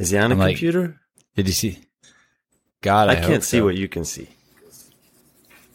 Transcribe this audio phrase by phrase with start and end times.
[0.00, 0.98] Is he on a I'm like- computer?
[1.36, 1.78] Did you see?
[2.80, 3.64] God, I, I, can't hope see so.
[3.64, 4.26] what you can see.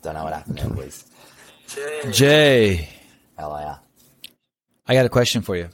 [0.01, 1.05] Don't know what happened there, boys.
[2.12, 2.89] Jay,
[3.38, 3.75] How are ya?
[4.88, 5.69] I got a question for you.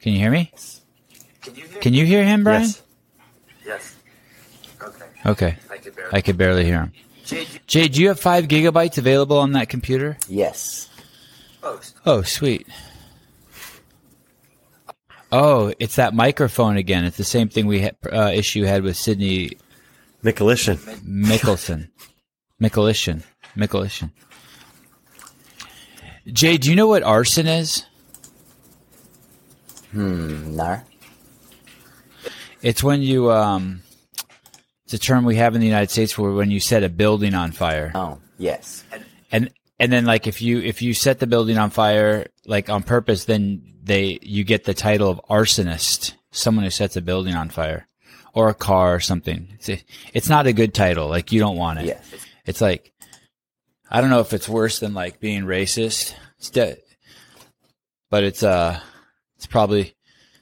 [0.00, 0.52] Can you hear me?
[1.40, 1.80] Can you hear?
[1.80, 2.62] Can you hear him, Brian?
[2.62, 2.82] Yes.
[3.64, 3.96] Yes.
[4.82, 5.04] Okay.
[5.26, 6.12] Okay, I can barely.
[6.12, 6.92] I could barely hear him.
[7.24, 10.18] Jay, you Jay, do you have five gigabytes available on that computer?
[10.28, 10.90] Yes.
[11.62, 11.96] Oh, post.
[12.04, 12.66] Oh, sweet.
[15.36, 17.04] Oh, it's that microphone again.
[17.04, 19.58] It's the same thing we had, uh, issue had with Sydney
[20.22, 20.76] Michelation.
[21.04, 21.88] Mickelson.
[22.62, 23.24] Mickelson.
[23.56, 24.12] Mickelson.
[26.28, 27.84] Jay, do you know what arson is?
[29.90, 30.80] Hmm, no.
[32.62, 33.82] It's when you um
[34.84, 37.34] it's a term we have in the United States where when you set a building
[37.34, 37.90] on fire.
[37.96, 38.84] Oh, yes.
[39.32, 42.84] And and then like if you if you set the building on fire like on
[42.84, 47.50] purpose then they you get the title of arsonist, someone who sets a building on
[47.50, 47.86] fire
[48.32, 49.48] or a car or something.
[49.54, 51.08] It's a, it's not a good title.
[51.08, 51.86] Like you don't want it.
[51.86, 52.00] Yeah.
[52.46, 52.92] It's like
[53.90, 56.14] I don't know if it's worse than like being racist.
[56.38, 56.78] It's de-
[58.10, 58.80] but it's uh
[59.36, 59.94] it's probably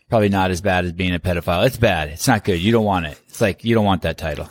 [0.09, 1.67] probably not as bad as being a pedophile.
[1.67, 2.11] It's bad.
[2.11, 2.61] It's not good.
[2.61, 3.21] You don't want it.
[3.29, 4.49] It's like you don't want that title.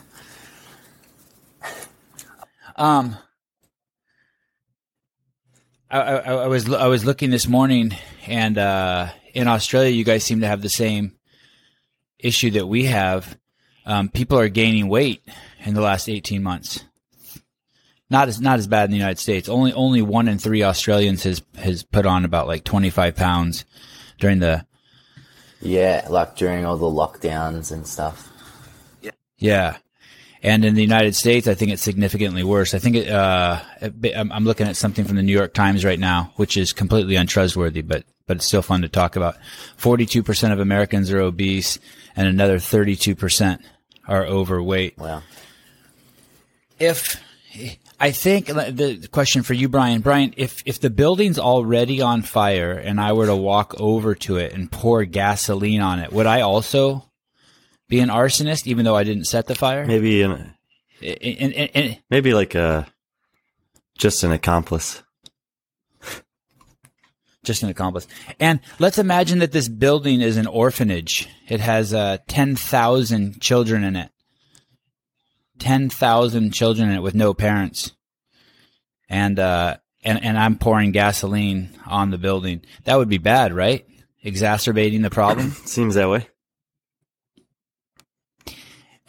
[2.76, 3.18] Um
[5.92, 10.24] I, I, I was I was looking this morning, and uh, in Australia, you guys
[10.24, 11.18] seem to have the same
[12.18, 13.38] issue that we have.
[13.86, 15.22] Um, people are gaining weight
[15.66, 16.86] in the last eighteen months.
[18.10, 19.50] Not as not as bad in the United States.
[19.50, 23.66] Only only one in three Australians has has put on about like twenty five pounds
[24.18, 24.66] during the
[25.62, 28.30] Yeah, like during all the lockdowns and stuff.
[29.02, 29.12] Yeah.
[29.38, 29.78] Yeah.
[30.44, 32.74] And in the United States, I think it's significantly worse.
[32.74, 33.60] I think it, uh,
[34.16, 37.16] I'm I'm looking at something from the New York Times right now, which is completely
[37.16, 39.36] untrustworthy, but, but it's still fun to talk about.
[39.78, 41.78] 42% of Americans are obese
[42.16, 43.60] and another 32%
[44.08, 44.98] are overweight.
[44.98, 45.22] Wow.
[46.80, 47.22] If,
[48.00, 52.72] I think the question for you, Brian, Brian, if, if the building's already on fire
[52.72, 56.42] and I were to walk over to it and pour gasoline on it, would I
[56.42, 57.11] also
[57.92, 59.86] be an arsonist even though I didn't set the fire?
[59.86, 60.56] Maybe an,
[61.02, 62.88] And, and, and, maybe like a
[63.98, 65.04] just an accomplice.
[67.44, 68.08] just an accomplice.
[68.40, 71.28] And let's imagine that this building is an orphanage.
[71.50, 74.10] It has uh, 10,000 children in it.
[75.60, 77.92] 10,000 children in it with no parents.
[79.10, 82.62] And, uh, and, and I'm pouring gasoline on the building.
[82.86, 83.86] That would be bad, right?
[84.24, 85.52] Exacerbating the problem.
[85.66, 86.28] Seems that way.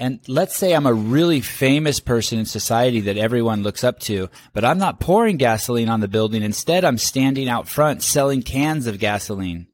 [0.02, 4.28] And let's say I'm a really famous person in society that everyone looks up to,
[4.52, 6.42] but I'm not pouring gasoline on the building.
[6.42, 9.68] Instead, I'm standing out front selling cans of gasoline.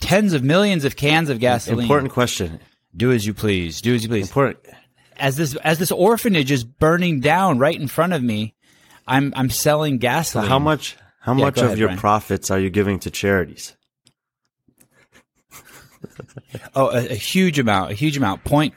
[0.00, 1.84] Tens of millions of cans of gasoline.
[1.84, 2.60] Important question.
[2.94, 3.80] Do as you please.
[3.80, 4.28] Do as you please.
[4.28, 4.58] Important.
[5.16, 8.54] As this as this orphanage is burning down right in front of me,
[9.06, 10.48] I'm I'm selling So gasoline.
[10.48, 10.96] how much?
[11.20, 11.98] How Yeah, much of ahead, your Brian.
[12.00, 13.76] profits are you giving to charities?
[16.74, 17.90] Oh, a, a huge amount.
[17.90, 18.44] A huge amount.
[18.44, 18.74] Point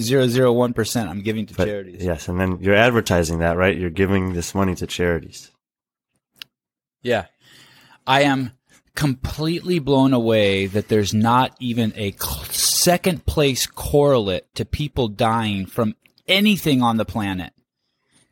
[0.00, 1.08] zero zero one percent.
[1.08, 2.04] I'm giving to But- charities.
[2.04, 3.76] Yes, and then you're advertising that, right?
[3.76, 5.50] You're giving this money to charities.
[7.02, 7.26] Yeah.
[8.06, 8.52] I am
[8.94, 12.12] completely blown away that there's not even a
[12.50, 15.94] second place correlate to people dying from
[16.26, 17.52] anything on the planet.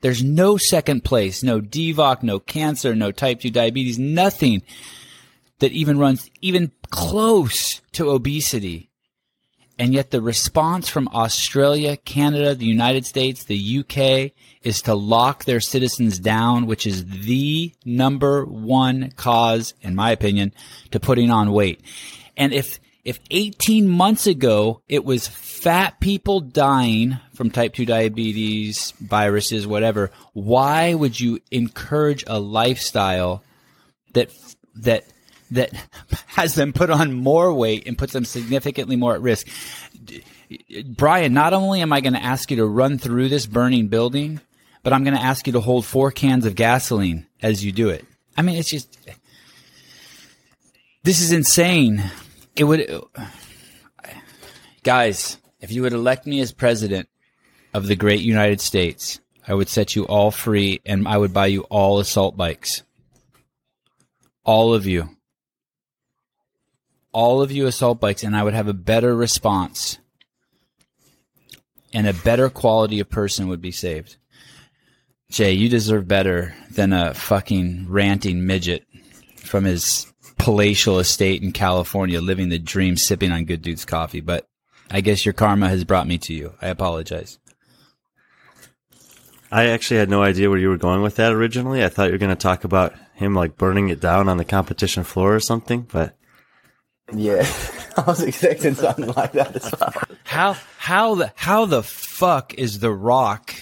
[0.01, 4.63] There's no second place, no DVOC, no cancer, no type 2 diabetes, nothing
[5.59, 8.91] that even runs even close to obesity.
[9.79, 15.45] And yet the response from Australia, Canada, the United States, the UK is to lock
[15.45, 20.53] their citizens down, which is the number one cause, in my opinion,
[20.93, 21.83] to putting on weight.
[22.39, 28.93] And if, if 18 months ago it was fat people dying from type 2 diabetes,
[28.99, 33.43] viruses, whatever, why would you encourage a lifestyle
[34.15, 34.31] that,
[34.75, 35.05] that,
[35.51, 35.73] that
[36.27, 39.49] has them put on more weight and puts them significantly more at risk?
[40.87, 44.41] Brian, not only am I going to ask you to run through this burning building,
[44.83, 47.89] but I'm going to ask you to hold four cans of gasoline as you do
[47.89, 48.05] it.
[48.37, 48.97] I mean, it's just,
[51.03, 52.03] this is insane.
[52.55, 52.89] It would,
[54.83, 57.09] guys, if you would elect me as president
[57.75, 61.47] of the great United States, I would set you all free and I would buy
[61.47, 62.83] you all assault bikes.
[64.45, 65.16] All of you.
[67.17, 69.97] All of you assault bikes, and I would have a better response
[71.95, 74.19] and a better quality of person would be saved.
[75.31, 78.85] Jay, you deserve better than a fucking ranting midget
[79.39, 84.21] from his palatial estate in California, living the dream, sipping on good dude's coffee.
[84.21, 84.47] But
[84.91, 86.53] I guess your karma has brought me to you.
[86.61, 87.39] I apologize.
[89.51, 91.83] I actually had no idea where you were going with that originally.
[91.83, 94.45] I thought you were going to talk about him like burning it down on the
[94.45, 96.15] competition floor or something, but
[97.13, 97.47] Yeah,
[97.97, 99.93] I was expecting something like that as well.
[100.25, 103.55] How how the how the fuck is The Rock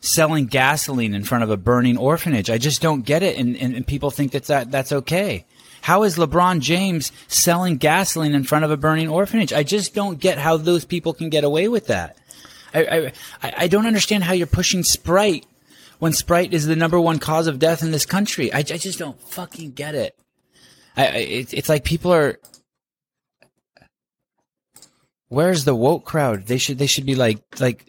[0.00, 2.50] selling gasoline in front of a burning orphanage?
[2.50, 5.44] I just don't get it, and, and, and people think that's that that's okay.
[5.80, 9.52] How is LeBron James selling gasoline in front of a burning orphanage?
[9.52, 12.16] I just don't get how those people can get away with that.
[12.72, 13.12] I I,
[13.42, 15.44] I I don't understand how you're pushing Sprite
[15.98, 18.52] when Sprite is the number one cause of death in this country.
[18.52, 20.16] I, I just don't fucking get it.
[20.96, 21.10] I, I
[21.52, 22.38] it's like people are
[25.28, 26.46] where's the woke crowd?
[26.46, 27.86] They should they should be like like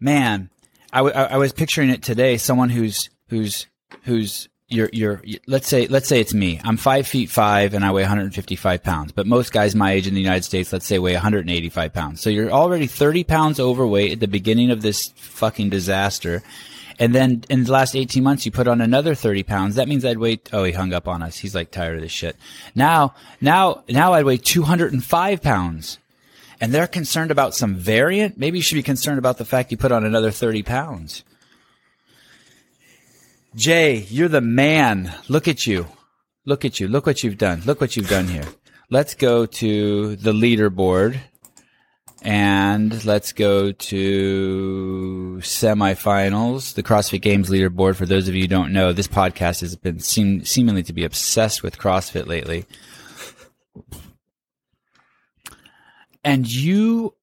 [0.00, 0.50] man.
[0.92, 2.36] I, w- I was picturing it today.
[2.36, 3.66] Someone who's who's
[4.02, 6.60] who's you're you're let's say let's say it's me.
[6.64, 9.12] I'm five feet five and I weigh 155 pounds.
[9.12, 12.20] But most guys my age in the United States, let's say, weigh 185 pounds.
[12.20, 16.42] So you're already 30 pounds overweight at the beginning of this fucking disaster.
[16.98, 19.74] And then in the last 18 months, you put on another 30 pounds.
[19.76, 21.38] That means I'd weigh, oh, he hung up on us.
[21.38, 22.36] He's like tired of this shit.
[22.74, 25.98] Now, now, now I'd weigh 205 pounds.
[26.60, 28.38] And they're concerned about some variant.
[28.38, 31.24] Maybe you should be concerned about the fact you put on another 30 pounds.
[33.54, 35.12] Jay, you're the man.
[35.28, 35.88] Look at you.
[36.44, 36.88] Look at you.
[36.88, 37.62] Look what you've done.
[37.66, 38.46] Look what you've done here.
[38.90, 41.18] Let's go to the leaderboard
[42.22, 47.96] and let's go to semifinals, the CrossFit Games leaderboard.
[47.96, 51.04] For those of you who don't know, this podcast has been seem, seemingly to be
[51.04, 52.64] obsessed with CrossFit lately.
[56.22, 57.14] And you,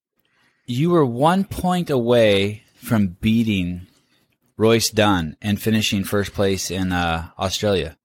[0.65, 3.87] you were one point away from beating
[4.57, 7.97] Royce Dunne and finishing first place in uh, Australia.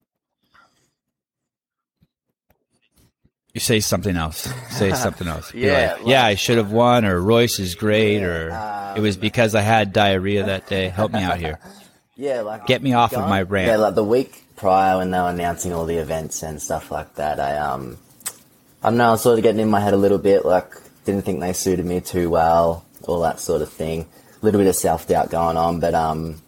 [3.54, 4.52] You say something else.
[4.70, 5.54] Say something else.
[5.54, 8.48] Yeah, like, yeah, I should have won, or Royce is great, or
[8.96, 10.88] it was because I had diarrhea that day.
[10.88, 11.58] Help me out here.
[12.16, 13.66] Yeah, like Get me off of my rant.
[13.66, 17.16] Yeah, like the week prior when they were announcing all the events and stuff like
[17.16, 17.98] that, I um,
[18.84, 20.44] I don't know, I was sort of getting in my head a little bit.
[20.44, 20.74] Like,
[21.04, 24.06] didn't think they suited me too well, all that sort of thing.
[24.40, 26.40] A little bit of self doubt going on, but um,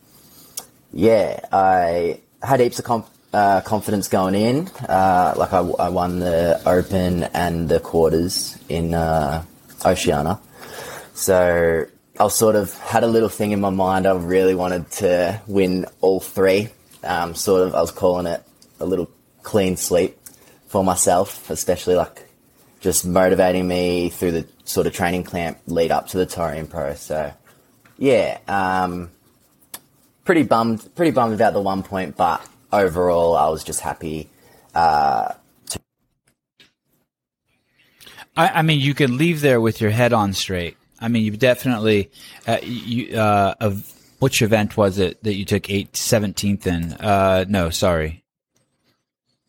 [0.93, 4.67] yeah, I had heaps of conf- uh, confidence going in.
[4.89, 9.45] Uh, like I, I won the Open and the quarters in uh,
[9.85, 10.41] Oceania.
[11.13, 11.87] So
[12.19, 14.07] I sort of had a little thing in my mind.
[14.07, 16.71] I really wanted to win all three.
[17.05, 18.43] Um, sort of, I was calling it
[18.81, 19.11] a little
[19.43, 20.19] clean sleep
[20.69, 22.31] for myself, especially like
[22.81, 26.95] just motivating me through the sort of training camp lead up to the Torian Pro.
[26.95, 27.35] So
[27.99, 29.11] yeah, um,
[30.25, 32.41] pretty bummed, pretty bummed about the one point, but
[32.73, 34.31] overall, I was just happy.
[34.75, 35.33] Uh,
[38.37, 40.77] I, I mean, you could leave there with your head on straight.
[41.01, 42.11] I mean, you definitely,
[42.47, 46.93] uh, you, uh, of which event was it that you took eight, 17th in?
[46.95, 48.25] Uh, no, sorry.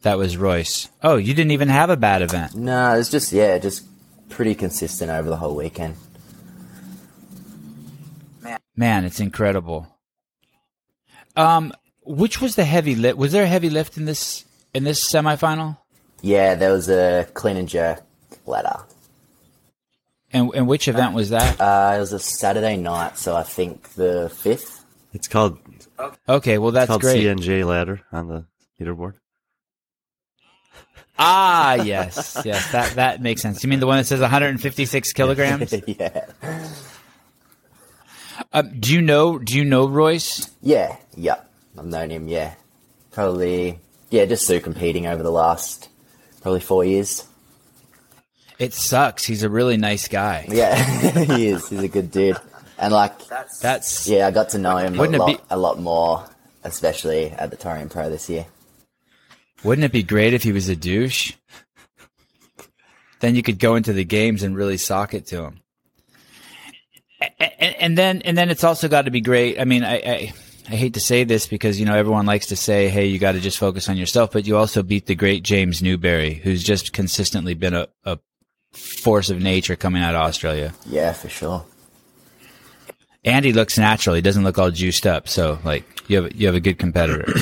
[0.01, 0.89] That was Royce.
[1.03, 2.55] Oh, you didn't even have a bad event.
[2.55, 3.85] no, it was just yeah, just
[4.29, 5.95] pretty consistent over the whole weekend.
[8.75, 9.87] Man, it's incredible.
[11.35, 11.73] Um,
[12.07, 13.17] which was the heavy lift?
[13.17, 15.77] Was there a heavy lift in this, in this semifinal?
[16.21, 18.01] Yeah, there was a clean and jerk
[18.45, 18.79] ladder.
[20.33, 21.59] And, and which event was that?
[21.59, 24.83] Uh, it was a Saturday night, so I think the fifth.
[25.13, 25.59] it's called
[26.27, 27.23] Okay, well, that's called great.
[27.23, 28.45] CNJ ladder on the
[28.79, 29.13] leaderboard.
[31.19, 33.63] Ah, yes, yes, that that makes sense.
[33.63, 35.73] You mean the one that says 156 kilograms?
[35.87, 36.25] yeah,
[38.53, 39.39] um, do you know?
[39.39, 40.49] Do you know Royce?
[40.61, 41.46] yeah, yep.
[41.77, 42.27] I've known him.
[42.27, 42.55] Yeah,
[43.11, 43.79] probably.
[44.09, 45.89] Yeah, just through competing over the last
[46.41, 47.25] probably four years.
[48.57, 49.23] It sucks.
[49.25, 50.45] He's a really nice guy.
[50.49, 50.75] Yeah,
[51.35, 51.69] he is.
[51.69, 52.37] He's a good dude,
[52.79, 55.43] and like That's That's yeah, I got to know him a Wouldn't it lot, be-
[55.49, 56.25] a lot more,
[56.63, 58.45] especially at the Torian Pro this year.
[59.63, 61.33] wouldn't it be great if he was a douche?
[63.19, 65.59] Then you could go into the games and really sock it to him.
[67.39, 69.59] And, and then and then it's also got to be great.
[69.59, 70.33] I mean, I, I
[70.69, 73.33] I hate to say this because you know everyone likes to say, "Hey, you got
[73.33, 76.91] to just focus on yourself," but you also beat the great James Newbury, who's just
[76.91, 78.19] consistently been a, a
[78.73, 80.73] force of nature coming out of Australia.
[80.85, 81.65] Yeah, for sure.
[83.23, 84.15] And he looks natural.
[84.15, 85.27] He doesn't look all juiced up.
[85.29, 87.31] So like you have you have a good competitor.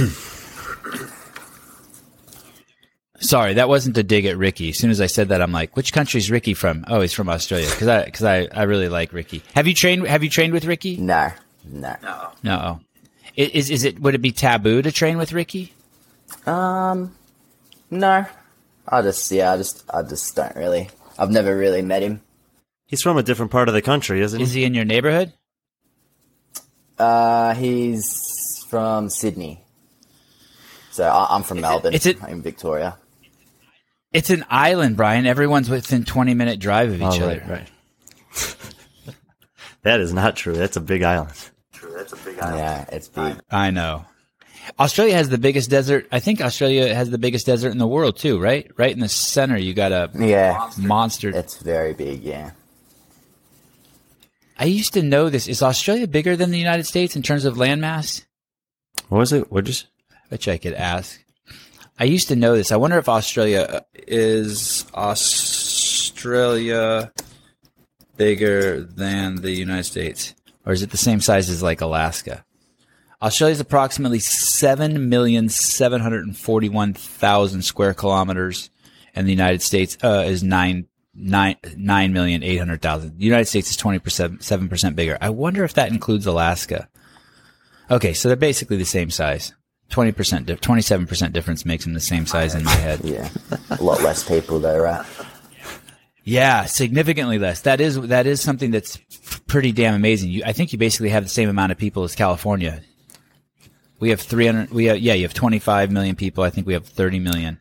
[3.19, 4.69] Sorry, that wasn't a dig at Ricky.
[4.69, 6.85] As soon as I said that, I'm like, which country's Ricky from?
[6.87, 7.67] Oh, he's from Australia.
[7.69, 9.41] Because I because I, I really like Ricky.
[9.55, 10.97] Have you trained Have you trained with Ricky?
[10.97, 11.31] No,
[11.63, 11.95] no.
[12.43, 12.81] no.
[13.37, 13.43] No.
[13.43, 15.73] I- Is is it would it be taboo to train with Ricky?
[16.45, 17.15] Um,
[17.91, 18.25] No,
[18.87, 20.89] I just yeah, I just I just don't really.
[21.17, 22.21] I've never really met him.
[22.87, 24.43] He's from a different part of the country, isn't he?
[24.43, 24.59] Is he?
[24.61, 25.33] he in your neighborhood?
[26.97, 29.61] Uh, he's from Sydney.
[30.91, 31.93] So I, I'm from Melbourne.
[31.93, 32.97] it's a- in Victoria.
[34.13, 35.25] It's an island, Brian.
[35.25, 37.43] Everyone's within 20 minute drive of each Oh, other.
[37.49, 38.55] right, right.
[39.83, 40.53] that is not true.
[40.53, 41.33] That's a big island.
[41.95, 42.57] True, that's a big island.
[42.59, 43.37] Yeah, it's big.
[43.49, 44.05] I know.
[44.79, 46.07] Australia has the biggest desert.
[46.11, 48.69] I think Australia has the biggest desert in the world too, right?
[48.77, 51.29] Right in the center, you got a Yeah, monster.
[51.29, 52.23] it's very big.
[52.23, 52.51] Yeah.
[54.57, 55.47] I used to know this.
[55.47, 58.25] Is Australia bigger than the United States in terms of landmass?
[59.09, 59.51] What was it?
[59.51, 59.87] What just?
[60.29, 61.19] Which I could ask.
[61.99, 62.71] I used to know this.
[62.71, 67.11] I wonder if Australia uh, is Australia
[68.17, 70.33] bigger than the United States,
[70.65, 72.45] or is it the same size as like Alaska?
[73.21, 78.69] Australia is approximately seven million seven hundred and forty-one thousand square kilometers,
[79.15, 83.17] and the United States uh, is nine nine nine million eight hundred thousand.
[83.17, 85.17] The United States is twenty percent seven percent bigger.
[85.21, 86.89] I wonder if that includes Alaska.
[87.89, 89.53] Okay, so they're basically the same size.
[89.89, 92.99] Twenty percent, twenty-seven percent difference makes them the same size in my head.
[93.03, 93.29] Yeah,
[93.69, 95.05] a lot less people though, right?
[96.27, 97.61] Yeah, significantly less.
[97.61, 98.97] That is that is something that's
[99.45, 100.31] pretty damn amazing.
[100.31, 102.81] You, I think you basically have the same amount of people as California.
[103.99, 106.43] We have 300 we have, yeah, you have 25 million people.
[106.43, 107.59] I think we have 30 million.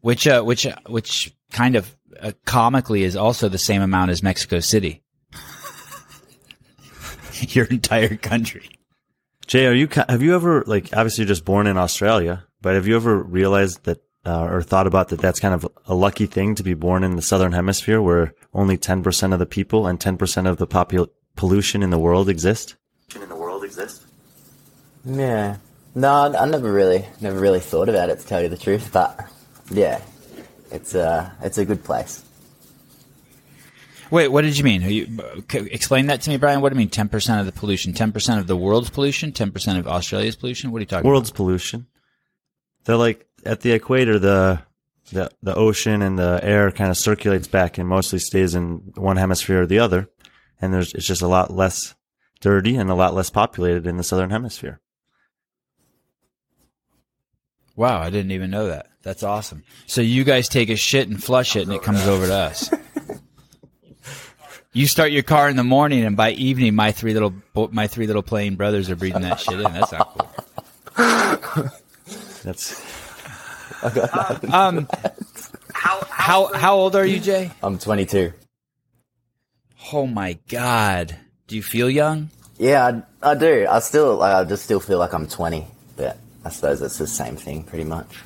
[0.00, 4.22] Which uh which uh, which kind of uh, comically is also the same amount as
[4.22, 5.02] Mexico City.
[7.40, 8.70] Your entire country.
[9.46, 12.86] Jay, are you have you ever like obviously you're just born in Australia, but have
[12.86, 16.54] you ever realized that uh, or thought about that that's kind of a lucky thing
[16.54, 20.48] to be born in the southern hemisphere where only 10% of the people and 10%
[20.48, 22.76] of the popul- pollution in the world exist?
[23.14, 24.02] In the world exist?
[25.04, 25.58] Yeah.
[25.94, 28.90] No, I, I never really, never really thought about it to tell you the truth,
[28.92, 29.28] but
[29.70, 30.00] yeah,
[30.70, 32.24] it's a, it's a good place.
[34.10, 34.84] Wait, what did you mean?
[34.84, 35.18] Are you,
[35.52, 36.60] explain that to me, Brian.
[36.60, 37.92] What do you mean 10% of the pollution?
[37.92, 39.32] 10% of the world's pollution?
[39.32, 40.70] 10% of Australia's pollution?
[40.70, 41.86] What are you talking World's pollution.
[42.84, 44.62] They're like at the equator the
[45.12, 49.16] the the ocean and the air kind of circulates back and mostly stays in one
[49.16, 50.08] hemisphere or the other,
[50.60, 51.94] and there's it's just a lot less
[52.40, 54.80] dirty and a lot less populated in the southern hemisphere.
[57.76, 58.86] Wow, I didn't even know that.
[59.02, 59.64] That's awesome.
[59.86, 62.70] So you guys take a shit and flush it, and it comes over to us.
[64.72, 67.32] You start your car in the morning, and by evening, my three little
[67.70, 69.72] my three little playing brothers are breathing that shit in.
[69.72, 70.16] That's not
[71.42, 71.70] cool.
[72.42, 73.03] That's
[74.52, 74.88] Um,
[75.72, 77.50] How how how old are you, Jay?
[77.62, 78.32] I'm 22.
[79.92, 81.14] Oh my god,
[81.46, 82.30] do you feel young?
[82.58, 83.66] Yeah, I, I do.
[83.68, 87.06] I still, like, I just still feel like I'm 20, but I suppose it's the
[87.06, 88.16] same thing pretty much.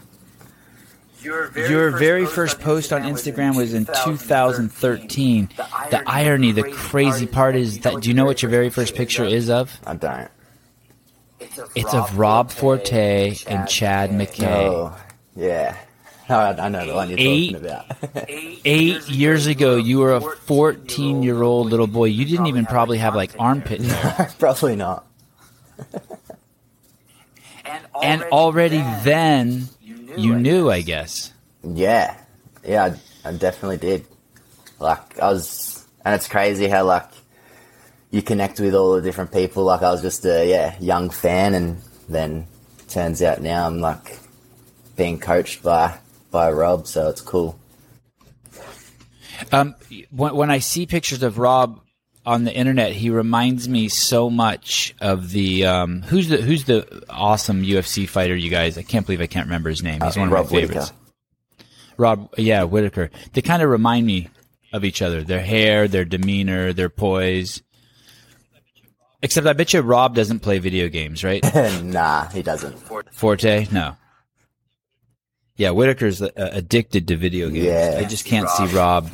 [1.23, 5.49] Your very, Your first, very post first post on Instagram was in 2013.
[5.49, 5.91] 2013.
[5.91, 9.25] The irony, the crazy part is that do you know what your very first picture
[9.25, 9.81] is of?
[9.85, 10.31] I don't.
[11.75, 14.69] It's of Rob Forte and Chad Mackay.
[14.69, 14.97] Oh,
[15.38, 15.76] yeah.
[16.28, 17.87] I, I know the one you're Eight- talking about.
[18.66, 22.04] Eight years ago, you were a 14 year old little boy.
[22.07, 24.28] You didn't even probably have like armpit hair.
[24.38, 25.07] Probably not.
[28.02, 29.68] And already then,
[30.16, 31.33] you knew, I guess.
[31.64, 32.16] Yeah,
[32.64, 34.07] yeah, I, I definitely did.
[34.78, 37.09] Like I was, and it's crazy how like
[38.11, 39.64] you connect with all the different people.
[39.64, 41.78] Like I was just a yeah young fan, and
[42.09, 42.47] then
[42.88, 44.18] turns out now I'm like
[44.99, 45.97] being coached by
[46.31, 47.59] by Rob, so it's cool.
[49.52, 49.75] Um,
[50.11, 51.81] when, when I see pictures of Rob
[52.26, 57.05] on the internet, he reminds me so much of the um, who's the who's the
[57.09, 58.76] awesome UFC fighter you guys.
[58.76, 60.00] I can't believe I can't remember his name.
[60.02, 60.90] He's Uh, one of Rob my favorites.
[60.90, 60.95] Whittaker.
[61.97, 63.11] Rob, yeah, Whittaker.
[63.33, 64.28] They kind of remind me
[64.73, 65.23] of each other.
[65.23, 67.62] Their hair, their demeanor, their poise.
[69.21, 71.43] Except I bet you Rob doesn't play video games, right?
[71.83, 72.78] nah, he doesn't.
[73.12, 73.97] Forte, no.
[75.59, 77.67] Yeah, Whittaker's uh, addicted to video games.
[77.67, 77.97] Yeah.
[77.99, 79.11] I just can't see Rob.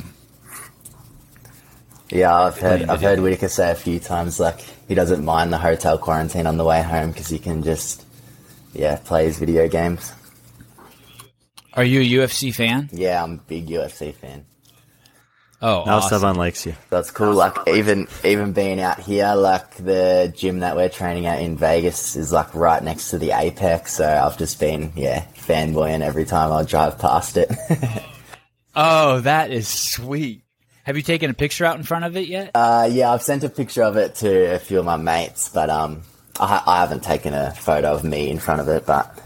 [2.11, 5.57] Yeah, I've heard I've heard Whitaker say a few times like he doesn't mind the
[5.57, 8.05] hotel quarantine on the way home because he can just
[8.73, 10.13] yeah play his video games.
[11.73, 12.89] Are you a UFC fan?
[12.93, 14.45] Yeah, I'm a big UFC fan.
[15.63, 16.21] Oh, now awesome.
[16.21, 16.75] Sevan likes you.
[16.91, 17.33] That's cool.
[17.33, 22.15] Like even even being out here, like the gym that we're training at in Vegas
[22.15, 23.93] is like right next to the Apex.
[23.93, 27.51] So I've just been yeah fanboying every time I drive past it.
[28.77, 30.41] Oh, that is sweet.
[30.83, 32.51] Have you taken a picture out in front of it yet?
[32.53, 35.69] uh, yeah, I've sent a picture of it to a few of my mates, but
[35.69, 36.01] um,
[36.41, 38.85] I, I haven't taken a photo of me in front of it.
[38.85, 39.17] But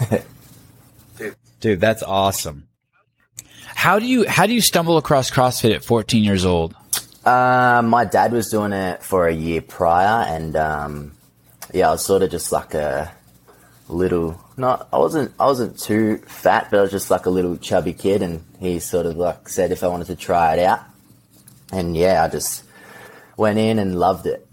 [1.60, 2.66] Dude, that's awesome.
[3.66, 6.74] How do you how do you stumble across CrossFit at 14 years old?
[7.24, 11.12] Uh, my dad was doing it for a year prior, and um,
[11.72, 13.12] yeah, I was sort of just like a
[13.88, 14.40] little.
[14.56, 15.32] Not, I wasn't.
[15.38, 18.78] I wasn't too fat, but I was just like a little chubby kid, and he
[18.80, 20.80] sort of like said if I wanted to try it out,
[21.72, 22.64] and yeah, I just
[23.36, 24.46] went in and loved it.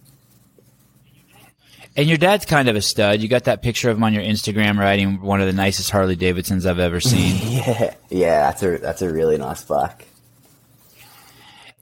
[1.96, 3.20] And your dad's kind of a stud.
[3.20, 6.16] You got that picture of him on your Instagram riding one of the nicest Harley
[6.16, 7.36] Davidsons I've ever seen.
[7.52, 10.08] Yeah, yeah, that's a that's a really nice bike.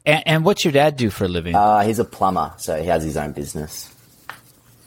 [0.06, 1.53] and, and what's your dad do for a living?
[1.56, 3.94] Uh, he's a plumber, so he has his own business.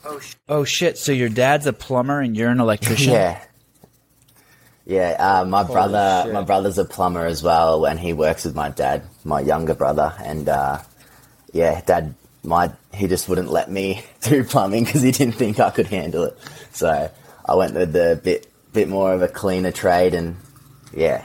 [0.04, 0.98] Oh, sh- oh shit!
[0.98, 3.12] So your dad's a plumber and you're an electrician.
[3.12, 3.42] Yeah.
[4.84, 6.34] Yeah, uh, my brother, shit.
[6.34, 10.12] my brother's a plumber as well, and he works with my dad, my younger brother,
[10.24, 10.80] and uh,
[11.52, 15.70] yeah, dad, my he just wouldn't let me do plumbing because he didn't think I
[15.70, 16.38] could handle it.
[16.72, 17.08] So
[17.46, 20.36] I went with the bit bit more of a cleaner trade, and
[20.92, 21.24] yeah,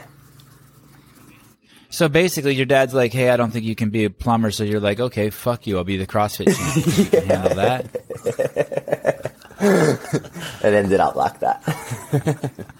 [1.90, 4.62] So basically, your dad's like, "Hey, I don't think you can be a plumber." So
[4.64, 5.78] you're like, "Okay, fuck you.
[5.78, 6.98] I'll be the CrossFit champ.
[6.98, 9.32] You can handle that."
[10.62, 12.50] it ended up like that.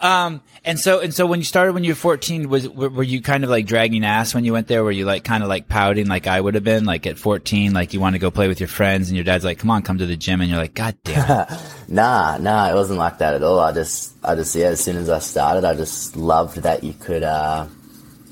[0.00, 3.20] Um, and so and so when you started when you were 14, was were, you
[3.20, 4.82] kind of like dragging ass when you went there?
[4.82, 7.74] Were you like kind of like pouting like I would have been like at 14,
[7.74, 9.82] like you want to go play with your friends, and your dad's like, "Come on,
[9.82, 11.46] come to the gym," and you're like, "God damn.
[11.90, 13.58] Nah, nah, it wasn't like that at all.
[13.58, 14.68] I just, I just, yeah.
[14.68, 17.66] As soon as I started, I just loved that you could, uh,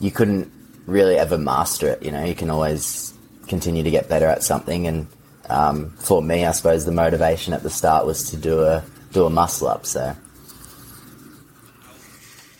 [0.00, 0.52] you couldn't
[0.86, 2.04] really ever master it.
[2.04, 3.12] You know, you can always
[3.48, 4.86] continue to get better at something.
[4.86, 5.08] And
[5.50, 9.26] um, for me, I suppose the motivation at the start was to do a do
[9.26, 9.86] a muscle up.
[9.86, 10.14] So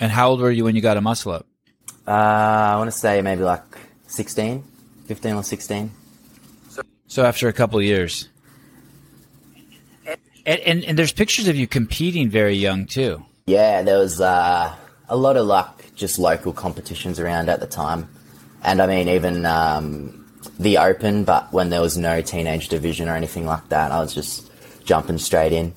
[0.01, 1.47] And how old were you when you got a muscle up?
[2.07, 3.63] uh, I want to say maybe like
[4.07, 4.65] 16,
[5.07, 5.91] 15 or sixteen.
[7.07, 8.29] So after a couple of years.
[10.47, 13.25] And, and and there's pictures of you competing very young too.
[13.47, 14.75] Yeah, there was uh,
[15.09, 18.09] a lot of luck, just local competitions around at the time,
[18.63, 20.27] and I mean even um,
[20.59, 21.25] the Open.
[21.25, 24.51] But when there was no teenage division or anything like that, I was just
[24.85, 25.75] jumping straight in.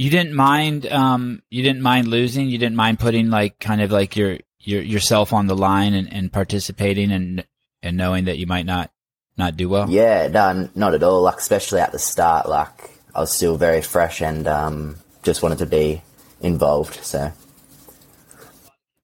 [0.00, 3.90] You didn't mind um you didn't mind losing, you didn't mind putting like kind of
[3.90, 7.44] like your your yourself on the line and, and participating and
[7.82, 8.90] and knowing that you might not
[9.36, 9.90] not do well.
[9.90, 11.20] Yeah, no, not at all.
[11.20, 15.58] Like especially at the start, like I was still very fresh and um, just wanted
[15.58, 16.00] to be
[16.40, 17.04] involved.
[17.04, 17.30] So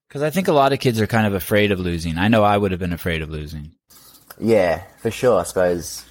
[0.09, 2.17] Cuz I think a lot of kids are kind of afraid of losing.
[2.17, 3.73] I know I would have been afraid of losing.
[4.39, 5.41] yeah, for sure.
[5.41, 6.05] I suppose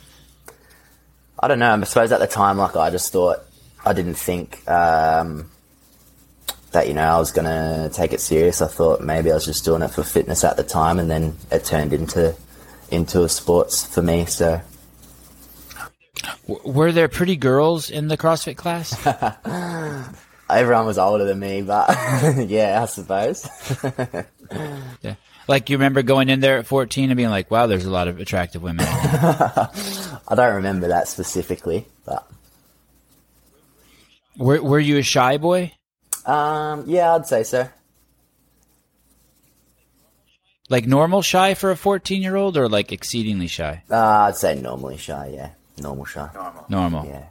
[1.41, 1.75] I don't know.
[1.75, 3.43] I suppose at the time, like I just thought
[3.87, 5.49] I didn't think um,
[6.73, 8.61] that you know I was gonna take it serious.
[8.61, 11.37] I thought maybe I was just doing it for fitness at the time, and then
[11.51, 12.35] it turned into
[12.91, 14.27] into a sports for me.
[14.27, 14.61] So
[16.49, 18.95] W- were there pretty girls in the CrossFit class?
[20.51, 21.89] everyone was older than me, but
[22.49, 23.49] yeah, I suppose.
[25.03, 25.15] yeah.
[25.49, 28.09] Like you remember going in there at 14 and being like, "Wow, there's a lot
[28.09, 32.29] of attractive women." I don't remember that specifically, but
[34.39, 35.73] were were you a shy boy?
[36.27, 37.69] um, yeah, I'd say so.
[40.69, 43.85] Like normal shy for a 14-year-old or like exceedingly shy?
[43.89, 45.31] Uh, I'd say normally shy.
[45.35, 46.29] Yeah, normal shy.
[46.35, 46.65] normal.
[46.69, 47.07] Normal.
[47.07, 47.23] Yeah.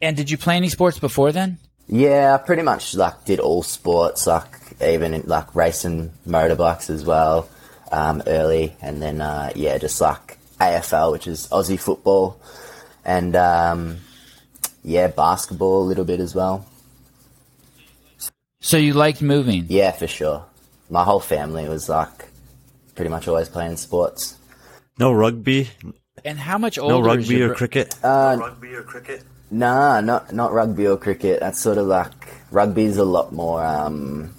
[0.00, 1.58] And did you play any sports before then?
[1.86, 4.46] Yeah, I pretty much like did all sports, like
[4.80, 7.48] even in, like racing motorbikes as well,
[7.92, 12.40] um, early, and then uh, yeah, just like AFL, which is Aussie football,
[13.04, 13.98] and um,
[14.88, 16.64] yeah, basketball a little bit as well.
[18.60, 19.66] So you liked moving.
[19.68, 20.44] Yeah, for sure.
[20.90, 22.28] My whole family was like
[22.94, 24.36] pretty much always playing sports.
[24.98, 25.70] No rugby,
[26.24, 27.94] And how much older no is rugby your or bro- cricket.
[28.02, 29.22] Rugby or cricket?
[29.50, 31.40] Nah, not not rugby or cricket.
[31.40, 32.12] That's sort of like
[32.50, 34.34] rugby's a lot more um,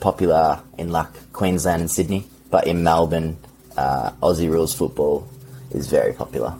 [0.00, 3.36] popular in like Queensland and Sydney, but in Melbourne,
[3.76, 5.26] uh, Aussie rules football
[5.72, 6.54] is very popular.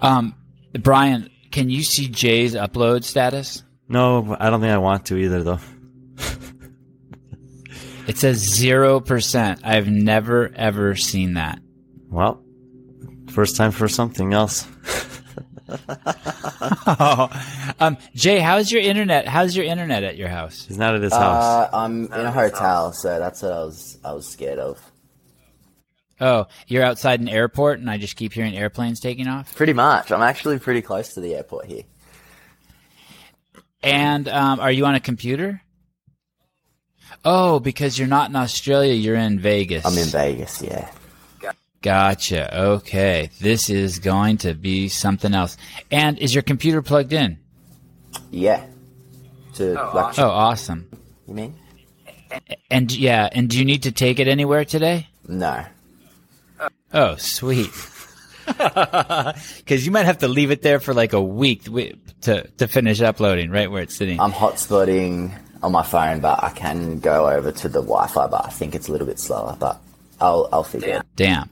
[0.00, 0.34] Um,
[0.82, 3.62] Brian, can you see Jay's upload status?
[3.88, 5.60] No, I don't think I want to either, though.
[8.06, 9.60] It says 0%.
[9.62, 11.58] I've never ever seen that.
[12.08, 12.42] Well,
[13.28, 14.66] first time for something else.
[17.80, 19.28] Um, Jay, how's your internet?
[19.28, 20.64] How's your internet at your house?
[20.66, 21.44] He's not at his house.
[21.44, 24.87] Uh, I'm in a hotel, so that's what I was I was scared of.
[26.20, 29.54] Oh, you're outside an airport and I just keep hearing airplanes taking off?
[29.54, 30.10] Pretty much.
[30.10, 31.82] I'm actually pretty close to the airport here.
[33.82, 35.62] And um, are you on a computer?
[37.24, 39.84] Oh, because you're not in Australia, you're in Vegas.
[39.86, 40.62] I'm in Vegas.
[40.62, 40.90] Yeah.
[41.80, 42.58] Gotcha.
[42.58, 43.30] Okay.
[43.40, 45.56] This is going to be something else.
[45.92, 47.38] And is your computer plugged in?
[48.32, 48.66] Yeah.
[49.54, 50.88] To like, Oh, awesome.
[51.28, 51.54] you mean?
[52.70, 55.06] And yeah, and do you need to take it anywhere today?
[55.28, 55.64] No.
[56.92, 57.70] Oh, sweet.
[58.48, 61.64] Because you might have to leave it there for like a week
[62.22, 64.18] to to finish uploading, right where it's sitting.
[64.18, 68.26] I'm hotspotting on my phone, but I can go over to the Wi-Fi.
[68.26, 69.54] But I think it's a little bit slower.
[69.60, 69.78] But
[70.18, 71.02] I'll I'll figure it.
[71.14, 71.50] Damn.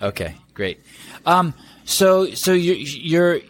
[0.00, 0.80] Okay, great.
[1.26, 1.52] Um,
[1.84, 3.40] so so you're you're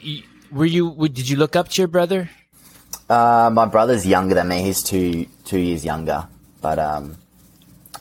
[0.51, 2.29] were you did you look up to your brother?
[3.09, 4.63] Uh, my brother's younger than me.
[4.63, 6.27] He's two two years younger.
[6.61, 7.19] But um,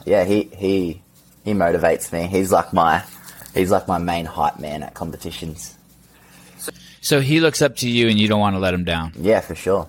[0.04, 1.02] yeah, he he
[1.48, 2.26] he motivates me.
[2.26, 3.02] He's like my
[3.54, 5.76] he's like my main hype man at competitions.
[7.00, 9.12] So he looks up to you, and you don't want to let him down.
[9.18, 9.88] Yeah, for sure.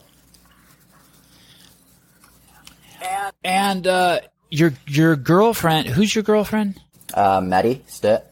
[3.43, 6.80] And uh, your your girlfriend, who's your girlfriend?
[7.13, 8.26] Uh, Maddie Sturt.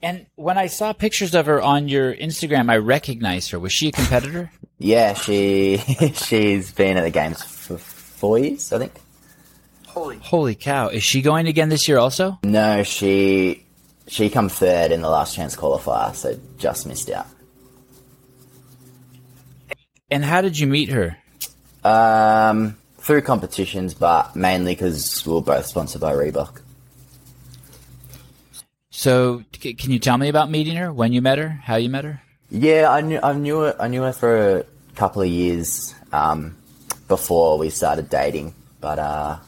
[0.00, 3.58] And when I saw pictures of her on your Instagram, I recognized her.
[3.58, 4.52] Was she a competitor?
[4.78, 5.78] Yeah, she
[6.14, 8.92] she's been at the games for four years, I think.
[9.98, 10.18] Holy.
[10.18, 10.88] Holy cow!
[10.90, 12.38] Is she going again this year also?
[12.44, 13.64] No, she
[14.06, 17.26] she come third in the last chance qualifier, so just missed out.
[20.08, 21.16] And how did you meet her?
[21.82, 26.60] Um, through competitions, but mainly because we are both sponsored by Reebok.
[28.90, 30.92] So, c- can you tell me about meeting her?
[30.92, 31.48] When you met her?
[31.48, 32.22] How you met her?
[32.50, 36.56] Yeah, I knew I knew her, I knew her for a couple of years um,
[37.08, 39.38] before we started dating, but uh,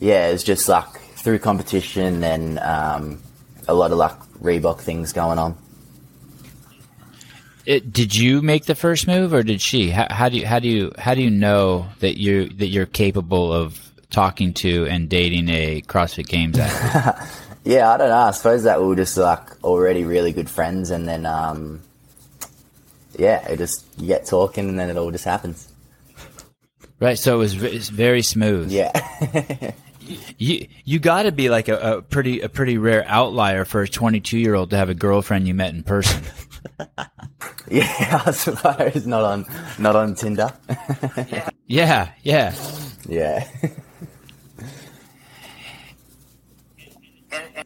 [0.00, 3.22] yeah, it was just like through competition and um,
[3.66, 5.56] a lot of like Reebok things going on.
[7.66, 9.90] It, did you make the first move, or did she?
[9.90, 12.86] How, how do you how do you how do you know that you that you're
[12.86, 13.78] capable of
[14.10, 17.28] talking to and dating a CrossFit Games athlete?
[17.64, 18.16] Yeah, I don't know.
[18.16, 21.82] I suppose that we were just like already really good friends, and then um,
[23.18, 25.68] yeah, it just you get talking, and then it all just happens.
[26.98, 27.18] right.
[27.18, 28.70] So it was ve- it's very smooth.
[28.70, 28.92] Yeah,
[30.38, 33.88] You you got to be like a, a pretty a pretty rare outlier for a
[33.88, 36.22] 22 year old to have a girlfriend you met in person.
[37.70, 38.22] yeah.
[38.26, 39.46] I suppose not on
[39.78, 40.52] not on Tinder.
[41.66, 42.54] yeah, yeah.
[43.06, 43.48] yeah.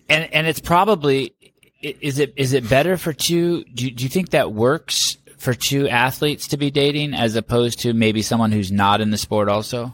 [0.09, 1.35] And and it's probably
[1.81, 3.65] is it is it better for two?
[3.65, 7.81] Do you, do you think that works for two athletes to be dating as opposed
[7.81, 9.93] to maybe someone who's not in the sport also?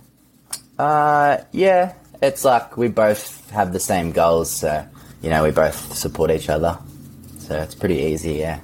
[0.79, 4.85] Uh, yeah, it's like we both have the same goals, so
[5.23, 6.79] you know we both support each other.
[7.39, 8.61] So it's pretty easy, yeah.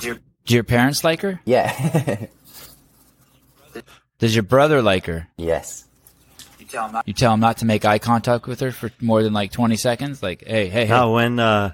[0.00, 1.40] Do your parents like her?
[1.44, 2.26] Yeah.
[4.18, 5.28] Does your brother like her?
[5.36, 5.84] yes.
[6.58, 7.06] You tell him not.
[7.08, 9.76] You tell him not to make eye contact with her for more than like 20
[9.76, 10.22] seconds?
[10.22, 10.88] Like, hey, hey, hey.
[10.88, 11.72] Now, when uh,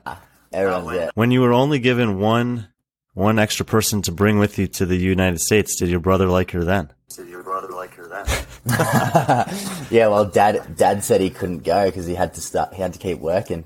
[0.52, 1.10] Everyone's Oh, yeah.
[1.14, 2.68] when you were only given one
[3.14, 6.50] one extra person to bring with you to the United States, did your brother like
[6.50, 6.92] her then?
[7.16, 8.26] Did your brother like her then?
[9.90, 12.74] Yeah, well, dad dad said he couldn't go because he had to start.
[12.74, 13.64] He had to keep working.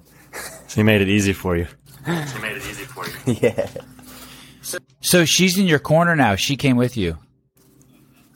[0.66, 1.66] So he made it easy for you.
[2.04, 3.36] she made it easy for you.
[3.40, 3.70] yeah.
[5.00, 6.34] So she's in your corner now.
[6.34, 7.16] She came with you.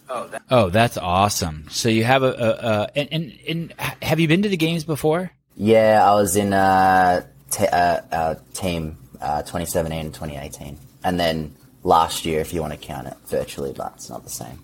[0.09, 1.67] Oh, that, Oh, that's awesome.
[1.71, 4.85] So you have a, a, a and, and, and have you been to the games
[4.85, 5.31] before?
[5.57, 11.55] Yeah, I was in uh, t- uh, uh, team uh, 2017 and 2018, and then
[11.83, 14.59] last year, if you want to count it virtually, but it's not the same.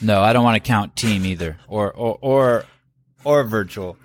[0.00, 2.64] No, I don't want to count team either, or or or,
[3.24, 3.96] or virtual.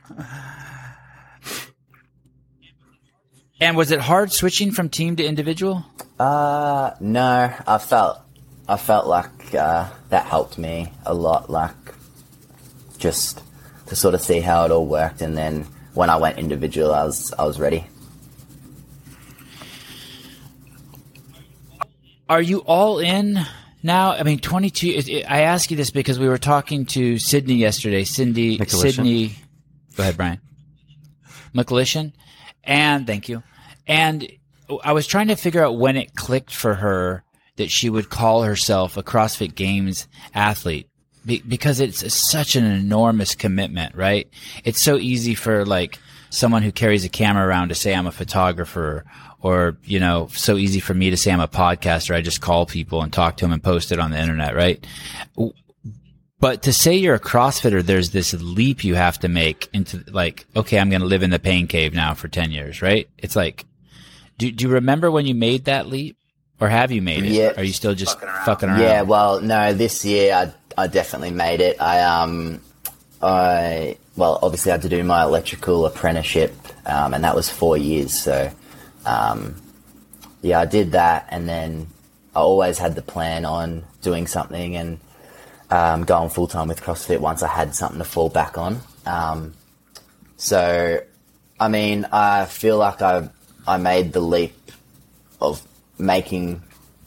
[3.60, 5.86] And was it hard switching from team to individual?
[6.20, 8.20] Uh, no, I felt
[8.68, 11.50] I felt like uh, that helped me a lot.
[11.50, 11.76] Like
[12.98, 13.44] just
[13.88, 17.04] to sort of see how it all worked, and then when I went individual, I
[17.04, 17.86] was I was ready.
[22.30, 23.46] Are you all in
[23.84, 24.12] now?
[24.12, 24.88] I mean, 22.
[24.88, 28.04] It, it, I ask you this because we were talking to Sydney yesterday.
[28.04, 28.91] Cindy, McAlishan.
[28.96, 29.36] Sydney.
[29.96, 30.41] Go ahead, Brian.
[31.54, 32.13] McLishan.
[32.63, 33.44] And thank you.
[33.88, 34.32] And
[34.84, 37.24] I was trying to figure out when it clicked for her
[37.58, 40.88] that she would call herself a CrossFit Games athlete.
[41.26, 44.28] Be- because it's such an enormous commitment, right?
[44.63, 46.00] It's so easy for like
[46.32, 49.06] someone who carries a camera around to say I'm a photographer
[49.41, 52.15] or, you know, so easy for me to say I'm a podcaster.
[52.15, 54.86] I just call people and talk to them and post it on the internet, right?
[56.39, 60.45] But to say you're a CrossFitter, there's this leap you have to make into like,
[60.56, 63.08] okay, I'm going to live in the pain cave now for 10 years, right?
[63.17, 63.65] It's like,
[64.38, 66.17] do, do you remember when you made that leap
[66.60, 67.32] or have you made it?
[67.32, 67.54] Yeah.
[67.58, 68.45] Are you still just Fucking around.
[68.45, 68.80] fucking around?
[68.82, 71.82] Yeah, well, no, this year I I definitely made it.
[71.82, 72.62] I um
[73.21, 76.54] I well, obviously I had to do my electrical apprenticeship,
[76.86, 78.13] um, and that was four years.
[78.17, 78.51] So,
[79.06, 79.56] um,
[80.42, 81.88] yeah, I did that, and then
[82.36, 85.00] I always had the plan on doing something and
[85.70, 88.80] um, going full time with CrossFit once I had something to fall back on.
[89.06, 89.54] Um,
[90.38, 91.02] so,
[91.60, 93.30] I mean, I feel like I
[93.68, 94.56] I made the leap
[95.40, 95.62] of
[96.00, 96.64] making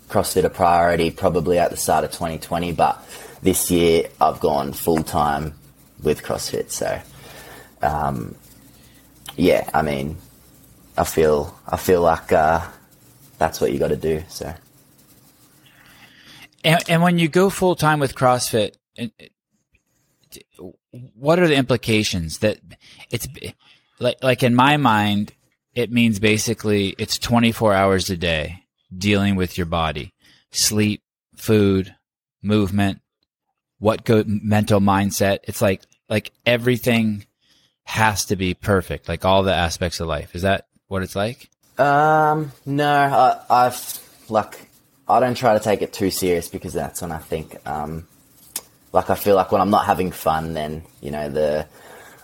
[0.08, 3.04] CrossFit a priority probably at the start of 2020, but
[3.42, 5.54] this year I've gone full time
[6.02, 6.70] with CrossFit.
[6.70, 7.00] So,
[7.82, 8.36] um,
[9.36, 10.16] yeah, I mean,
[10.96, 12.66] I feel I feel like uh,
[13.38, 14.22] that's what you got to do.
[14.28, 14.54] So,
[16.62, 19.30] And, and when you go full time with CrossFit, it- it-
[21.14, 22.38] what are the implications?
[22.38, 22.58] That
[23.10, 23.28] it's
[24.00, 25.32] like like in my mind,
[25.74, 28.64] it means basically it's 24 hours a day
[28.96, 30.12] dealing with your body,
[30.50, 31.02] sleep,
[31.36, 31.94] food,
[32.42, 33.00] movement,
[33.78, 35.38] what go mental mindset.
[35.44, 37.26] It's like like everything
[37.84, 40.34] has to be perfect, like all the aspects of life.
[40.34, 41.48] Is that what it's like?
[41.76, 44.70] um, no, I, I've like
[45.08, 48.06] I don't try to take it too serious because that's when I think um,
[48.92, 51.66] like I feel like when I'm not having fun, then you know the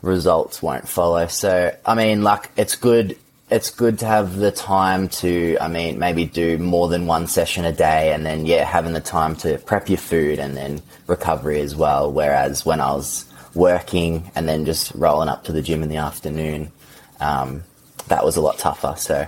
[0.02, 1.26] results won't follow.
[1.26, 3.18] So I mean, like it's good.
[3.50, 7.64] It's good to have the time to, I mean, maybe do more than one session
[7.64, 11.60] a day, and then yeah, having the time to prep your food and then recovery
[11.60, 12.12] as well.
[12.12, 15.96] Whereas when I was working and then just rolling up to the gym in the
[15.96, 16.70] afternoon,
[17.18, 17.64] um,
[18.08, 18.94] that was a lot tougher.
[18.96, 19.26] So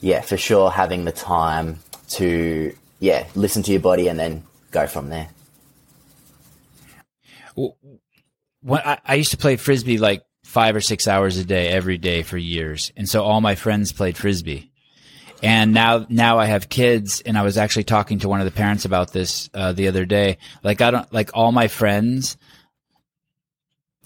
[0.00, 4.86] yeah, for sure, having the time to yeah listen to your body and then go
[4.86, 5.28] from there.
[8.62, 11.98] when I, I used to play frisbee like five or six hours a day every
[11.98, 14.70] day for years, and so all my friends played frisbee.
[15.40, 18.50] And now, now I have kids, and I was actually talking to one of the
[18.50, 20.38] parents about this uh, the other day.
[20.64, 22.36] Like I don't like all my friends,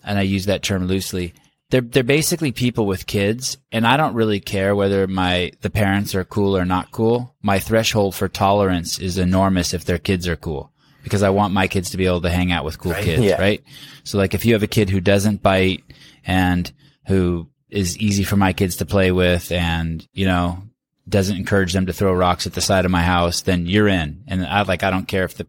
[0.05, 1.33] and I use that term loosely.
[1.73, 6.15] They're they're basically people with kids, and I don't really care whether my the parents
[6.15, 7.35] are cool or not cool.
[7.41, 10.71] My threshold for tolerance is enormous if their kids are cool
[11.03, 13.41] because I want my kids to be able to hang out with cool kids, Yeah.
[13.41, 13.65] right?
[14.05, 15.83] So like if you have a kid who doesn't bite
[16.27, 16.71] and
[17.07, 20.63] who is easy for my kids to play with and, you know,
[21.09, 24.25] doesn't encourage them to throw rocks at the side of my house, then you're in.
[24.29, 25.47] And I like I don't care if the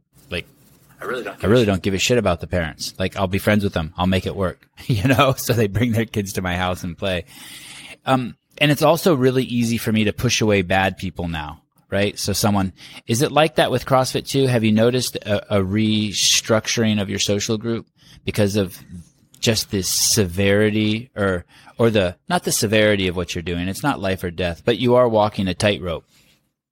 [1.03, 1.43] I really don't.
[1.43, 2.93] I really don't give a shit about the parents.
[2.97, 3.93] Like I'll be friends with them.
[3.97, 5.33] I'll make it work, you know?
[5.37, 7.25] So they bring their kids to my house and play.
[8.05, 12.17] Um, and it's also really easy for me to push away bad people now, right?
[12.17, 12.71] So someone,
[13.05, 14.47] is it like that with CrossFit too?
[14.47, 17.87] Have you noticed a, a restructuring of your social group
[18.23, 18.79] because of
[19.41, 21.43] just this severity or,
[21.77, 23.67] or the, not the severity of what you're doing.
[23.67, 26.05] It's not life or death, but you are walking a tightrope.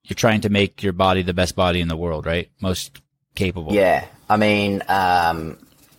[0.03, 2.49] You're trying to make your body the best body in the world, right?
[2.61, 3.01] Most
[3.35, 3.73] capable.
[3.73, 5.57] Yeah, I mean, um,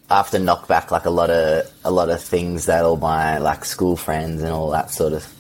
[0.09, 3.95] after knockback, like a lot of a lot of things that all my like school
[3.95, 5.31] friends and all that sort of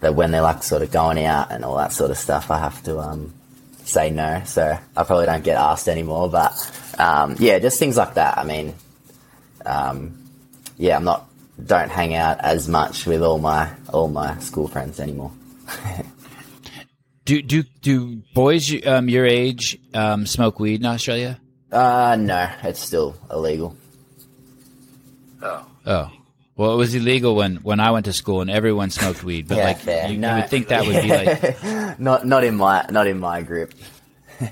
[0.00, 2.56] that when they're like sort of going out and all that sort of stuff, I
[2.56, 3.34] have to um,
[3.84, 4.40] say no.
[4.46, 6.30] So I probably don't get asked anymore.
[6.30, 6.54] But
[6.98, 8.38] um, yeah, just things like that.
[8.38, 8.76] I mean,
[9.66, 10.18] um,
[10.78, 11.28] yeah, I'm not
[11.62, 15.32] don't hang out as much with all my all my school friends anymore.
[17.24, 21.38] Do do do boys um, your age um, smoke weed in Australia?
[21.72, 23.76] Uh, no, it's still illegal.
[25.42, 26.10] Oh, Oh,
[26.56, 29.48] well, it was illegal when when I went to school and everyone smoked weed.
[29.48, 30.06] But Yeah, like, fair.
[30.08, 30.36] you, you No.
[30.36, 33.72] would think that would be like Not not in my not in my group.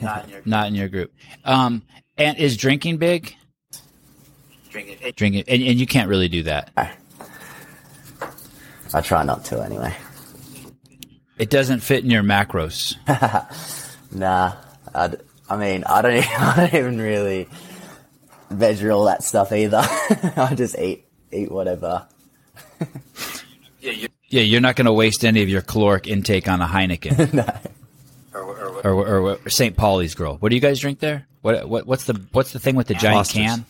[0.03, 1.13] not in your not in your group.
[1.45, 1.83] Um,
[2.17, 3.35] and is drinking big?
[4.71, 4.97] drinking.
[5.01, 6.71] Hey, Drinking, and, and you can't really do that.
[8.95, 9.95] I try not to anyway.
[11.39, 12.97] It doesn't fit in your macros.
[14.13, 14.55] Nah,
[14.93, 17.49] I'd, I mean, I don't, even, I don't even really
[18.51, 19.83] measure all that stuff either.
[20.37, 22.07] I just eat, eat whatever.
[23.81, 26.67] yeah, you Yeah, you're not going to waste any of your caloric intake on a
[26.67, 27.45] Heineken
[28.35, 29.77] or, or, or, or, or St.
[29.77, 30.37] Pauli's Girl.
[30.37, 31.27] What do you guys drink there?
[31.43, 33.43] What, what what's the what's the thing with the giant Foster's.
[33.43, 33.65] can?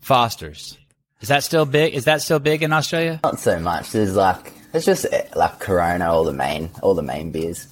[0.00, 0.78] Foster's.
[1.20, 1.94] Is that still big?
[1.94, 3.18] Is that still big in Australia?
[3.24, 3.90] Not so much.
[3.90, 7.66] There's like, it's just eh, like Corona, all the main, all the main beers.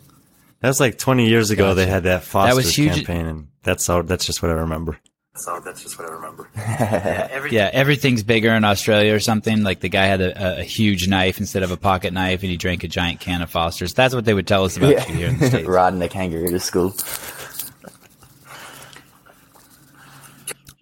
[0.62, 1.74] That was like 20 years ago.
[1.74, 4.02] They had that Foster's was huge- campaign, and that's all.
[4.02, 4.96] That's just what I remember.
[5.34, 6.48] so that's just what I remember.
[6.56, 9.62] yeah, every, Yeah, everything's bigger in Australia or something.
[9.64, 12.56] Like the guy had a, a huge knife instead of a pocket knife, and he
[12.56, 13.92] drank a giant can of Foster's.
[13.92, 15.68] That's what they would tell us about you here in the states.
[15.68, 16.94] Riding a kangaroo to school.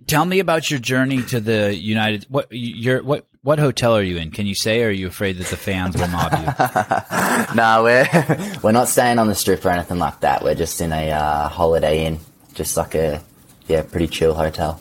[0.07, 2.27] Tell me about your journey to the United.
[2.29, 4.31] What your what what hotel are you in?
[4.31, 4.83] Can you say?
[4.83, 7.55] Or are you afraid that the fans will mob you?
[7.55, 10.43] no, we're we're not staying on the strip or anything like that.
[10.43, 12.21] We're just in a uh, holiday inn,
[12.55, 13.23] just like a
[13.67, 14.81] yeah, pretty chill hotel.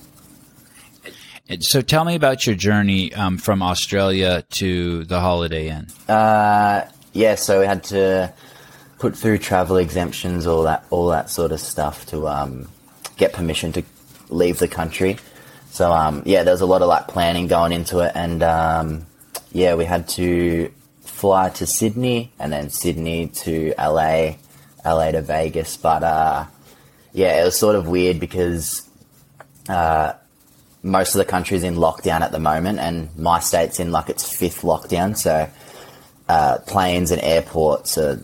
[1.62, 5.88] So tell me about your journey um, from Australia to the Holiday Inn.
[6.08, 8.32] Uh, yeah, so we had to
[9.00, 12.70] put through travel exemptions, all that, all that sort of stuff to um,
[13.18, 13.84] get permission to
[14.30, 15.18] leave the country.
[15.80, 19.06] So um, yeah, there was a lot of like planning going into it, and um,
[19.54, 24.34] yeah, we had to fly to Sydney and then Sydney to LA,
[24.84, 25.78] LA to Vegas.
[25.78, 26.48] But uh,
[27.14, 28.90] yeah, it was sort of weird because
[29.70, 30.16] uh,
[30.84, 34.30] most of the country's in lockdown at the moment, and my state's in like its
[34.30, 35.16] fifth lockdown.
[35.16, 35.50] So
[36.28, 38.22] uh, planes and airports are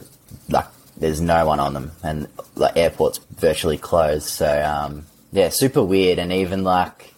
[0.50, 4.28] like there's no one on them, and like airports virtually closed.
[4.28, 7.14] So um, yeah, super weird, and even like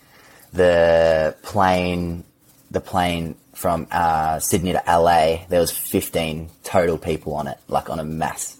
[0.57, 2.23] the plane,
[2.71, 7.89] the plane from uh, Sydney to LA, there was 15 total people on it, like
[7.89, 8.59] on a mass.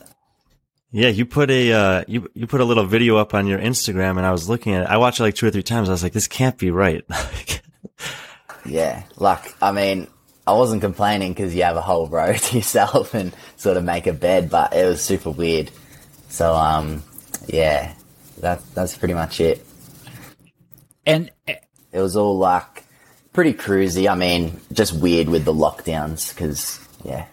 [0.92, 4.18] Yeah, you put a uh, you you put a little video up on your Instagram,
[4.18, 4.90] and I was looking at it.
[4.90, 5.90] I watched it like two or three times.
[5.90, 7.04] I was like, this can't be right.
[8.66, 10.08] yeah, like I mean,
[10.48, 14.08] I wasn't complaining because you have a whole row to yourself and sort of make
[14.08, 15.72] a bed, but it was super weird.
[16.30, 17.04] So um,
[17.48, 17.94] yeah,
[18.40, 19.64] that that's pretty much it.
[21.06, 21.32] And
[21.92, 22.86] it was all like
[23.34, 24.10] pretty cruisy.
[24.10, 27.26] I mean, just weird with the lockdowns because yeah.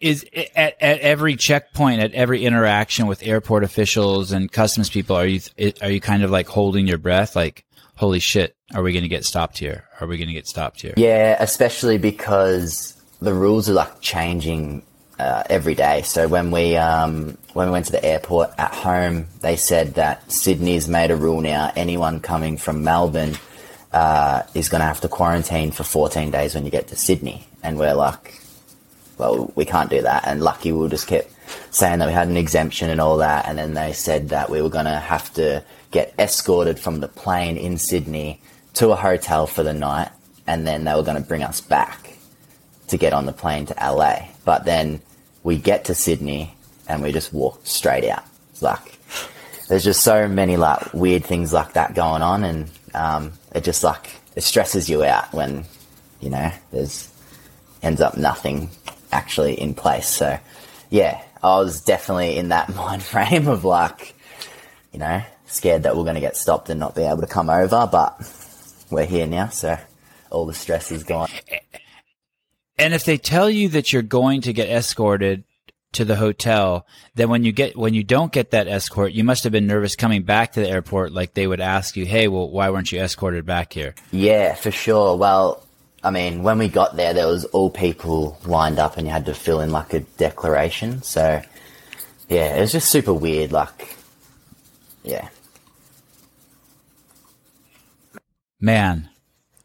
[0.00, 0.24] Is
[0.56, 5.40] at, at every checkpoint, at every interaction with airport officials and customs people, are you
[5.82, 7.64] are you kind of like holding your breath, like,
[7.96, 9.84] holy shit, are we going to get stopped here?
[10.00, 10.94] Are we going to get stopped here?
[10.96, 14.82] Yeah, especially because the rules are like changing
[15.18, 16.02] uh, every day.
[16.02, 20.30] So when we um, when we went to the airport at home, they said that
[20.30, 21.72] Sydney's made a rule now.
[21.74, 23.36] Anyone coming from Melbourne
[23.92, 27.46] uh, is going to have to quarantine for 14 days when you get to Sydney.
[27.62, 28.40] And we're like,
[29.16, 30.26] well, we can't do that.
[30.26, 31.32] And lucky we'll just kept
[31.70, 33.46] saying that we had an exemption and all that.
[33.48, 37.08] And then they said that we were going to have to get escorted from the
[37.08, 38.40] plane in Sydney
[38.74, 40.10] to a hotel for the night.
[40.46, 42.14] And then they were going to bring us back
[42.88, 44.28] to get on the plane to LA.
[44.44, 45.02] But then
[45.48, 46.54] we get to Sydney
[46.88, 48.22] and we just walk straight out.
[48.60, 48.98] Like,
[49.66, 52.44] there's just so many like weird things like that going on.
[52.44, 55.64] And, um, it just like, it stresses you out when,
[56.20, 57.10] you know, there's,
[57.82, 58.68] ends up nothing
[59.10, 60.06] actually in place.
[60.06, 60.38] So,
[60.90, 64.14] yeah, I was definitely in that mind frame of like,
[64.92, 67.48] you know, scared that we're going to get stopped and not be able to come
[67.48, 68.20] over, but
[68.90, 69.78] we're here now, so
[70.28, 71.30] all the stress is gone.
[72.78, 75.44] And if they tell you that you're going to get escorted
[75.92, 79.44] to the hotel, then when you get when you don't get that escort, you must
[79.44, 81.12] have been nervous coming back to the airport.
[81.12, 84.70] Like they would ask you, "Hey, well, why weren't you escorted back here?" Yeah, for
[84.70, 85.16] sure.
[85.16, 85.66] Well,
[86.04, 89.26] I mean, when we got there, there was all people lined up, and you had
[89.26, 91.02] to fill in like a declaration.
[91.02, 91.42] So,
[92.28, 93.50] yeah, it was just super weird.
[93.50, 93.96] Like,
[95.02, 95.28] yeah.
[98.60, 99.08] Man,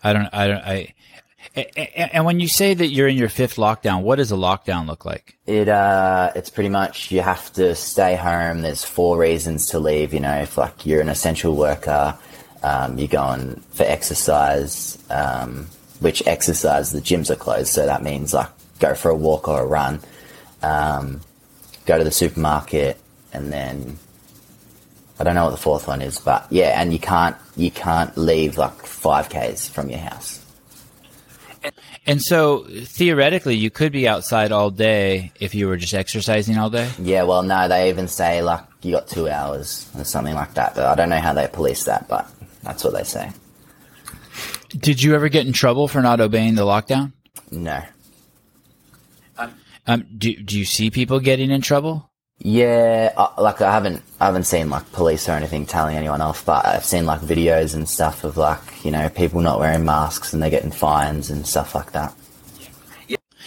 [0.04, 0.94] I don't, I don't, I.
[1.56, 5.06] And when you say that you're in your fifth lockdown, what does a lockdown look
[5.06, 5.38] like?
[5.46, 8.62] It uh, it's pretty much you have to stay home.
[8.62, 10.14] There's four reasons to leave.
[10.14, 12.18] You know, if like you're an essential worker,
[12.64, 15.68] um, you're going for exercise, um,
[16.00, 19.62] which exercise the gyms are closed, so that means like go for a walk or
[19.62, 20.00] a run,
[20.64, 21.22] um,
[21.86, 23.00] go to the supermarket,
[23.32, 24.00] and then
[25.20, 28.18] I don't know what the fourth one is, but yeah, and you can't you can't
[28.18, 30.43] leave like five k's from your house.
[32.06, 36.70] And so theoretically, you could be outside all day if you were just exercising all
[36.70, 36.90] day.
[37.00, 40.76] Yeah, well, no, they even say like you got two hours or something like that.
[40.76, 42.30] But I don't know how they police that, but
[42.64, 43.32] that's what they say.
[44.70, 47.14] Did you ever get in trouble for not obeying the lockdown?
[47.52, 47.84] No.
[49.86, 52.10] Um, do do you see people getting in trouble?
[52.46, 56.46] Yeah, uh, like I haven't, I haven't seen like police or anything telling anyone off,
[56.46, 60.34] but I've seen like videos and stuff of like you know people not wearing masks
[60.34, 62.14] and they're getting fines and stuff like that.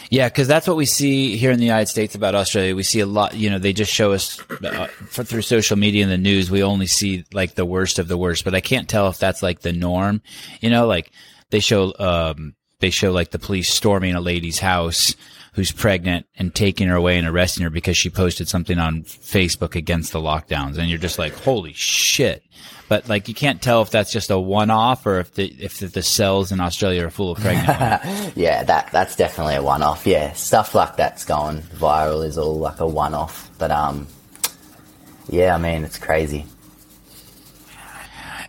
[0.08, 2.74] Yeah, because that's what we see here in the United States about Australia.
[2.74, 3.34] We see a lot.
[3.34, 6.50] You know, they just show us uh, for, through social media and the news.
[6.50, 9.42] We only see like the worst of the worst, but I can't tell if that's
[9.42, 10.22] like the norm.
[10.62, 11.10] You know, like
[11.50, 15.16] they show, um, they show like the police storming a lady's house
[15.56, 19.74] who's pregnant and taking her away and arresting her because she posted something on Facebook
[19.74, 20.76] against the lockdowns.
[20.76, 22.44] And you're just like, holy shit.
[22.90, 25.78] But like, you can't tell if that's just a one off or if the, if
[25.78, 27.68] the, the cells in Australia are full of pregnant
[28.04, 28.32] women.
[28.36, 30.06] yeah, that, that's definitely a one off.
[30.06, 30.34] Yeah.
[30.34, 33.50] Stuff like that's going viral is all like a one off.
[33.58, 34.08] But, um,
[35.30, 36.44] yeah, I mean, it's crazy.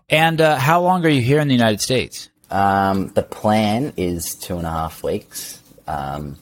[0.09, 2.29] And, uh, how long are you here in the United States?
[2.51, 5.61] Um, the plan is two and a half weeks.
[5.87, 6.35] Um,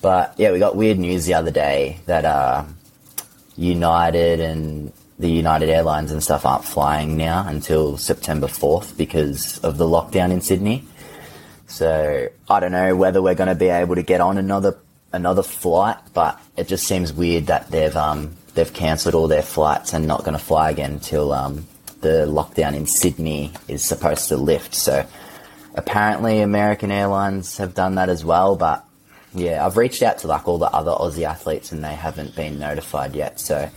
[0.00, 2.64] but yeah, we got weird news the other day that uh,
[3.56, 9.76] United and the United Airlines and stuff aren't flying now until September 4th because of
[9.76, 10.84] the lockdown in Sydney.
[11.66, 14.78] So I don't know whether we're going to be able to get on another
[15.12, 19.92] another flight, but it just seems weird that they've um, they've cancelled all their flights
[19.92, 21.66] and not going to fly again until um,
[22.00, 24.74] the lockdown in Sydney is supposed to lift.
[24.74, 25.04] So
[25.74, 28.84] apparently American Airlines have done that as well, but
[29.34, 32.58] yeah, I've reached out to like all the other Aussie athletes and they haven't been
[32.58, 33.40] notified yet.
[33.40, 33.70] So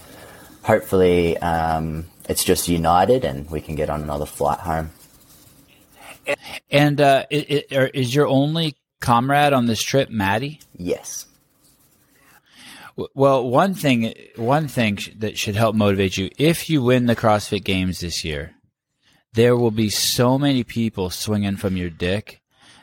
[0.63, 4.91] hopefully um, it's just United and we can get on another flight home.
[6.69, 10.59] And uh, it, it, is your only comrade on this trip Maddie?
[10.77, 11.25] Yes.
[13.15, 17.63] Well, one thing, one thing that should help motivate you if you win the CrossFit
[17.63, 18.53] Games this year,
[19.33, 22.40] there will be so many people swinging from your dick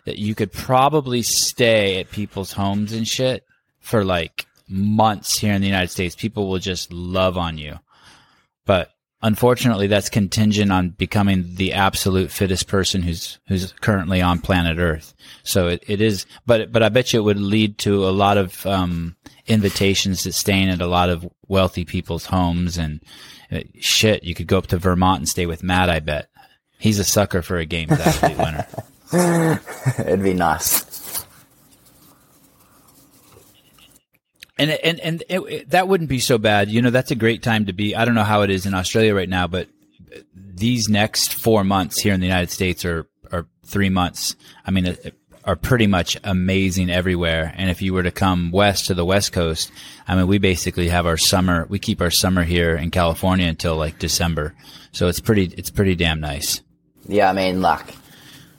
[0.09, 3.45] that you could probably stay at people's homes and shit
[3.79, 6.17] for like months here in the United States.
[6.17, 7.79] People will just love on you.
[8.65, 8.91] But
[9.21, 15.13] unfortunately, that's contingent on becoming the absolute fittest person who's who's currently on planet Earth.
[15.43, 18.39] So it, it is, but but I bet you it would lead to a lot
[18.39, 19.15] of um,
[19.47, 23.03] invitations to staying at a lot of wealthy people's homes and
[23.53, 24.25] uh, shit.
[24.25, 25.91] You could go up to Vermont and stay with Matt.
[25.91, 26.31] I bet
[26.79, 28.67] he's a sucker for a athlete winner.
[29.99, 31.25] It'd be nice.
[34.59, 36.69] And and and it, it, that wouldn't be so bad.
[36.69, 37.95] You know, that's a great time to be.
[37.95, 39.69] I don't know how it is in Australia right now, but
[40.35, 44.35] these next four months here in the United States are are three months.
[44.67, 44.97] I mean,
[45.45, 47.55] are pretty much amazing everywhere.
[47.57, 49.73] And if you were to come west to the west coast,
[50.07, 51.67] I mean, we basically have our summer.
[51.71, 54.55] We keep our summer here in California until like December,
[54.93, 55.45] so it's pretty.
[55.57, 56.61] It's pretty damn nice.
[57.07, 57.95] Yeah, I mean, like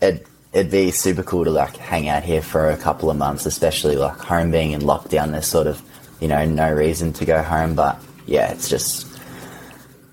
[0.02, 0.26] it.
[0.52, 3.96] It'd be super cool to like hang out here for a couple of months, especially
[3.96, 5.32] like home being in lockdown.
[5.32, 5.82] There's sort of
[6.20, 7.76] you know, no reason to go home.
[7.76, 9.08] But yeah, it's just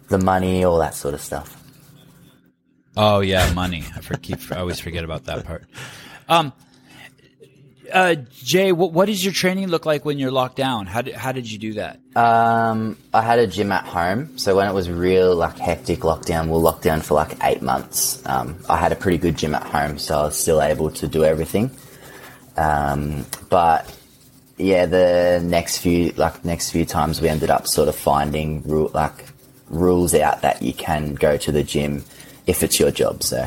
[0.09, 1.53] the money, all that sort of stuff.
[2.97, 3.85] Oh yeah, money.
[3.95, 5.65] I, for, keep, I always forget about that part.
[6.29, 6.53] Um,
[7.93, 10.87] uh, Jay, what, what does your training look like when you're locked down?
[10.87, 12.01] How did, how did you do that?
[12.15, 14.39] Um, I had a gym at home.
[14.39, 17.63] So when it was real, like, hectic lockdown, we we'll locked down for like eight
[17.63, 18.23] months.
[18.27, 21.07] Um, I had a pretty good gym at home, so I was still able to
[21.09, 21.71] do everything.
[22.57, 23.95] Um, but
[24.57, 28.91] yeah, the next few like next few times we ended up sort of finding rule
[28.95, 29.27] like
[29.69, 32.05] rules out that you can go to the gym
[32.47, 33.23] if it's your job.
[33.23, 33.47] So,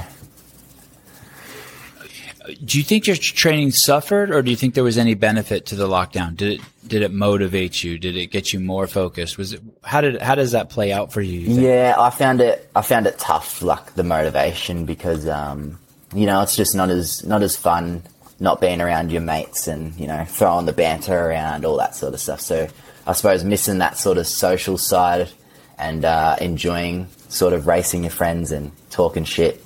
[2.54, 5.76] do you think your training suffered, or do you think there was any benefit to
[5.76, 6.36] the lockdown?
[6.36, 7.98] Did it did it motivate you?
[7.98, 9.38] Did it get you more focused?
[9.38, 11.40] Was it how did how does that play out for you?
[11.40, 15.80] you yeah, I found it I found it tough, like the motivation, because um,
[16.14, 18.04] you know it's just not as not as fun
[18.40, 22.14] not being around your mates and you know throwing the banter around all that sort
[22.14, 22.68] of stuff so
[23.06, 25.30] i suppose missing that sort of social side
[25.78, 29.64] and uh, enjoying sort of racing your friends and talking shit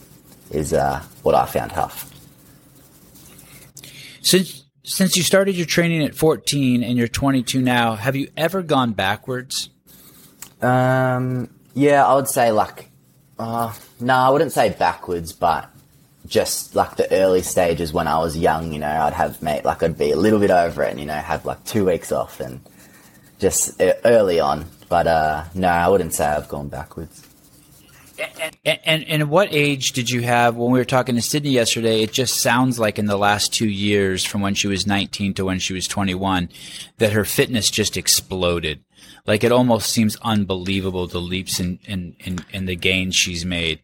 [0.52, 2.13] is uh, what i found tough
[4.24, 8.62] since since you started your training at 14 and you're 22 now have you ever
[8.62, 9.70] gone backwards
[10.62, 12.90] um, yeah i would say like
[13.40, 15.70] uh, no i wouldn't say backwards but
[16.28, 19.84] just like the early stages when I was young, you know, I'd have mate like
[19.84, 22.40] I'd be a little bit over it, and you know, have like two weeks off
[22.40, 22.62] and
[23.40, 24.66] just early on.
[24.90, 27.28] But uh, no, I wouldn't say I've gone backwards.
[28.66, 32.02] And, and and what age did you have when we were talking to Sydney yesterday?
[32.02, 35.46] It just sounds like in the last two years, from when she was 19 to
[35.46, 36.50] when she was 21,
[36.98, 38.84] that her fitness just exploded.
[39.26, 43.80] Like it almost seems unbelievable the leaps in in, in, in the gains she's made.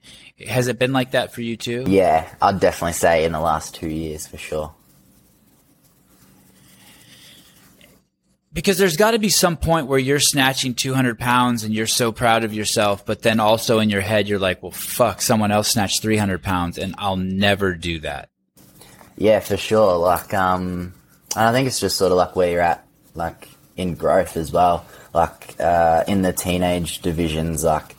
[0.48, 1.86] Has it been like that for you too?
[1.88, 4.74] Yeah, I'd definitely say in the last two years for sure.
[8.60, 12.12] Because there's got to be some point where you're snatching 200 pounds and you're so
[12.12, 15.70] proud of yourself, but then also in your head, you're like, well, fuck, someone else
[15.70, 18.28] snatched 300 pounds and I'll never do that.
[19.16, 19.95] Yeah, for sure.
[19.95, 20.93] Like, um,
[21.38, 22.86] and I think it's just sort of like where you're at,
[23.16, 23.47] like
[23.78, 24.86] in growth as well.
[25.14, 27.95] Like, uh, in the teenage divisions, like,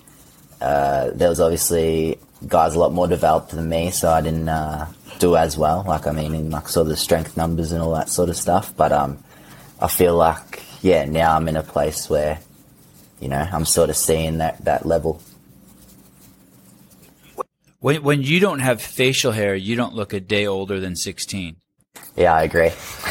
[0.61, 4.89] uh, there was obviously guys a lot more developed than me, so I didn't uh,
[5.21, 5.85] do as well.
[5.87, 8.37] Like I mean, in like sort of the strength numbers and all that sort of
[8.37, 8.77] stuff.
[8.77, 9.25] But um,
[9.81, 12.41] I feel like yeah, now I'm in a place where
[13.21, 15.21] you know I'm sort of seeing that that level.
[17.81, 21.57] When when you don't have facial hair, you don't look a day older than sixteen.
[22.17, 22.71] Yeah, I agree.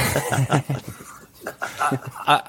[2.28, 2.43] I,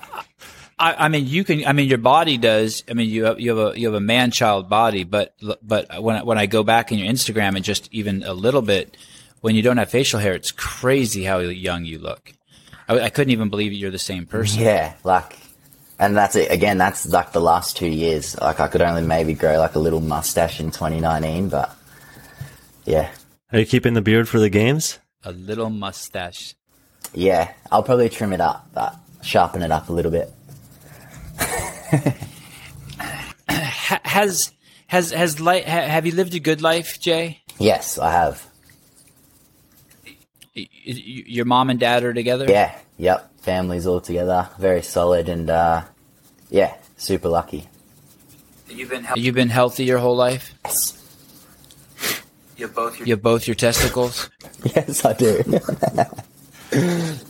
[0.79, 1.66] I, I, mean, you can.
[1.66, 2.83] I mean, your body does.
[2.89, 6.03] I mean, you have you have a you have a man child body, but but
[6.03, 8.97] when when I go back in your Instagram and just even a little bit,
[9.41, 12.33] when you don't have facial hair, it's crazy how young you look.
[12.91, 14.61] I, I couldn't even believe you're the same person.
[14.62, 15.38] Yeah, like
[15.99, 16.51] and that's it.
[16.51, 18.38] Again, that's like the last two years.
[18.41, 21.74] Like I could only maybe grow like a little mustache in 2019, but
[22.84, 23.11] yeah,
[23.53, 24.99] Are you keeping the beard for the games?
[25.24, 26.55] A little mustache.
[27.14, 27.53] yeah.
[27.70, 30.32] I'll probably trim it up, but sharpen it up a little bit.
[33.49, 34.53] Has
[34.86, 37.41] has has li- ha- have you lived a good life, Jay?
[37.59, 38.47] Yes, I have.
[40.57, 42.46] Y- y- Your mom and dad are together.
[42.48, 43.30] Yeah, yep.
[43.40, 45.82] Families all together, very solid, and uh,
[46.51, 47.68] yeah, super lucky.
[48.68, 49.22] You've been helping.
[49.24, 50.53] You've been healthy your whole life.
[50.64, 51.03] Yes,
[52.57, 53.07] You have both your.
[53.09, 54.28] You have both your testicles.
[54.74, 55.42] yes, I do.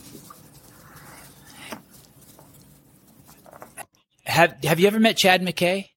[4.25, 5.89] Have Have you ever met Chad Mackay?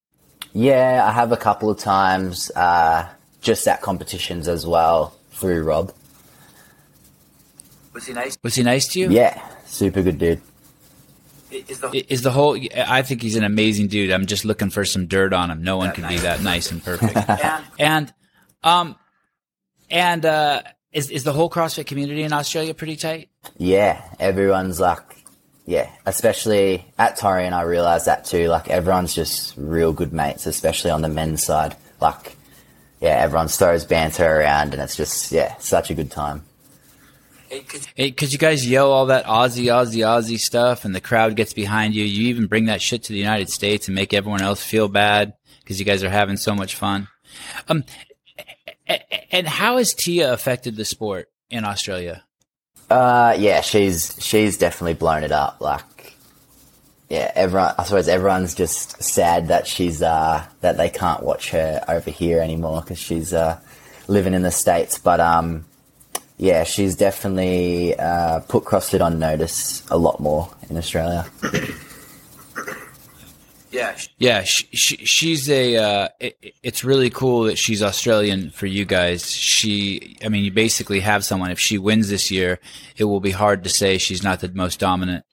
[0.53, 3.09] yeah, I have a couple of times, uh,
[3.41, 5.93] just at competitions as well through Rob.
[7.95, 8.37] Was he nice?
[8.43, 9.11] Was he nice to you?
[9.11, 10.41] Yeah, super good dude.
[11.51, 12.59] Is the Is the whole?
[12.77, 14.11] I think he's an amazing dude.
[14.11, 15.63] I'm just looking for some dirt on him.
[15.63, 17.17] No one could be that nice and perfect.
[17.41, 18.15] and and,
[18.65, 18.97] um,
[19.89, 23.29] and uh, is is the whole CrossFit community in Australia pretty tight?
[23.57, 25.03] Yeah, everyone's like,
[25.65, 28.49] yeah, especially at Torian, I realized that too.
[28.49, 31.77] Like, everyone's just real good mates, especially on the men's side.
[32.01, 32.37] Like,
[33.01, 36.43] yeah, everyone throws banter around, and it's just, yeah, such a good time.
[37.97, 41.95] Because you guys yell all that Aussie, Aussie, Aussie stuff, and the crowd gets behind
[41.95, 42.05] you.
[42.05, 45.35] You even bring that shit to the United States and make everyone else feel bad
[45.61, 47.09] because you guys are having so much fun.
[47.69, 47.85] Um,
[49.31, 52.25] and how has Tia affected the sport in Australia?
[52.91, 55.61] Uh, yeah, she's she's definitely blown it up.
[55.61, 56.17] Like,
[57.09, 57.75] yeah, everyone.
[57.79, 62.41] I suppose everyone's just sad that she's uh that they can't watch her over here
[62.41, 63.59] anymore because she's uh
[64.07, 64.99] living in the states.
[64.99, 65.65] But um,
[66.37, 71.27] yeah, she's definitely uh put CrossFit on notice a lot more in Australia.
[73.71, 75.77] yeah, sh- Yeah, she, she, she's a.
[75.77, 79.29] Uh, it, it's really cool that she's Australian for you guys.
[79.31, 81.51] She, I mean, you basically have someone.
[81.51, 82.61] If she wins this year,
[82.97, 85.25] it will be hard to say she's not the most dominant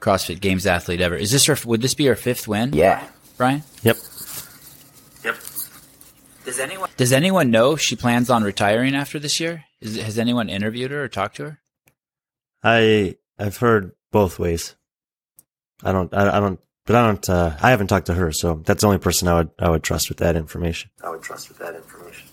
[0.00, 1.14] CrossFit Games athlete ever.
[1.16, 1.56] Is this her?
[1.66, 2.72] Would this be her fifth win?
[2.72, 3.06] Yeah,
[3.36, 3.62] Brian.
[3.82, 3.96] Yep.
[5.24, 5.36] yep.
[6.50, 6.90] Does anyone?
[6.96, 9.66] Does anyone know if she plans on retiring after this year?
[9.80, 11.60] Is, has anyone interviewed her or talked to her?
[12.64, 14.74] I I've heard both ways.
[15.84, 18.62] I don't I, I don't but I don't uh, I haven't talked to her, so
[18.64, 20.90] that's the only person I would I would trust with that information.
[21.04, 22.26] I would trust with that information.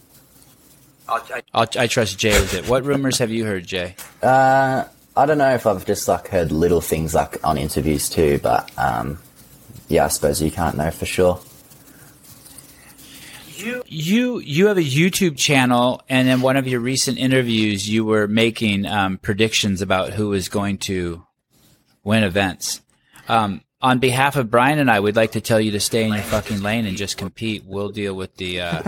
[1.08, 2.68] I'll, I, I'll, I trust Jay with it.
[2.68, 3.96] What rumors have you heard, Jay?
[4.24, 8.40] uh, I don't know if I've just like heard little things like on interviews too,
[8.42, 9.20] but um,
[9.90, 11.40] yeah, I suppose you can't know for sure.
[13.68, 18.06] You You you have a YouTube channel, and in one of your recent interviews, you
[18.06, 21.26] were making um, predictions about who was going to
[22.04, 22.82] win events.
[23.28, 26.14] Um, on behalf of Brian and I, we'd like to tell you to stay in
[26.14, 27.64] your fucking lane and just compete.
[27.66, 28.84] We'll deal with the uh,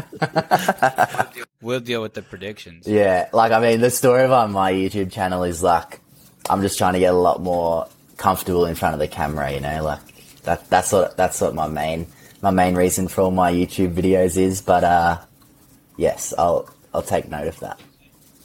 [1.61, 2.87] we'll deal with the predictions.
[2.87, 6.01] Yeah, like I mean, the story about my YouTube channel is like
[6.49, 9.51] I'm just trying to get a lot more comfortable in front of the camera.
[9.51, 9.99] You know, like
[10.43, 10.69] that.
[10.69, 12.07] That's what that's what my main
[12.41, 14.61] my main reason for all my YouTube videos is.
[14.61, 15.19] But uh,
[15.97, 17.79] yes, I'll I'll take note of that.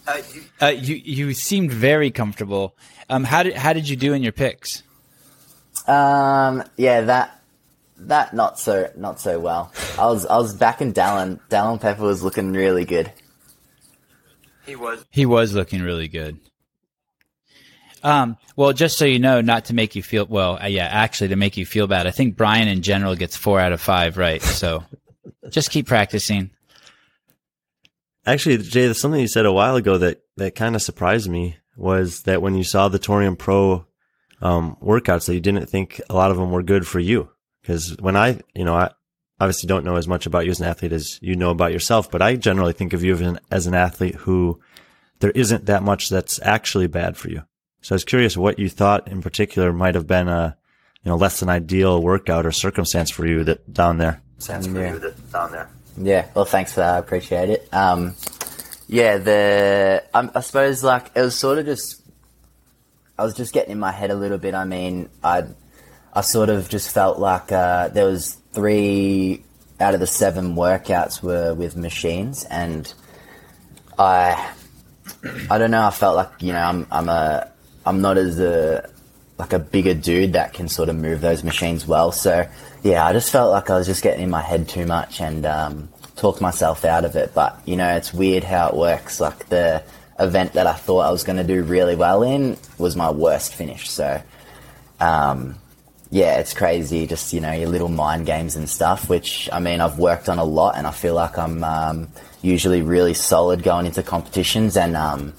[0.06, 2.76] uh, you Uh, you you seemed very comfortable.
[3.08, 4.82] Um, how did how did you do in your picks?
[5.86, 7.42] Um, yeah, that
[7.98, 9.72] that not so not so well.
[9.98, 11.40] I was I was backing Dallin.
[11.50, 13.12] Dallin Pepper was looking really good.
[14.66, 15.04] he was.
[15.10, 16.38] He was looking really good.
[18.04, 21.28] Um, well, just so you know, not to make you feel well, uh, yeah, actually
[21.28, 22.06] to make you feel bad.
[22.06, 24.42] I think Brian in general gets four out of five right.
[24.42, 24.84] So
[25.48, 26.50] just keep practicing.
[28.26, 31.56] Actually, Jay, there's something you said a while ago that that kind of surprised me
[31.76, 33.86] was that when you saw the Torian Pro
[34.42, 37.30] um, workouts, that you didn't think a lot of them were good for you.
[37.62, 38.90] Because when I, you know, I
[39.40, 42.10] obviously don't know as much about you as an athlete as you know about yourself,
[42.10, 44.60] but I generally think of you as an, as an athlete who
[45.20, 47.42] there isn't that much that's actually bad for you.
[47.84, 50.56] So I was curious what you thought in particular might have been a,
[51.02, 54.22] you know, less than ideal workout or circumstance for you that down there.
[54.38, 54.94] Sense for Yeah.
[54.94, 55.68] you that down there.
[55.98, 56.94] Yeah, well, thanks for that.
[56.94, 57.68] I appreciate it.
[57.74, 58.14] Um,
[58.88, 62.00] yeah, the um, I suppose like it was sort of just
[63.18, 64.54] I was just getting in my head a little bit.
[64.54, 65.44] I mean, I
[66.14, 69.44] I sort of just felt like uh, there was three
[69.78, 72.90] out of the seven workouts were with machines, and
[73.98, 74.52] I
[75.50, 75.84] I don't know.
[75.86, 77.50] I felt like you know I'm I'm a
[77.86, 78.88] I'm not as a
[79.38, 82.12] like a bigger dude that can sort of move those machines well.
[82.12, 82.48] So
[82.82, 85.44] yeah, I just felt like I was just getting in my head too much and
[85.44, 87.34] um, talked myself out of it.
[87.34, 89.20] But you know, it's weird how it works.
[89.20, 89.82] Like the
[90.18, 93.54] event that I thought I was going to do really well in was my worst
[93.54, 93.90] finish.
[93.90, 94.22] So
[95.00, 95.56] um,
[96.10, 97.06] yeah, it's crazy.
[97.06, 99.08] Just you know your little mind games and stuff.
[99.08, 102.08] Which I mean, I've worked on a lot, and I feel like I'm um,
[102.40, 105.34] usually really solid going into competitions and um,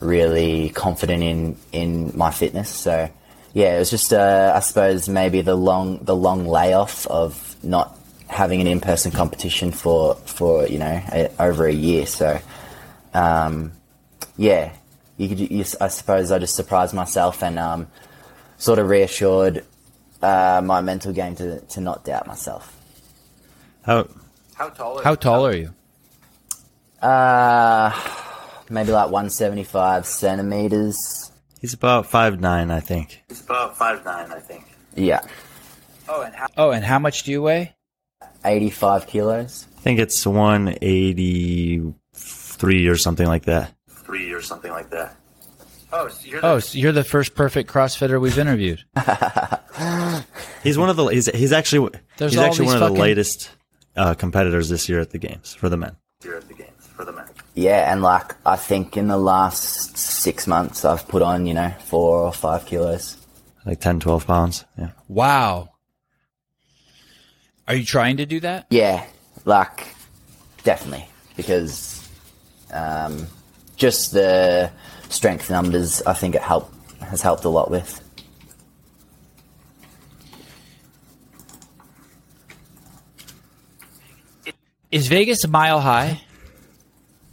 [0.00, 2.68] really confident in in my fitness.
[2.68, 3.10] So
[3.52, 7.96] yeah, it was just uh, I suppose maybe the long the long layoff of not
[8.28, 12.06] having an in person competition for for you know a, over a year.
[12.06, 12.38] So
[13.14, 13.72] um,
[14.36, 14.72] yeah,
[15.16, 15.40] you could.
[15.40, 17.88] You, I suppose I just surprised myself and um,
[18.56, 19.64] sort of reassured
[20.22, 22.76] uh, my mental game to to not doubt myself.
[23.82, 24.06] How
[24.54, 25.16] How tall are How you?
[25.16, 25.74] tall are you?
[27.02, 27.90] Uh,
[28.70, 31.32] maybe like 175 centimeters.
[31.60, 33.22] he's about five nine, I think.
[33.28, 34.64] He's about five nine, I think.
[34.94, 35.20] Yeah,
[36.08, 36.46] Oh, and how?
[36.56, 37.74] Oh, and how much do you weigh?
[38.44, 39.66] 85 kilos.
[39.76, 41.82] I think it's one eighty
[42.14, 43.72] three or something like that.
[43.88, 45.14] Three or something like that.
[45.92, 48.84] Oh, so you're the, Oh, so you're the first perfect CrossFitter we've interviewed.
[50.62, 53.50] He's one of the he's he's actually There's he's actually these one of the latest
[53.96, 55.96] uh, competitors this year at the games for the men.
[56.24, 56.69] you're at the games for the men.
[57.54, 61.70] Yeah, and like I think in the last six months I've put on you know
[61.84, 63.16] four or five kilos.
[63.66, 64.64] Like 10, 12 pounds.
[64.78, 64.92] Yeah.
[65.08, 65.68] Wow.
[67.68, 68.66] Are you trying to do that?
[68.70, 69.04] Yeah,
[69.44, 69.86] like
[70.64, 72.08] definitely because
[72.72, 73.26] um,
[73.76, 74.70] just the
[75.08, 78.00] strength numbers I think it helped has helped a lot with.
[84.90, 86.20] Is Vegas a mile high?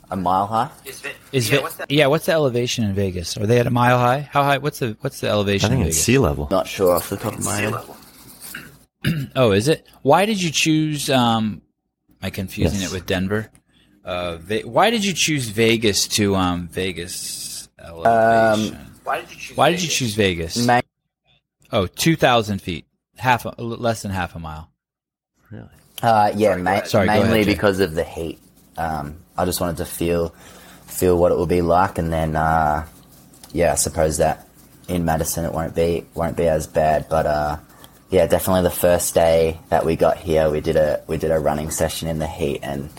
[0.09, 0.69] A mile high.
[0.85, 1.15] Is it?
[1.33, 1.91] Is yeah, Ve- what's that?
[1.91, 3.35] yeah, what's the elevation in Vegas?
[3.37, 4.21] Are they at a mile high?
[4.31, 4.57] How high?
[4.57, 5.69] What's the what's the elevation?
[5.69, 6.05] I elevation think in it's Vegas?
[6.05, 6.47] sea level.
[6.49, 7.73] Not sure off the top of my Sea head.
[7.73, 7.97] level.
[9.35, 9.85] Oh, is it?
[10.01, 11.09] Why did you choose?
[11.09, 11.61] Um,
[12.09, 12.91] am I confusing Yes.
[12.91, 13.49] it with Denver?
[14.03, 18.77] Uh, Ve- why did you choose Vegas to um Vegas elevation?
[19.03, 19.57] Why did you choose?
[19.57, 19.97] why did you Vegas?
[19.97, 20.65] choose Vegas?
[20.65, 20.81] Ma-
[21.71, 22.85] oh, two thousand feet,
[23.17, 24.69] half a, less than half a mile.
[25.51, 25.67] Really?
[26.01, 27.53] Uh, yeah, Sorry, ma- Sorry, go mainly ahead, Jay.
[27.53, 28.39] because of the heat.
[28.77, 30.29] Um, I just wanted to feel
[30.85, 32.85] feel what it would be like, and then uh,
[33.53, 34.47] yeah, I suppose that
[34.87, 37.07] in Madison it won't be won't be as bad.
[37.09, 37.57] But uh,
[38.09, 41.39] yeah, definitely the first day that we got here, we did a we did a
[41.39, 42.89] running session in the heat, and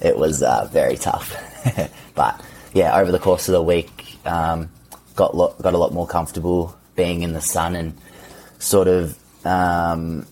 [0.00, 1.36] it was uh, very tough.
[2.14, 2.40] but
[2.72, 4.70] yeah, over the course of the week, um,
[5.16, 7.96] got lo- got a lot more comfortable being in the sun and
[8.58, 10.26] sort of um,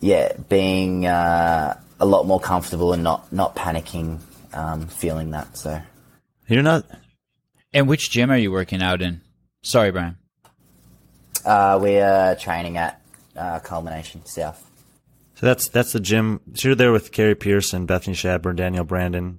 [0.00, 4.18] yeah, being uh, a lot more comfortable and not not panicking,
[4.54, 5.56] um, feeling that.
[5.56, 5.80] So
[6.48, 6.84] You're not.
[7.72, 9.20] And which gym are you working out in?
[9.62, 10.16] Sorry, Brian.
[11.44, 13.00] uh, we are training at
[13.36, 14.60] uh, Culmination South.
[15.36, 16.40] So that's that's the gym.
[16.54, 19.38] So you're there with Carrie Pearson, Bethany Shadburn, Danielle Brandon,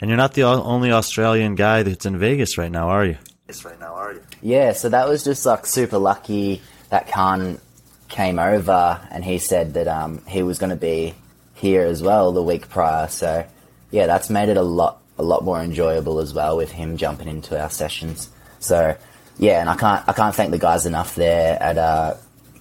[0.00, 3.18] and you're not the only Australian guy that's in Vegas right now, are you?
[3.46, 4.22] Yes, right now, are you?
[4.42, 7.60] Yeah, so that was just like super lucky that Khan
[8.08, 11.14] came over and he said that um, he was going to be
[11.54, 13.08] here as well the week prior.
[13.08, 13.44] So
[13.90, 17.28] yeah, that's made it a lot a lot more enjoyable as well with him jumping
[17.28, 18.28] into our sessions.
[18.58, 18.96] So
[19.38, 22.14] yeah, and I can't I can't thank the guys enough there at uh,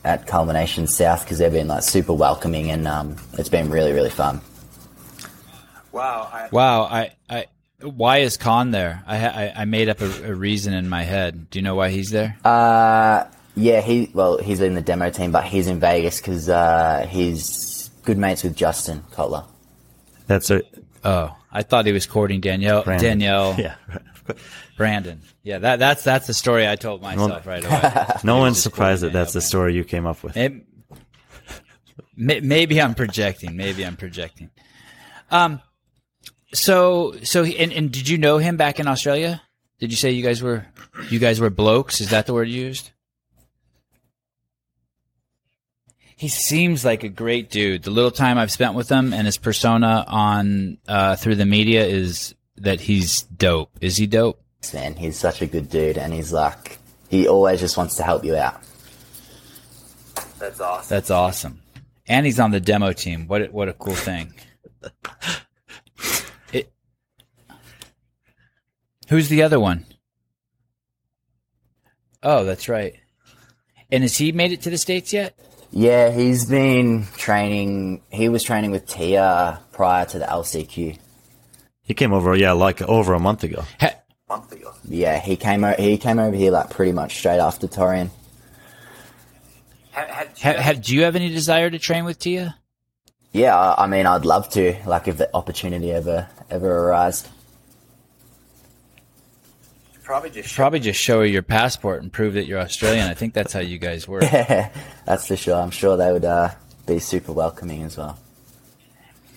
[0.04, 4.10] at Culmination South because they've been like super welcoming and um, it's been really really
[4.10, 4.42] fun.
[5.92, 6.30] Wow.
[6.32, 7.46] I, Wow, I, I,
[7.82, 9.02] why is Khan there?
[9.08, 11.50] I, I, I made up a, a reason in my head.
[11.50, 12.36] Do you know why he's there?
[12.44, 13.24] Uh,
[13.56, 17.90] yeah, he well he's in the demo team, but he's in Vegas because uh, he's
[18.04, 19.46] good mates with Justin Cotler.
[20.28, 20.64] That's a
[21.06, 22.84] oh, I thought he was courting Danielle.
[22.84, 23.20] Brandon.
[23.20, 23.76] Danielle, Yeah.
[24.76, 25.22] Brandon.
[25.44, 28.06] Yeah, that, that's that's the story I told myself right away.
[28.24, 30.34] No one's surprised that that's the story you came up with.
[30.34, 30.66] Brandon.
[32.18, 33.56] Maybe I'm projecting.
[33.56, 34.50] Maybe I'm projecting.
[35.32, 35.62] Um,
[36.54, 39.42] so so and, and did you know him back in Australia?
[39.80, 40.66] Did you say you guys were
[41.10, 42.02] you guys were blokes?
[42.02, 42.92] Is that the word you used?
[46.18, 47.84] He seems like a great dude.
[47.84, 51.86] The little time I've spent with him and his persona on uh, through the media
[51.86, 53.70] is that he's dope.
[53.82, 54.42] Is he dope?
[54.74, 58.24] Man, he's such a good dude, and he's like he always just wants to help
[58.24, 58.62] you out.
[60.40, 60.90] that's awesome.
[60.90, 61.62] That's awesome.
[62.08, 63.28] And he's on the demo team.
[63.28, 64.34] What a, what a cool thing.
[66.54, 66.72] It,
[69.10, 69.86] who's the other one?
[72.24, 72.94] Oh, that's right.
[73.92, 75.38] And has he made it to the states yet?
[75.78, 78.02] Yeah, he's been training.
[78.10, 80.98] He was training with Tia prior to the LCQ.
[81.84, 83.62] He came over, yeah, like over a month ago.
[83.82, 83.88] Ha,
[84.30, 84.72] a month ago.
[84.88, 85.66] Yeah, he came.
[85.66, 88.10] O- he came over here like pretty much straight after Torian.
[89.92, 90.08] Had,
[90.38, 92.56] had, ha, ha, do you have any desire to train with Tia?
[93.34, 94.78] Yeah, I, I mean, I'd love to.
[94.86, 97.28] Like, if the opportunity ever ever arised.
[100.06, 103.10] Probably just show- Probably just show her your passport and prove that you're Australian.
[103.10, 104.22] I think that's how you guys work.
[105.06, 105.56] That's for sure.
[105.56, 106.50] I'm sure they would uh,
[106.86, 108.18] be super welcoming as well.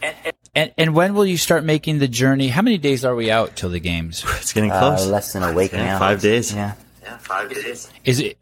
[0.02, 2.48] And, and And and when will you start making the journey?
[2.48, 4.22] How many days are we out till the games?
[4.40, 5.06] It's getting Uh, close.
[5.06, 5.98] less than a week Yeah, now.
[5.98, 6.52] five days.
[6.54, 6.74] Yeah.
[7.02, 7.90] yeah, five days.
[8.04, 8.36] Is it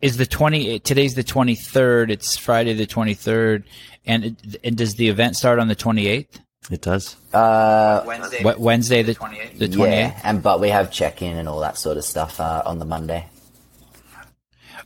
[0.00, 0.78] is the twenty?
[0.80, 2.10] Today's the twenty third.
[2.10, 3.64] It's Friday the twenty third,
[4.06, 6.40] and it- and does the event start on the twenty eighth?
[6.70, 7.16] It does.
[7.32, 8.54] Uh, Wednesday.
[8.58, 9.58] Wednesday the 28th.
[9.58, 12.62] the twenty yeah, and but we have check-in and all that sort of stuff uh,
[12.66, 13.26] on the Monday.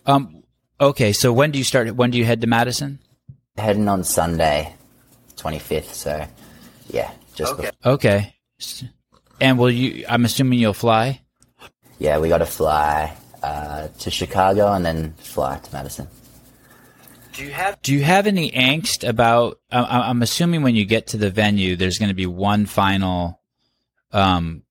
[0.07, 0.43] Um.
[0.80, 1.95] Okay, so when do you start?
[1.95, 2.99] When do you head to Madison?
[3.57, 4.74] Heading on Sunday,
[5.37, 5.93] 25th.
[5.95, 6.26] So,
[6.89, 7.70] yeah, just Okay.
[7.70, 8.35] before- Okay,
[9.41, 10.05] and will you?
[10.09, 11.20] I'm assuming you'll fly.
[11.99, 13.12] yeah, we got to fly
[13.43, 16.09] uh, to Chicago and then fly to Madison.
[17.33, 17.80] Do you have?
[17.83, 19.59] Do you have any angst about?
[19.70, 22.66] I- I- I'm assuming when you get to the venue, there's going to be one
[22.66, 23.41] final
[24.12, 24.62] um,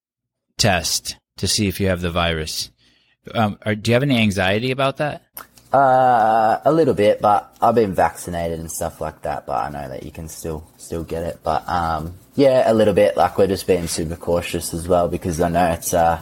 [0.58, 2.70] test to see if you have the virus.
[3.34, 5.24] Um, or, do you have any anxiety about that?
[5.74, 9.46] Uh, a little bit, but I've been vaccinated and stuff like that.
[9.46, 11.40] But I know that you can still still get it.
[11.44, 13.16] But um, yeah, a little bit.
[13.18, 16.22] Like we're just being super cautious as well because I know it's uh,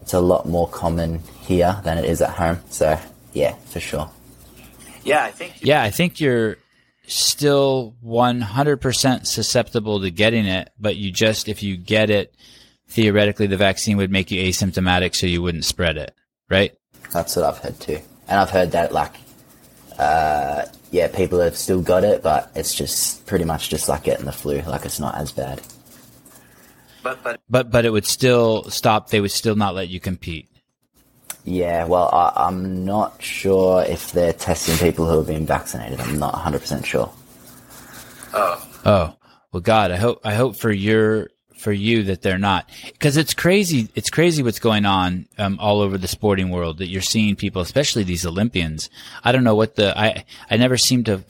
[0.00, 2.60] it's a lot more common here than it is at home.
[2.70, 2.98] So
[3.32, 4.10] yeah, for sure.
[5.04, 5.62] Yeah, I think.
[5.62, 6.56] Yeah, I think you're
[7.06, 12.34] still 100% susceptible to getting it, but you just, if you get it,
[12.88, 16.14] theoretically the vaccine would make you asymptomatic so you wouldn't spread it,
[16.48, 16.74] right?
[17.12, 17.98] That's what I've heard too.
[18.28, 19.14] And I've heard that like,
[19.98, 24.26] uh, yeah, people have still got it, but it's just pretty much just like getting
[24.26, 24.60] the flu.
[24.62, 25.60] Like it's not as bad.
[27.02, 30.49] But but But, but it would still stop, they would still not let you compete.
[31.44, 36.00] Yeah, well, I, I'm not sure if they're testing people who have been vaccinated.
[36.00, 37.10] I'm not 100% sure.
[38.34, 39.16] oh, Oh,
[39.52, 42.68] well, God, I hope, I hope for your, for you that they're not.
[42.98, 43.88] Cause it's crazy.
[43.94, 47.62] It's crazy what's going on, um, all over the sporting world that you're seeing people,
[47.62, 48.88] especially these Olympians.
[49.24, 51.24] I don't know what the, I, I never seem to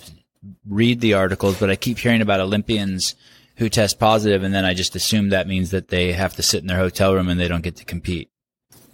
[0.69, 3.15] read the articles, but I keep hearing about Olympians
[3.57, 6.63] who test positive and then I just assume that means that they have to sit
[6.63, 8.31] in their hotel room and they don't get to compete.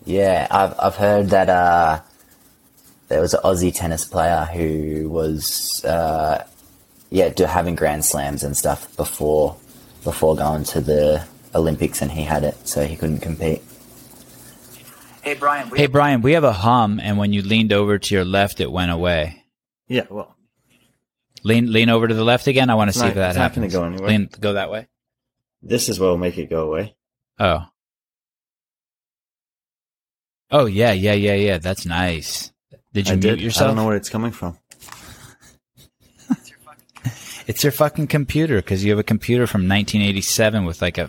[0.06, 2.00] Yeah, I've I've heard that uh,
[3.08, 6.46] there was an Aussie tennis player who was uh,
[7.10, 9.56] yeah do, having Grand Slams and stuff before
[10.04, 13.62] before going to the Olympics, and he had it, so he couldn't compete.
[15.22, 15.68] hey Brian.
[15.70, 18.60] We Hey, Brian, we have a hum and when you leaned over to your left,
[18.60, 19.42] it went away.
[19.88, 20.06] Yeah.
[20.08, 20.34] Well,
[21.42, 22.70] Lean, lean over to the left again.
[22.70, 23.72] I want to see not- if that it's not happens.
[23.72, 24.08] gonna go anywhere.
[24.10, 24.86] Lean, go that way.
[25.62, 26.94] this is what will make it go away.
[27.40, 27.66] Oh.
[30.50, 31.58] Oh yeah, yeah, yeah, yeah.
[31.58, 32.52] That's nice.
[32.92, 33.38] Did you I mute did.
[33.40, 33.68] I yourself?
[33.68, 34.58] don't know where it's coming from.
[37.48, 41.08] It's your fucking computer because you have a computer from 1987 with like a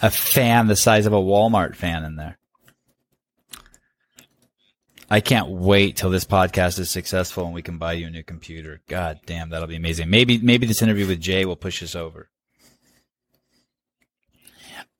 [0.00, 2.38] a fan the size of a Walmart fan in there.
[5.10, 8.22] I can't wait till this podcast is successful and we can buy you a new
[8.22, 8.80] computer.
[8.88, 10.08] God damn, that'll be amazing.
[10.08, 12.30] Maybe maybe this interview with Jay will push us over.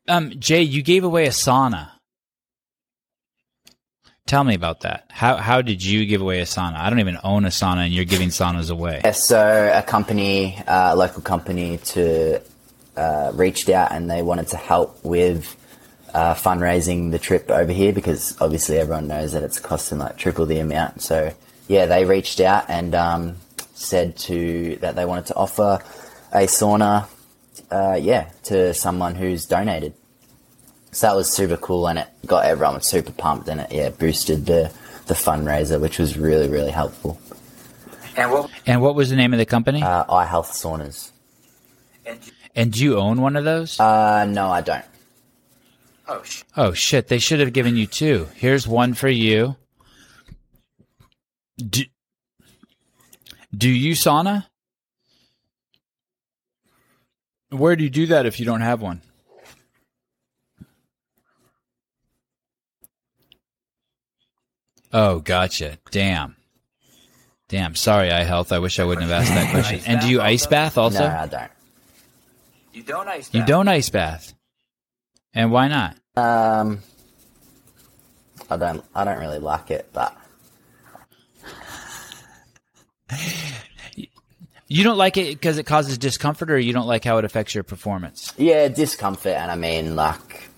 [0.07, 1.93] Um, Jay, you gave away a sauna.
[4.29, 5.07] Tell me about that.
[5.09, 6.77] How how did you give away a sauna?
[6.77, 9.01] I don't even own a sauna, and you're giving saunas away.
[9.13, 12.41] So a company, uh, a local company, to
[12.99, 15.57] uh, reached out and they wanted to help with
[16.15, 20.47] uh, fundraising the trip over here because obviously everyone knows that it's costing like triple
[20.47, 21.01] the amount.
[21.01, 21.33] So
[21.69, 23.37] yeah, they reached out and um,
[23.75, 25.79] said to that they wanted to offer
[26.33, 27.09] a sauna,
[27.71, 29.95] uh, yeah, to someone who's donated.
[30.99, 34.47] So that was super cool and it got everyone super pumped and it yeah boosted
[34.47, 34.73] the
[35.07, 37.21] the fundraiser, which was really really helpful.
[38.17, 39.81] and what And what was the name of the company?
[39.81, 41.13] Uh, eye health saunas.
[42.05, 42.19] and
[42.57, 43.79] and do you own one of those?
[43.79, 44.85] Uh, no, I don't.
[46.09, 47.07] oh sh- oh shit!
[47.07, 48.27] They should have given you two.
[48.35, 49.55] Here's one for you.
[51.59, 51.85] Do,
[53.57, 54.47] do you sauna?
[57.51, 59.03] Where do you do that if you don't have one?
[64.93, 65.79] Oh, gotcha.
[65.91, 66.37] Damn.
[67.49, 67.75] Damn.
[67.75, 68.53] Sorry, eye health.
[68.53, 69.81] I wish I wouldn't have asked that question.
[69.87, 71.01] And do you ice bath also?
[71.01, 71.51] No, I don't.
[72.73, 73.29] you don't ice.
[73.29, 73.35] Bath.
[73.35, 74.35] You don't ice bath.
[75.35, 75.97] And why not?
[76.17, 76.81] Um,
[78.51, 78.85] I don't.
[78.95, 80.17] I don't really like it, but
[84.71, 87.55] You don't like it because it causes discomfort, or you don't like how it affects
[87.55, 88.35] your performance?
[88.37, 89.33] yeah, discomfort.
[89.33, 90.49] And I mean, like,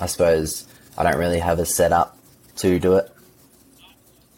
[0.00, 0.66] I suppose
[0.98, 2.18] I don't really have a setup
[2.56, 3.08] to do it.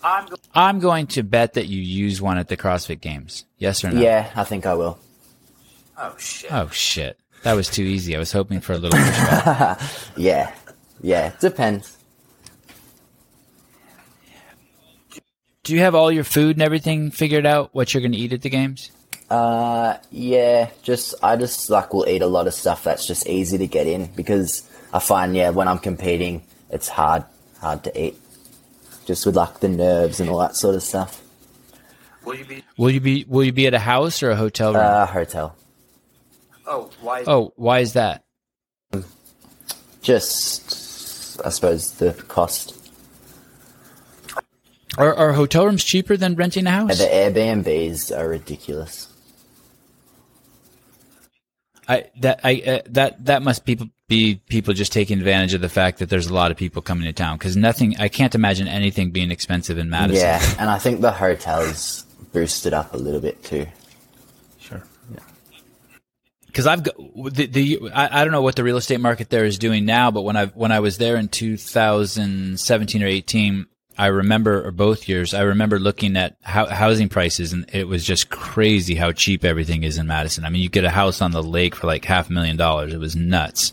[0.05, 3.45] I'm, go- I'm going to bet that you use one at the CrossFit Games.
[3.59, 4.01] Yes or no?
[4.01, 4.99] Yeah, I think I will.
[5.99, 6.53] Oh shit!
[6.53, 7.19] Oh shit!
[7.45, 8.17] That was too easy.
[8.17, 8.99] I was hoping for a little.
[10.17, 10.55] yeah,
[11.01, 11.33] yeah.
[11.39, 11.97] Depends.
[15.65, 17.71] Do you have all your food and everything figured out?
[17.73, 18.91] What you're going to eat at the games?
[19.31, 20.71] Uh, yeah.
[20.83, 23.87] Just I just like will eat a lot of stuff that's just easy to get
[23.87, 27.25] in because I find yeah when I'm competing it's hard
[27.61, 28.19] hard to eat
[29.07, 31.23] just with like the nerves and all that sort of stuff.
[32.25, 32.65] Will you be?
[32.77, 34.83] Will you be Will you be at a house or a hotel room?
[34.85, 35.57] Uh, hotel,
[36.67, 37.25] Oh, why?
[37.27, 38.25] oh, why is that?
[40.03, 42.79] just I suppose the cost.
[44.99, 46.99] Are, are hotel rooms cheaper than renting a house?
[46.99, 49.09] The Airbnbs are ridiculous.
[51.89, 55.69] I that I uh, that that must people be people just taking advantage of the
[55.69, 57.97] fact that there's a lot of people coming to town because nothing.
[57.99, 60.23] I can't imagine anything being expensive in Madison.
[60.23, 63.67] Yeah, and I think the hotels boosted up a little bit too.
[64.59, 64.83] Sure.
[65.13, 65.21] Yeah
[66.47, 69.47] because I've got the, the I, I don't know what the real estate market there
[69.47, 74.07] is doing now, but when I when I was there in 2017 or 18, I
[74.07, 78.31] remember or both years, I remember looking at hou- housing prices, and it was just
[78.31, 80.45] crazy how cheap everything is in Madison.
[80.45, 82.93] I mean, you get a house on the lake for like half a million dollars.
[82.93, 83.73] It was nuts.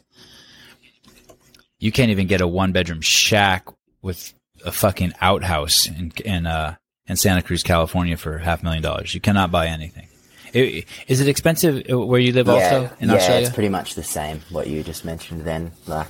[1.80, 3.68] You can't even get a one bedroom shack
[4.02, 4.34] with
[4.66, 6.76] a fucking outhouse in in uh
[7.08, 9.14] in Santa Cruz, California for half a million dollars.
[9.16, 10.08] You cannot buy anything.
[10.54, 13.46] I- Is it expensive where you live also in yeah, Australia?
[13.46, 14.42] it's pretty much the same.
[14.50, 16.08] What you just mentioned then, like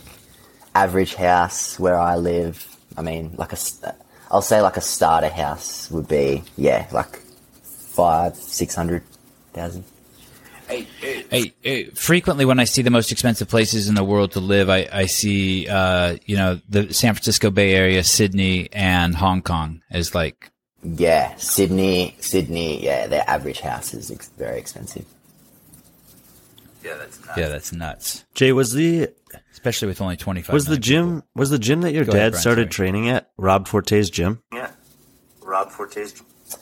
[0.76, 2.65] average house where I live.
[2.97, 3.93] I mean, like a, st-
[4.32, 7.20] I'll say like a starter house would be yeah, like
[7.63, 9.03] five, six hundred
[9.53, 9.84] thousand.
[10.70, 14.34] Hey, hey, I, I, frequently, when I see the most expensive places in the world
[14.34, 19.15] to live, I, I see, uh, you know, the San Francisco Bay Area, Sydney, and
[19.15, 20.51] Hong Kong as like,
[20.84, 22.84] Yeah, Sydney, Sydney.
[22.86, 25.05] Yeah, their average house is ex- very expensive.
[26.84, 27.38] yeah, that's nuts.
[27.38, 28.26] yeah, that's nuts.
[28.36, 29.09] Jay, was the
[29.51, 31.28] Especially with only 25 was the gym people.
[31.36, 32.91] was the gym that your Go ahead, dad Brian, started sorry.
[32.91, 34.41] training at Rob Forte's gym?
[34.53, 34.70] Yeah,
[35.41, 36.13] Rob Forte's.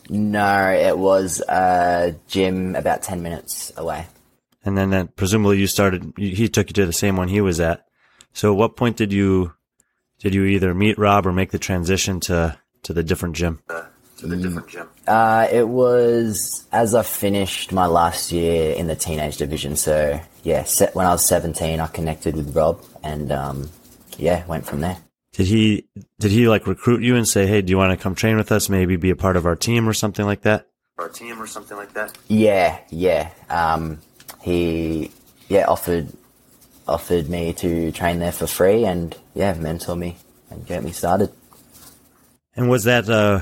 [0.09, 4.05] No, it was a gym about ten minutes away.
[4.63, 6.13] And then, then presumably you started.
[6.17, 7.85] He took you to the same one he was at.
[8.33, 9.53] So, at what point did you
[10.19, 13.61] did you either meet Rob or make the transition to to the different gym?
[13.69, 13.83] Uh,
[14.17, 14.89] to the different gym.
[15.07, 19.75] Uh, it was as I finished my last year in the teenage division.
[19.75, 23.69] So yeah, se- when I was seventeen, I connected with Rob, and um,
[24.17, 24.97] yeah, went from there.
[25.37, 25.85] Did he
[26.19, 28.51] did he like recruit you and say, "Hey, do you want to come train with
[28.51, 28.69] us?
[28.69, 30.67] Maybe be a part of our team or something like that?"
[30.97, 32.17] Our team or something like that.
[32.27, 33.29] Yeah, yeah.
[33.47, 33.99] Um,
[34.41, 35.11] he
[35.47, 36.11] yeah offered
[36.87, 40.17] offered me to train there for free, and yeah, mentor me
[40.49, 41.31] and get me started.
[42.55, 43.41] And was that uh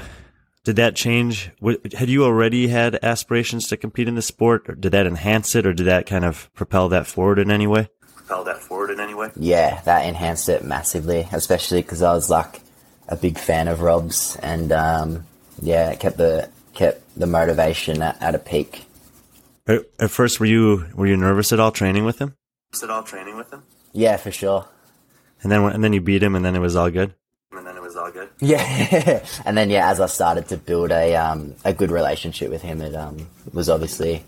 [0.66, 1.52] did that change?
[1.94, 5.66] Had you already had aspirations to compete in the sport, or did that enhance it,
[5.66, 7.88] or did that kind of propel that forward in any way?
[8.26, 9.30] Propel that forward in any way.
[9.36, 12.62] Yeah, that enhanced it massively, especially because I was like
[13.08, 15.26] a big fan of Rob's, and um,
[15.62, 18.86] yeah, it kept the kept the motivation at, at a peak.
[19.68, 22.36] At at first, were you were you nervous at all training with him?
[22.72, 23.62] Was it all training with him?
[23.94, 24.66] Yeah, for sure.
[25.44, 27.14] And then and then you beat him, and then it was all good.
[27.52, 28.30] And then it was all good.
[28.42, 32.64] Yeah, and then yeah, as I started to build a um, a good relationship with
[32.64, 34.24] him, it um, was obviously,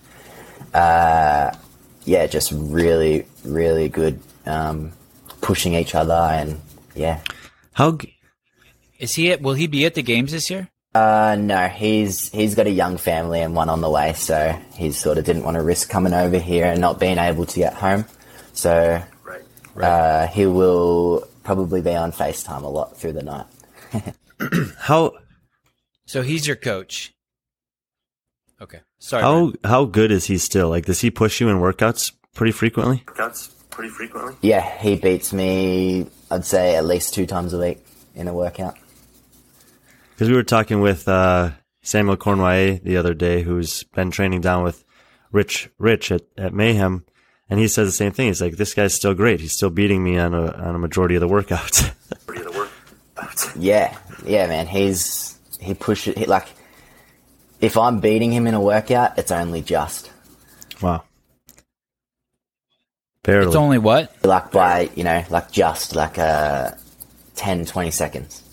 [0.74, 1.52] uh,
[2.08, 4.94] yeah, just really really good, um,
[5.42, 6.60] pushing each other, and
[6.96, 7.20] yeah.
[7.74, 8.16] How g-
[8.98, 10.70] Is he at, will he be at the games this year?
[10.96, 14.92] Uh, no, he's he's got a young family and one on the way, so he
[14.92, 17.74] sort of didn't want to risk coming over here and not being able to get
[17.74, 18.06] home.
[18.54, 19.04] So
[19.76, 19.86] Right.
[19.86, 23.46] uh, he will probably be on FaceTime a lot through the night.
[24.80, 25.12] how
[26.06, 27.14] So he's your coach.
[28.60, 28.80] Okay.
[29.00, 29.22] Sorry.
[29.22, 29.58] how Brian.
[29.64, 30.70] how good is he still?
[30.70, 33.04] Like, does he push you in workouts pretty frequently?
[33.08, 34.36] Workouts pretty frequently.
[34.42, 36.08] Yeah, he beats me.
[36.32, 37.86] I'd say at least two times a week
[38.16, 38.76] in a workout.
[40.12, 41.52] Because we were talking with uh,
[41.84, 44.84] Samuel Kwant the other day, who's been training down with
[45.32, 47.06] Rich Rich at, at Mayhem,
[47.50, 48.28] and he says the same thing.
[48.28, 49.40] He's like, "This guy's still great.
[49.40, 51.94] He's still beating me on a on a majority of the workouts."
[52.26, 52.68] Pretty of the
[53.16, 53.56] workouts.
[53.60, 53.96] Yeah,
[54.26, 54.66] yeah, man.
[54.66, 56.48] He's he pushes he, like.
[57.60, 60.12] If I'm beating him in a workout, it's only just
[60.82, 61.04] wow,
[63.24, 63.48] barely.
[63.48, 64.14] It's only what?
[64.24, 66.72] like by you know like just like uh
[67.36, 68.44] 10, 20 seconds.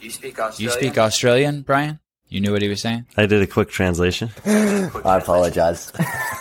[0.00, 0.72] You speak You Australian?
[0.78, 1.98] speak Australian, Brian?
[2.28, 3.06] You knew what he was saying?
[3.16, 4.30] I did a quick translation.
[4.46, 5.92] I apologize.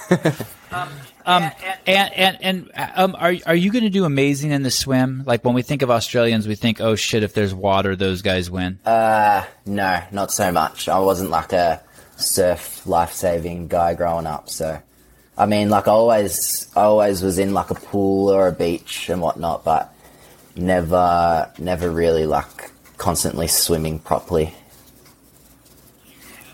[0.71, 0.89] Um,
[1.25, 1.53] and
[1.87, 5.23] and and um, are are you going to do amazing in the swim?
[5.25, 8.49] Like when we think of Australians, we think, oh shit, if there's water, those guys
[8.51, 8.79] win.
[8.85, 10.87] Uh, no, not so much.
[10.87, 11.81] I wasn't like a
[12.17, 14.81] surf life saving guy growing up, so
[15.37, 19.09] I mean, like I always, I always was in like a pool or a beach
[19.09, 19.93] and whatnot, but
[20.55, 24.53] never, never really like constantly swimming properly.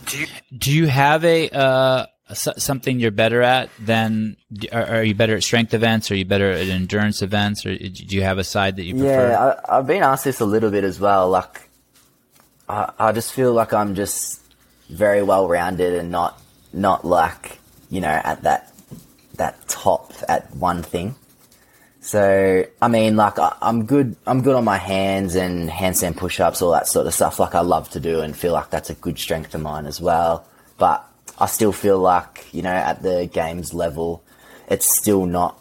[0.08, 4.38] Do you do you have a uh, s- something you're better at than?
[4.72, 6.12] Are, you better at strength events?
[6.12, 7.66] Are you better at endurance events?
[7.66, 9.30] Or do you have a side that you prefer?
[9.30, 11.30] Yeah, I, I've been asked this a little bit as well.
[11.30, 11.70] Like,
[12.68, 14.42] I, I just feel like I'm just
[14.90, 16.42] very well rounded and not
[16.74, 17.60] not like
[17.90, 18.74] you know at that
[19.38, 21.16] that top at one thing.
[22.02, 24.16] So I mean, like I, I'm good.
[24.26, 27.40] I'm good on my hands and handstand push-ups, all that sort of stuff.
[27.40, 30.02] Like I love to do and feel like that's a good strength of mine as
[30.02, 30.48] well.
[30.78, 31.06] But
[31.40, 34.24] I still feel like you know at the games level,
[34.70, 35.60] it's still not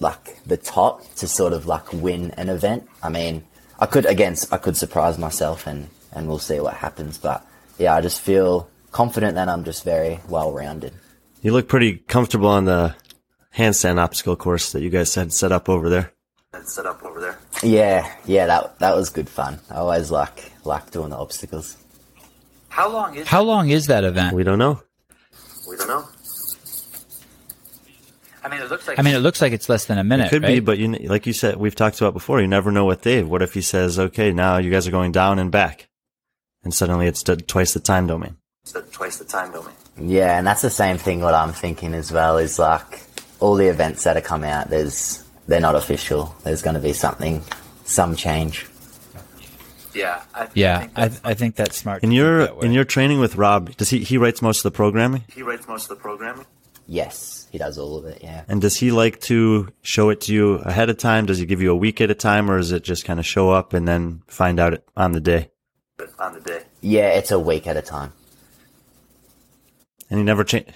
[0.00, 2.88] like the top to sort of like win an event.
[3.02, 3.44] I mean,
[3.78, 7.18] I could again, I could surprise myself and and we'll see what happens.
[7.18, 7.44] But
[7.78, 10.92] yeah, I just feel confident that I'm just very well rounded.
[11.42, 12.94] You look pretty comfortable on the
[13.56, 16.12] handstand obstacle course that you guys had set up over there.
[16.64, 17.38] Set up over there.
[17.62, 19.60] Yeah, yeah, that that was good fun.
[19.70, 21.76] I always like like doing the obstacles.
[22.68, 24.34] How long is How long is that event?
[24.34, 24.82] We don't know.
[25.68, 26.08] We don't know.
[28.42, 28.98] I mean, it looks like.
[28.98, 30.28] I mean, it looks like it's less than a minute.
[30.28, 32.40] It could be, but you, like you said, we've talked about before.
[32.40, 33.28] You never know with Dave.
[33.28, 35.88] What if he says, "Okay, now you guys are going down and back,"
[36.62, 38.36] and suddenly it's t- twice the time domain.
[38.62, 39.74] it's twice the time domain.
[40.00, 41.20] Yeah, and that's the same thing.
[41.20, 43.02] What I'm thinking as well is like
[43.40, 44.70] all the events that have come out.
[44.70, 46.34] There's they're not official.
[46.44, 47.42] There's going to be something,
[47.84, 48.66] some change.
[49.94, 50.22] Yeah.
[50.34, 52.02] I, yeah, think I, that's- I think that's smart.
[52.04, 54.76] In your that in your training with Rob, does he he writes most of the
[54.76, 55.24] programming?
[55.32, 56.46] he writes most of the programming.
[56.90, 58.22] Yes, he does all of it.
[58.22, 58.44] Yeah.
[58.48, 61.26] And does he like to show it to you ahead of time?
[61.26, 63.26] Does he give you a week at a time, or is it just kind of
[63.26, 65.50] show up and then find out it on the day?
[66.18, 66.62] On the day.
[66.80, 68.12] Yeah, it's a week at a time.
[70.10, 70.72] And he never changed.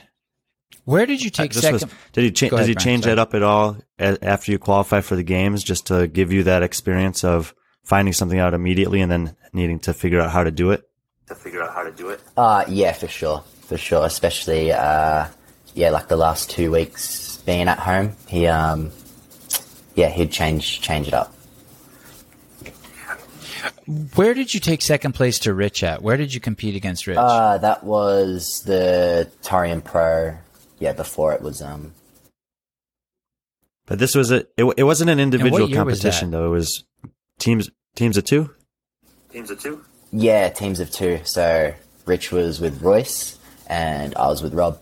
[0.85, 1.81] Where did you uh, take This second?
[1.83, 3.15] was, did he cha- Go does he Brian, change sorry.
[3.15, 6.43] that up at all a- after you qualify for the games, just to give you
[6.43, 7.55] that experience of
[7.85, 10.89] finding something out immediately and then needing to figure out how to do it?
[11.29, 12.21] To figure out how to do it.
[12.37, 14.05] Uh, yeah, for sure, for sure.
[14.05, 15.27] Especially, uh,
[15.75, 18.91] yeah, like the last two weeks being at home, he, um,
[19.95, 21.35] yeah, he'd change change it up.
[24.15, 26.03] Where did you take second place to Rich at?
[26.03, 27.19] Where did you compete against Rich?
[27.19, 30.37] Uh, that was the Torian Pro.
[30.79, 31.95] Yeah, before it was um.
[33.87, 36.47] But this was a it, it wasn't an individual competition though.
[36.47, 36.85] It was
[37.39, 38.51] teams teams of two.
[39.31, 39.85] Teams of two.
[40.13, 41.21] Yeah, teams of two.
[41.25, 41.75] So
[42.07, 44.79] Rich was with Royce, and I was with Rob.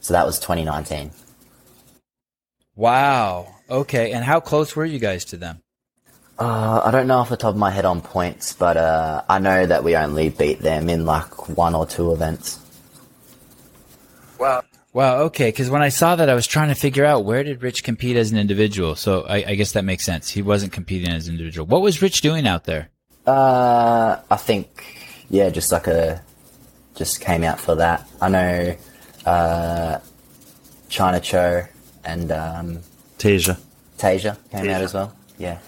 [0.00, 1.12] So that was 2019.
[2.74, 3.48] wow.
[3.70, 4.12] Okay.
[4.12, 5.62] And how close were you guys to them?
[6.38, 9.38] Uh, I don't know off the top of my head on points, but uh, I
[9.38, 12.58] know that we only beat them in like one or two events.
[14.38, 14.62] Wow.
[14.92, 15.22] Wow.
[15.22, 15.48] Okay.
[15.48, 18.16] Because when I saw that, I was trying to figure out where did Rich compete
[18.16, 18.94] as an individual.
[18.94, 20.28] So I, I guess that makes sense.
[20.30, 21.66] He wasn't competing as an individual.
[21.66, 22.90] What was Rich doing out there?
[23.26, 24.84] Uh, I think
[25.30, 26.22] yeah, just like a
[26.94, 28.06] just came out for that.
[28.20, 28.76] I know
[29.24, 29.98] uh,
[30.90, 31.66] Chyna Cho
[32.04, 32.80] and um,
[33.18, 33.58] Tasia.
[33.96, 35.16] Tasia came out as well.
[35.38, 35.58] Yeah.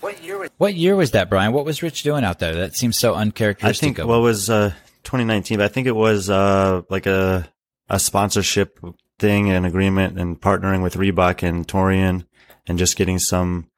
[0.00, 0.50] What year was?
[0.58, 1.52] What year was that, Brian?
[1.52, 2.54] What was Rich doing out there?
[2.54, 3.84] That seems so uncharacteristic.
[3.84, 4.22] I think of what him.
[4.22, 4.72] was uh
[5.04, 7.48] 2019, but I think it was uh like a
[7.92, 8.80] a sponsorship
[9.18, 12.24] thing, an agreement, and partnering with Reebok and Torian,
[12.66, 13.68] and just getting some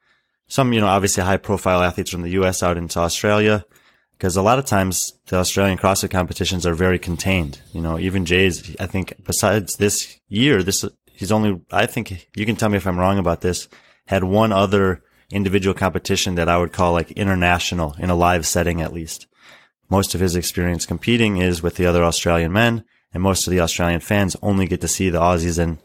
[0.47, 2.63] some you know obviously high profile athletes from the U.S.
[2.63, 3.63] out into Australia.
[4.17, 7.59] Because a lot of times the Australian CrossFit competitions are very contained.
[7.73, 12.45] You know, even Jay's, I think besides this year, this, he's only, I think you
[12.45, 13.67] can tell me if I'm wrong about this,
[14.07, 18.81] had one other individual competition that I would call like international in a live setting
[18.81, 19.27] at least.
[19.89, 22.85] Most of his experience competing is with the other Australian men
[23.15, 25.77] and most of the Australian fans only get to see the Aussies and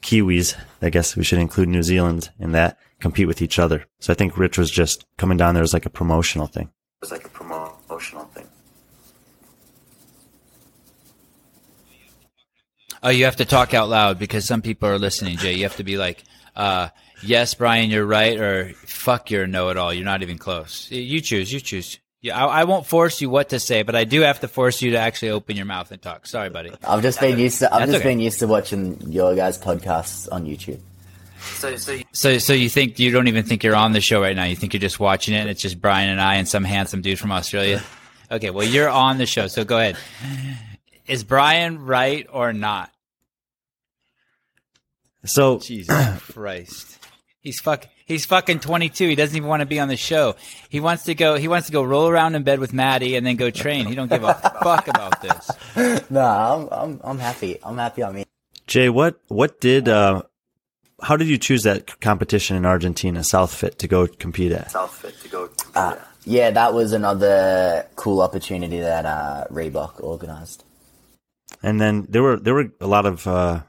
[0.00, 0.58] Kiwis.
[0.80, 3.84] I guess we should include New Zealand in that compete with each other.
[4.00, 6.70] So I think Rich was just coming down there as like a promotional thing.
[7.02, 8.48] It was like a promotional thing.
[13.02, 15.54] Oh, you have to talk out loud because some people are listening, Jay.
[15.54, 16.24] You have to be like,
[16.56, 16.88] uh,
[17.22, 19.92] yes, Brian, you're right, or fuck, you're a know-it-all.
[19.92, 20.90] You're not even close.
[20.90, 21.52] You choose.
[21.52, 21.98] You choose.
[22.22, 24.82] Yeah, I, I won't force you what to say, but I do have to force
[24.82, 26.26] you to actually open your mouth and talk.
[26.26, 26.70] Sorry, buddy.
[26.86, 27.72] I've just been used to.
[27.72, 28.10] I've That's just okay.
[28.10, 30.80] been used to watching your guys' podcasts on YouTube.
[31.40, 34.20] So, so you, So, so you think you don't even think you're on the show
[34.20, 34.44] right now?
[34.44, 37.00] You think you're just watching it, and it's just Brian and I and some handsome
[37.00, 37.82] dude from Australia?
[38.32, 39.96] Okay, well, you're on the show, so go ahead.
[41.08, 42.92] Is Brian right or not?
[45.24, 46.99] So Jesus Christ.
[47.42, 47.86] He's fuck.
[48.04, 49.08] He's fucking 22.
[49.08, 50.36] He doesn't even want to be on the show.
[50.68, 51.36] He wants to go.
[51.36, 53.86] He wants to go roll around in bed with Maddie and then go train.
[53.86, 56.10] He don't give a fuck about this.
[56.10, 57.58] No, I'm, I'm, I'm happy.
[57.62, 58.04] I'm happy.
[58.04, 58.24] I'm in.
[58.66, 60.22] Jay, what what did uh,
[61.02, 64.70] how did you choose that competition in Argentina, South Fit, to go compete at?
[64.70, 65.50] South Fit to go.
[65.74, 70.64] Uh, yeah, that was another cool opportunity that uh, Reebok organised.
[71.62, 73.62] And then there were there were a lot of uh,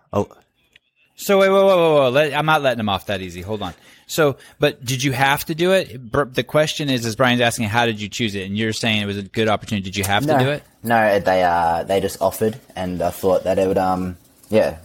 [1.22, 2.10] So wait, whoa, whoa, whoa, whoa.
[2.10, 3.42] Let, I'm not letting him off that easy.
[3.42, 3.76] Hold on.
[4.08, 6.12] So, but did you have to do it?
[6.34, 8.48] The question is, is Brian's asking, how did you choose it?
[8.48, 9.84] And you're saying it was a good opportunity.
[9.84, 10.64] Did you have no, to do it?
[10.82, 14.18] No, they uh they just offered, and I thought that it would um
[14.50, 14.80] yeah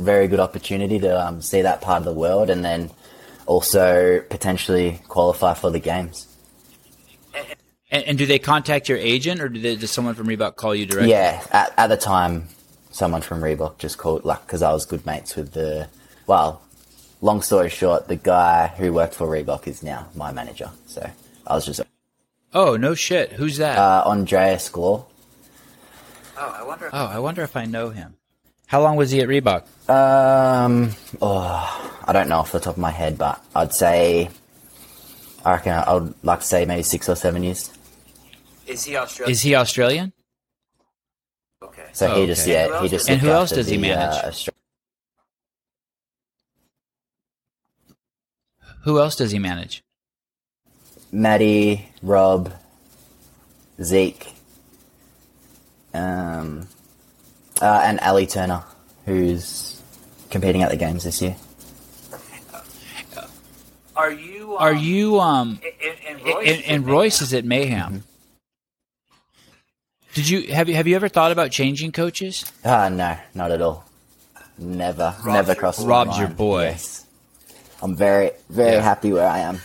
[0.00, 2.90] very good opportunity to um see that part of the world, and then
[3.46, 6.26] also potentially qualify for the games.
[7.90, 10.86] And, and do they contact your agent, or they, does someone from Reebok call you
[10.86, 11.12] directly?
[11.12, 12.48] Yeah, at, at the time,
[12.92, 15.88] someone from Reebok just called, like, because I was good mates with the,
[16.26, 16.62] well,
[17.20, 20.70] long story short, the guy who worked for Reebok is now my manager.
[20.86, 21.10] So
[21.46, 21.80] I was just
[22.54, 23.32] Oh no shit.
[23.32, 23.78] Who's that?
[23.78, 25.06] uh, Andreas Glor.
[26.36, 26.90] Oh, I wonder.
[26.92, 28.14] oh, I wonder if I know him.
[28.66, 29.62] How long was he at Reebok?
[29.88, 34.30] Um, oh, I don't know off the top of my head, but I'd say,
[35.44, 37.70] I reckon I would like to say maybe six or seven years.
[38.66, 39.30] Is he Australian?
[39.32, 40.12] Is he Australian?
[41.92, 41.98] Okay.
[41.98, 42.68] So Oh, he just, okay.
[42.68, 43.08] yeah, he just.
[43.10, 44.16] And who else after does he manage?
[44.24, 44.48] Uh, Austra-
[48.84, 49.82] Who else does he manage?
[51.12, 52.52] Maddie, Rob,
[53.82, 54.32] Zeke,
[55.94, 56.66] um,
[57.60, 58.64] uh, and Ellie Turner,
[59.04, 59.80] who's
[60.30, 61.36] competing at the games this year.
[63.94, 64.52] Are you?
[64.56, 65.60] Um, Are you um?
[65.84, 66.48] And, and Royce?
[66.48, 68.04] And, and Royce is at Mayhem.
[70.14, 72.44] Did you have you have you ever thought about changing coaches?
[72.64, 73.84] Ah, no, not at all.
[74.58, 75.86] Never, Rob's never your crossed boy.
[75.86, 76.62] Rob's your boy.
[76.64, 77.06] Yes.
[77.82, 78.80] I'm very, very Yeah.
[78.82, 79.60] happy where I am.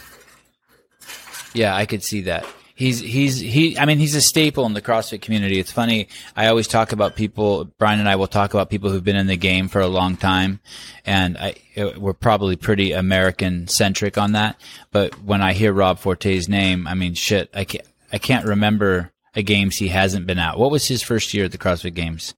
[1.54, 2.46] Yeah, I could see that.
[2.76, 3.78] He's he's he.
[3.78, 5.60] I mean, he's a staple in the CrossFit community.
[5.60, 6.08] It's funny.
[6.36, 7.66] I always talk about people.
[7.80, 10.16] Brian and I will talk about people who've been in the game for a long
[10.16, 10.60] time,
[11.06, 11.56] and I
[11.98, 14.62] we're probably pretty American centric on that.
[14.92, 17.50] But when I hear Rob Forte's name, I mean, shit.
[17.54, 19.12] I can't I can't remember a
[19.44, 20.58] games he hasn't been at.
[20.58, 22.34] What was his first year at the CrossFit Games?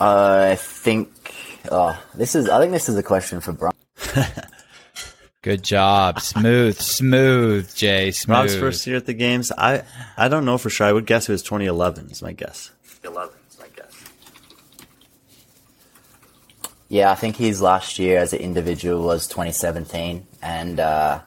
[0.00, 1.10] I think.
[1.70, 2.48] Oh, this is.
[2.48, 3.74] I think this is a question for Brian.
[5.42, 8.36] Good job, smooth, smooth, Jay, smooth.
[8.36, 9.52] Rob's first year at the games.
[9.56, 9.84] I
[10.16, 10.88] I don't know for sure.
[10.88, 12.10] I would guess it was 2011.
[12.10, 12.72] Is my guess.
[13.04, 13.32] 11,
[13.62, 14.04] I guess.
[16.88, 21.20] Yeah, I think his last year as an individual was 2017, and uh,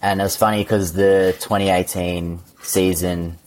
[0.00, 3.38] and it was funny because the 2018 season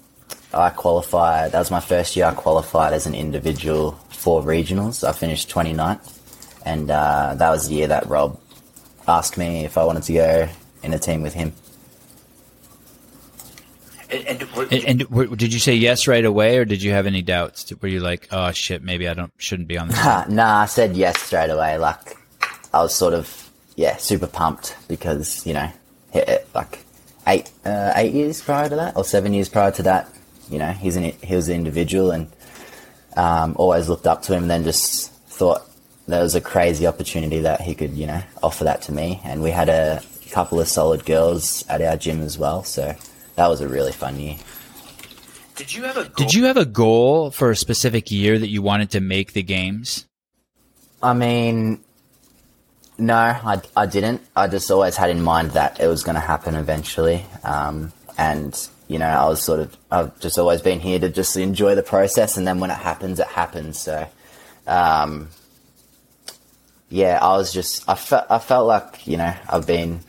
[0.53, 1.51] I qualified.
[1.53, 5.07] That was my first year I qualified as an individual for regionals.
[5.07, 6.19] I finished 29th,
[6.65, 8.39] and uh, that was the year that Rob
[9.07, 10.49] asked me if I wanted to go
[10.83, 11.53] in a team with him.
[14.09, 17.21] And, and, And, and did you say yes right away, or did you have any
[17.21, 17.71] doubts?
[17.81, 19.97] Were you like, "Oh shit, maybe I don't shouldn't be on this"?
[20.01, 21.77] Ha, nah, I said yes straight away.
[21.77, 22.17] Like,
[22.73, 25.71] I was sort of, yeah, super pumped because, you know,
[26.11, 26.83] hit it, like
[27.27, 30.09] eight, uh, eight years prior to that, or seven years prior to that,
[30.49, 32.31] you know, he's an, he was an individual and,
[33.15, 35.69] um, always looked up to him and then just thought
[36.07, 39.21] there was a crazy opportunity that he could, you know, offer that to me.
[39.23, 40.01] And we had a
[40.31, 42.63] couple of solid girls at our gym as well.
[42.63, 42.95] So
[43.35, 44.37] that was a really fun year.
[45.55, 46.13] did you have a goal?
[46.15, 49.43] Did you have a goal for a specific year that you wanted to make the
[49.43, 50.07] games?
[51.03, 51.83] I mean,
[53.01, 54.21] no, I, I didn't.
[54.35, 57.25] I just always had in mind that it was going to happen eventually.
[57.43, 58.55] Um, and,
[58.87, 61.81] you know, I was sort of, I've just always been here to just enjoy the
[61.81, 62.37] process.
[62.37, 63.79] And then when it happens, it happens.
[63.79, 64.07] So,
[64.67, 65.29] um,
[66.89, 70.01] yeah, I was just, I felt, I felt like, you know, I've been,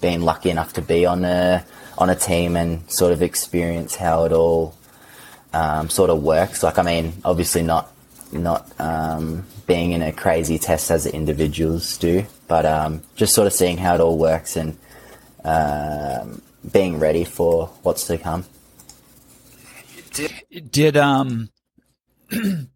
[0.00, 1.64] been lucky enough to be on a,
[1.96, 4.74] on a team and sort of experience how it all,
[5.52, 6.64] um, sort of works.
[6.64, 7.92] Like, I mean, obviously not,
[8.38, 13.46] not um, being in a crazy test as the individuals do, but um, just sort
[13.46, 14.76] of seeing how it all works and
[15.44, 16.42] um,
[16.72, 18.44] being ready for what's to come.
[20.12, 21.50] Did, Did um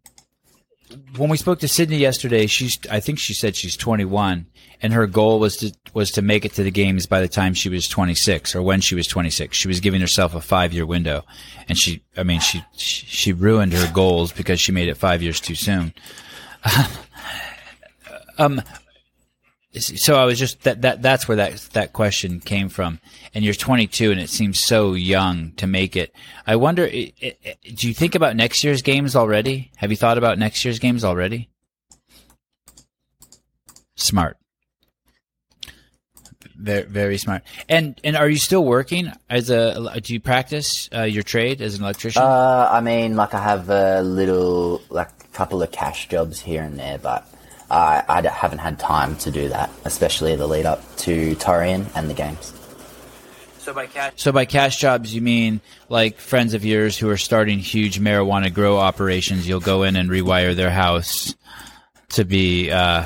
[1.17, 4.45] when we spoke to Sydney yesterday, she's I think she said she's 21
[4.81, 7.53] and her goal was to was to make it to the games by the time
[7.53, 9.55] she was 26 or when she was 26.
[9.55, 11.25] She was giving herself a 5-year window
[11.67, 15.39] and she I mean she she ruined her goals because she made it 5 years
[15.39, 15.93] too soon.
[18.37, 18.61] um
[19.79, 22.99] so I was just that that that's where that that question came from.
[23.33, 26.13] And you're 22, and it seems so young to make it.
[26.45, 29.71] I wonder, do you think about next year's games already?
[29.77, 31.49] Have you thought about next year's games already?
[33.95, 34.37] Smart,
[36.57, 37.43] very very smart.
[37.69, 40.01] And and are you still working as a?
[40.01, 42.21] Do you practice uh, your trade as an electrician?
[42.21, 46.77] Uh, I mean, like I have a little, like couple of cash jobs here and
[46.77, 47.25] there, but
[47.71, 51.87] I, I d- haven't had time to do that, especially the lead up to Torian
[51.95, 52.53] and the games.
[53.59, 57.17] So by cash, So by cash jobs, you mean like friends of yours who are
[57.17, 59.47] starting huge marijuana grow operations.
[59.47, 61.35] You'll go in and rewire their house
[62.09, 62.71] to be.
[62.71, 63.05] Uh,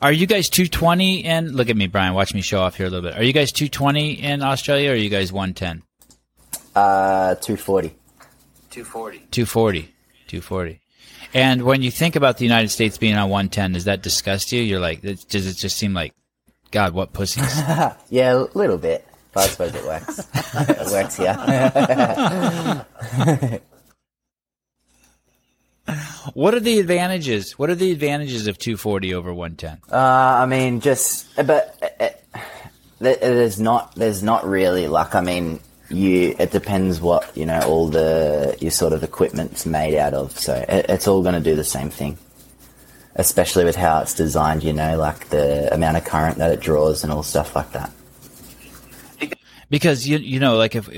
[0.00, 1.52] are you guys 220 in?
[1.52, 2.14] Look at me, Brian.
[2.14, 3.18] Watch me show off here a little bit.
[3.18, 5.82] Are you guys 220 in Australia or are you guys 110?
[6.74, 7.88] Uh, 240.
[8.70, 9.18] 240.
[9.30, 9.80] 240.
[10.28, 10.79] 240.
[11.32, 14.62] And when you think about the United States being on 110, does that disgust you?
[14.62, 16.12] You're like, does it just seem like,
[16.70, 17.60] God, what pussies?
[18.10, 19.06] Yeah, a little bit.
[19.32, 20.18] But I suppose it works.
[20.68, 21.34] it works here.
[26.34, 27.56] what are the advantages?
[27.58, 29.78] What are the advantages of 240 over 110?
[29.92, 32.40] Uh, I mean, just but uh, uh,
[32.98, 35.60] there's not there's not really like I mean
[35.90, 40.38] you it depends what you know all the your sort of equipment's made out of.
[40.38, 42.16] So it, it's all going to do the same thing,
[43.16, 44.62] especially with how it's designed.
[44.62, 47.92] You know, like the amount of current that it draws and all stuff like that.
[49.70, 50.88] because you you know like if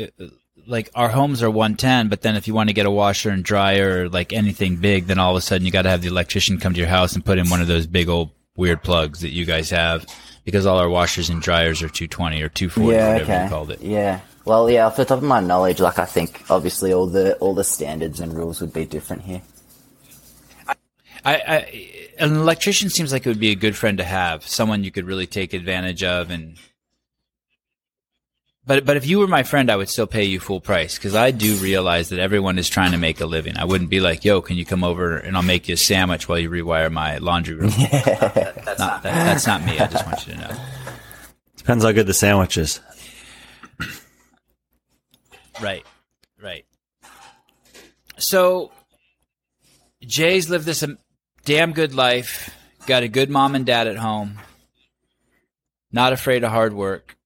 [0.67, 3.43] like our homes are 110 but then if you want to get a washer and
[3.45, 6.09] dryer or like anything big then all of a sudden you got to have the
[6.09, 9.21] electrician come to your house and put in one of those big old weird plugs
[9.21, 10.07] that you guys have
[10.45, 13.43] because all our washers and dryers are 220 or 240 yeah, whatever okay.
[13.43, 14.21] you called it Yeah.
[14.45, 14.87] Well, yeah.
[14.87, 18.21] Off the top of my knowledge, like I think obviously all the all the standards
[18.21, 19.43] and rules would be different here.
[21.25, 21.89] I, I
[22.19, 25.07] an electrician seems like it would be a good friend to have someone you could
[25.07, 26.57] really take advantage of and
[28.67, 31.15] but but if you were my friend I would still pay you full price because
[31.15, 34.25] I do realize that everyone is trying to make a living I wouldn't be like
[34.25, 37.19] yo can you come over and I'll make you a sandwich while you rewire my
[37.19, 40.41] laundry room That, that's not, not that, that's not me I just want you to
[40.41, 40.57] know
[41.63, 42.81] Depends how good the sandwich is.
[45.61, 45.85] Right,
[46.41, 46.65] right.
[48.19, 48.71] So,
[50.03, 50.85] Jay's lived this
[51.45, 52.55] damn good life.
[52.87, 54.39] Got a good mom and dad at home.
[55.93, 57.17] Not afraid of hard work.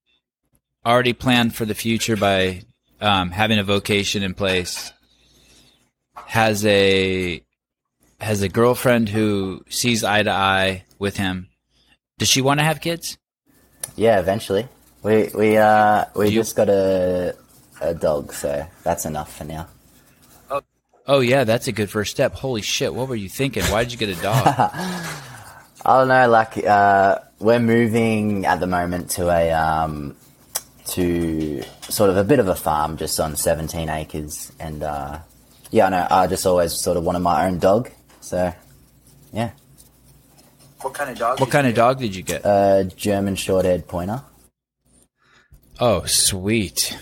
[0.84, 2.62] Already planned for the future by
[3.00, 4.92] um, having a vocation in place.
[6.26, 7.42] Has a
[8.20, 11.48] has a girlfriend who sees eye to eye with him.
[12.18, 13.18] Does she want to have kids?
[13.94, 14.66] Yeah, eventually.
[15.02, 17.36] We we uh we You- just got a
[17.80, 19.68] a dog, so that's enough for now.
[21.08, 22.34] Oh yeah, that's a good first step.
[22.34, 23.62] Holy shit, what were you thinking?
[23.64, 24.44] Why did you get a dog?
[24.48, 25.18] I
[25.84, 30.16] don't know, like uh we're moving at the moment to a um
[30.86, 35.20] to sort of a bit of a farm just on 17 acres and uh
[35.70, 37.88] yeah, I know I just always sort of wanted my own dog.
[38.20, 38.52] So
[39.32, 39.50] yeah,
[40.80, 41.38] What kind of dog?
[41.38, 41.80] what kind of get?
[41.80, 42.42] dog did you get?
[42.44, 44.22] a German short-haired pointer.
[45.78, 46.98] Oh, sweet.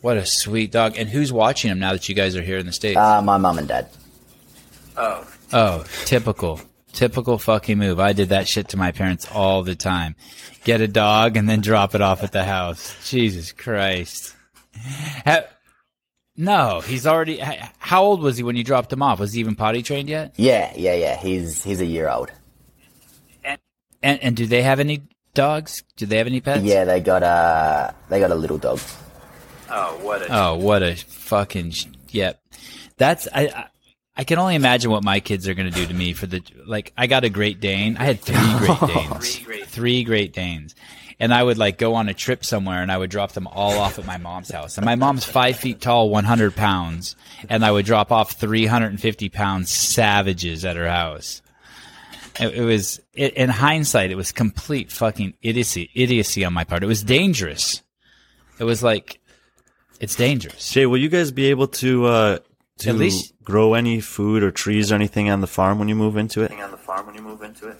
[0.00, 0.96] What a sweet dog.
[0.96, 2.98] And who's watching him now that you guys are here in the States?
[2.98, 3.88] Uh my mom and dad.
[4.96, 6.60] Oh, oh, typical.
[6.92, 8.00] Typical fucking move.
[8.00, 10.16] I did that shit to my parents all the time.
[10.64, 12.96] Get a dog and then drop it off at the house.
[13.08, 14.34] Jesus Christ.
[15.24, 15.44] Ha-
[16.36, 17.38] no, he's already.
[17.78, 19.18] How old was he when you dropped him off?
[19.20, 20.34] Was he even potty trained yet?
[20.36, 21.16] Yeah, yeah, yeah.
[21.16, 22.30] He's he's a year old.
[24.02, 25.02] And and do they have any
[25.34, 25.82] dogs?
[25.96, 26.62] Do they have any pets?
[26.62, 28.80] Yeah, they got a they got a little dog.
[29.70, 30.26] Oh, what a.
[30.30, 32.40] Oh, what a fucking sh- yep.
[32.96, 33.46] That's I.
[33.48, 33.68] I
[34.20, 36.42] I can only imagine what my kids are going to do to me for the
[36.66, 36.92] like.
[36.96, 37.96] I got a Great Dane.
[37.96, 40.74] I had three Great Danes, Three Great- three Great Danes,
[41.20, 43.78] and I would like go on a trip somewhere and I would drop them all
[43.78, 44.76] off at my mom's house.
[44.76, 47.14] And my mom's five feet tall, one hundred pounds,
[47.48, 51.40] and I would drop off three hundred and fifty pound savages at her house.
[52.40, 56.82] It, it was it, in hindsight, it was complete fucking idiocy, idiocy on my part.
[56.82, 57.82] It was dangerous.
[58.58, 59.20] It was like
[60.00, 60.70] it's dangerous.
[60.70, 62.38] Jay, will you guys be able to uh,
[62.78, 65.94] to At least- grow any food or trees or anything on the farm when you
[65.94, 66.52] move into it?
[66.52, 67.76] on the farm when you move into it.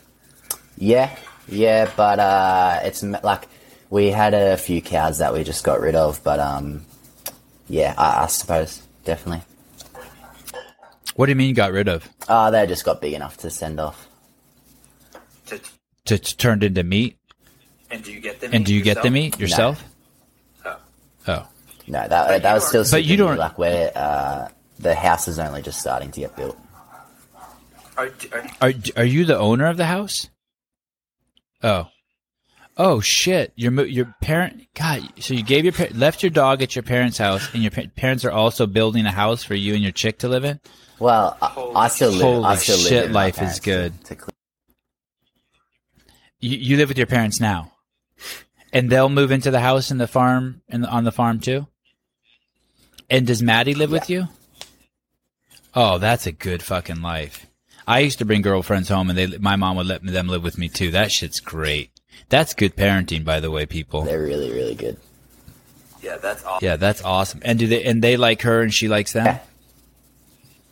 [0.79, 1.15] Yeah,
[1.49, 3.49] yeah, but uh, it's m- like
[3.91, 6.85] we had a few cows that we just got rid of, but um,
[7.69, 9.45] yeah, I, I suppose definitely.
[11.17, 12.09] What do you mean you got rid of?
[12.29, 14.07] Uh, they just got big enough to send off.
[15.47, 15.59] To,
[16.07, 17.19] To, to turned into meat?
[17.91, 18.51] and do you get them?
[18.53, 19.83] And do you get the meat yourself?
[20.65, 20.77] Oh.
[21.27, 21.49] Oh.
[21.89, 22.85] No, that that was still.
[22.91, 24.49] But you super new, don't- like where uh,
[24.79, 26.59] the house is only just starting to get built.
[27.97, 30.29] Are, are, Are are you the owner of the house?
[31.63, 31.89] Oh.
[32.81, 33.53] Oh shit!
[33.57, 35.03] Your mo- your parent God.
[35.19, 38.31] So you gave your left your dog at your parents' house, and your parents are
[38.31, 40.61] also building a house for you and your chick to live in.
[41.01, 42.21] Well, I, I still live.
[42.21, 43.99] Holy I still shit, live life is good.
[44.03, 44.35] To, to clean.
[46.39, 47.73] You, you live with your parents now,
[48.73, 51.67] and they'll move into the house in the farm and on the farm too.
[53.11, 54.29] And does Maddie live with you?
[55.75, 57.47] Oh, that's a good fucking life.
[57.87, 60.59] I used to bring girlfriends home, and they my mom would let them live with
[60.59, 60.91] me too.
[60.91, 61.91] That shit's great.
[62.29, 64.03] That's good parenting, by the way, people.
[64.03, 64.99] They're really, really good.
[66.03, 66.67] Yeah, that's awesome.
[66.67, 67.41] Yeah, that's awesome.
[67.43, 69.27] And do they and they like her and she likes them?
[69.27, 69.39] Yeah.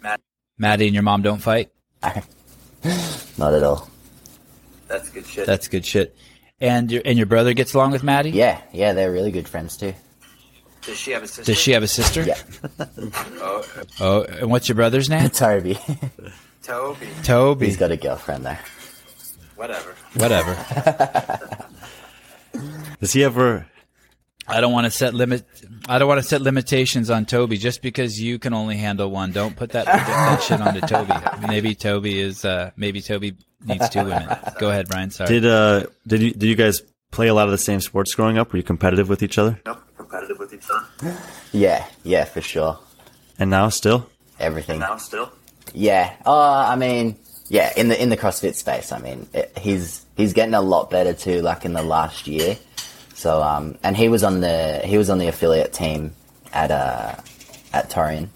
[0.03, 0.21] Matt,
[0.59, 1.71] Maddie and your mom don't fight?
[3.39, 3.89] Not at all.
[4.89, 5.47] that's good shit.
[5.47, 6.15] That's good shit.
[6.61, 8.31] And your and your brother gets along with Maddie?
[8.31, 9.95] Yeah, yeah, they're really good friends too.
[10.87, 11.43] Does she have a sister?
[11.53, 12.23] Does she have a sister?
[12.23, 12.39] Yeah,
[13.41, 13.65] Oh,
[14.01, 15.29] Oh, and what's your brother's name?
[15.31, 15.79] Toby.
[16.63, 17.07] Toby.
[17.23, 17.67] Toby.
[17.67, 18.61] He's got a girlfriend there.
[19.57, 19.95] Whatever.
[20.15, 20.57] Whatever.
[23.01, 23.67] Does he ever?
[24.49, 25.45] I don't want to set limit.
[25.89, 29.33] I don't want to set limitations on Toby just because you can only handle one.
[29.33, 31.15] Don't put that that shit onto Toby.
[31.49, 32.45] Maybe Toby is.
[32.45, 33.35] Uh, maybe Toby
[33.65, 34.29] needs two women.
[34.61, 35.11] Go ahead, Brian.
[35.11, 35.29] Sorry.
[35.29, 35.87] Did uh?
[36.07, 36.31] Did you?
[36.33, 36.81] Did you guys
[37.11, 38.53] play a lot of the same sports growing up?
[38.53, 39.61] Were you competitive with each other?
[39.67, 39.79] No,
[40.17, 41.17] competitive with each other.
[41.53, 42.79] Yeah, yeah, for sure.
[43.39, 44.09] And now still?
[44.39, 44.81] Everything.
[44.81, 45.31] Now still.
[45.75, 46.15] Yeah.
[46.25, 47.17] Oh, I mean,
[47.49, 47.73] yeah.
[47.77, 51.13] In the in the CrossFit space, I mean, it, he's he's getting a lot better
[51.13, 51.43] too.
[51.43, 52.57] Like in the last year.
[53.15, 56.15] So um, and he was on the he was on the affiliate team
[56.53, 57.15] at uh
[57.73, 58.29] at Torian.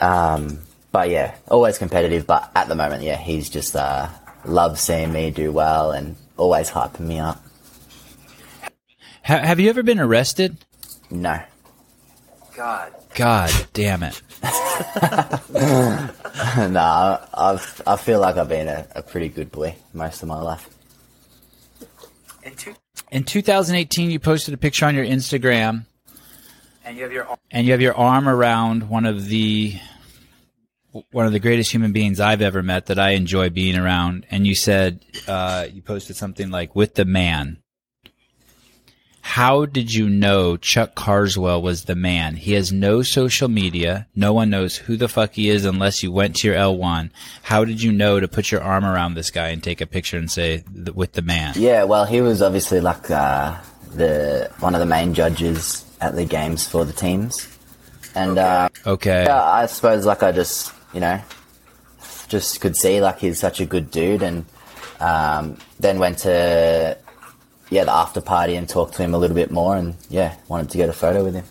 [0.00, 0.60] Um,
[0.92, 2.26] but yeah, always competitive.
[2.26, 4.08] But at the moment, yeah, he's just uh
[4.44, 7.42] loves seeing me do well and always hyping me up.
[9.28, 10.56] Ha- have you ever been arrested?
[11.10, 11.40] No.
[12.56, 12.92] God.
[13.14, 14.20] God damn it.
[16.72, 20.40] no, I've I feel like I've been a, a pretty good boy most of my
[20.40, 20.68] life.
[22.42, 22.74] And two.
[23.10, 25.84] In 2018, you posted a picture on your Instagram,
[26.84, 27.26] And you have your.
[27.26, 29.78] arm- and you have your arm around one of the
[31.10, 34.26] one of the greatest human beings I've ever met that I enjoy being around.
[34.30, 37.58] And you said uh, you posted something like "with the man."
[39.28, 42.36] How did you know Chuck Carswell was the man?
[42.36, 44.06] He has no social media.
[44.16, 47.10] No one knows who the fuck he is unless you went to your L1.
[47.42, 50.16] How did you know to put your arm around this guy and take a picture
[50.16, 50.64] and say
[50.94, 51.52] with the man?
[51.58, 53.54] Yeah, well, he was obviously like uh,
[53.92, 57.46] the one of the main judges at the games for the teams,
[58.14, 59.24] and uh, Okay.
[59.24, 61.20] yeah, I suppose like I just you know
[62.28, 64.46] just could see like he's such a good dude, and
[65.00, 66.96] um, then went to
[67.70, 70.70] yeah the after party and talked to him a little bit more, and yeah, wanted
[70.70, 71.44] to get a photo with him.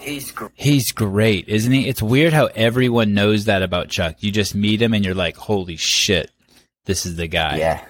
[0.00, 1.88] He's gr- He's great, isn't he?
[1.88, 4.16] It's weird how everyone knows that about Chuck.
[4.20, 6.30] You just meet him and you're like, holy shit,
[6.84, 7.56] this is the guy.
[7.56, 7.84] Yeah,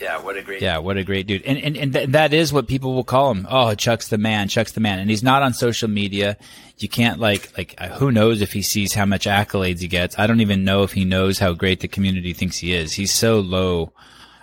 [0.00, 0.18] yeah.
[0.22, 0.62] What a great.
[0.62, 1.42] Yeah, what a great dude.
[1.42, 3.46] And and, and th- that is what people will call him.
[3.50, 4.98] Oh, Chuck's the man, Chuck's the man.
[4.98, 6.38] And he's not on social media.
[6.78, 10.18] You can't like like uh, who knows if he sees how much accolades he gets.
[10.18, 12.94] I don't even know if he knows how great the community thinks he is.
[12.94, 13.92] He's so low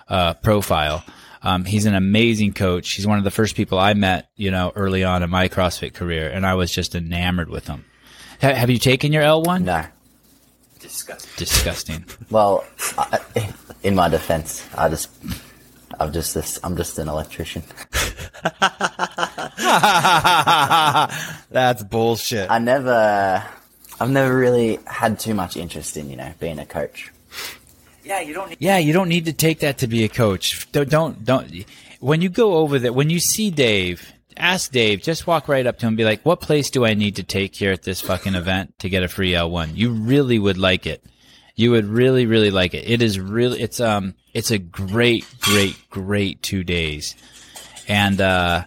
[0.07, 1.03] uh, profile.
[1.43, 2.91] Um, he's an amazing coach.
[2.91, 5.93] He's one of the first people I met, you know, early on in my CrossFit
[5.93, 7.83] career, and I was just enamored with him.
[8.41, 9.65] Ha- have you taken your L one?
[9.65, 9.83] no.
[10.79, 11.31] Disgusting.
[11.37, 12.05] Disgusting.
[12.31, 12.65] Well,
[12.97, 13.19] I,
[13.83, 15.09] in my defense, I just
[15.99, 17.61] I'm just this I'm just an electrician.
[21.51, 22.49] That's bullshit.
[22.49, 23.43] I never,
[23.99, 27.11] I've never really had too much interest in, you know, being a coach.
[28.11, 28.57] Yeah, you don't need.
[28.59, 30.69] Yeah, you don't need to take that to be a coach.
[30.73, 31.49] Don't don't don't.
[32.01, 35.01] When you go over there, when you see Dave, ask Dave.
[35.01, 37.23] Just walk right up to him, and be like, "What place do I need to
[37.23, 40.57] take here at this fucking event to get a free L one?" You really would
[40.57, 41.05] like it.
[41.55, 42.83] You would really really like it.
[42.85, 47.15] It is really it's um it's a great great great two days,
[47.87, 48.65] and uh,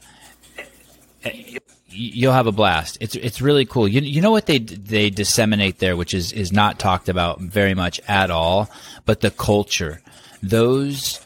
[1.95, 2.99] you'll have a blast.
[3.01, 3.89] It's it's really cool.
[3.89, 7.75] You you know what they they disseminate there, which is is not talked about very
[7.75, 8.71] much at all,
[9.05, 10.01] but the culture.
[10.43, 11.25] Those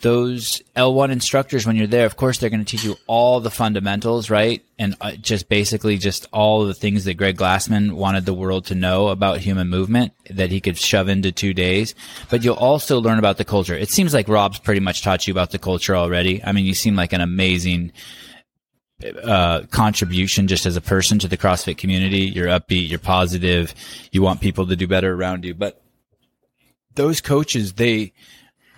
[0.00, 3.50] those L1 instructors when you're there, of course they're going to teach you all the
[3.50, 4.64] fundamentals, right?
[4.78, 8.76] And uh, just basically just all the things that Greg Glassman wanted the world to
[8.76, 11.96] know about human movement that he could shove into 2 days.
[12.30, 13.74] But you'll also learn about the culture.
[13.74, 16.42] It seems like Rob's pretty much taught you about the culture already.
[16.44, 17.92] I mean, you seem like an amazing
[19.22, 22.20] uh, contribution just as a person to the CrossFit community.
[22.20, 23.74] You're upbeat, you're positive,
[24.10, 25.54] you want people to do better around you.
[25.54, 25.80] But
[26.94, 28.12] those coaches, they,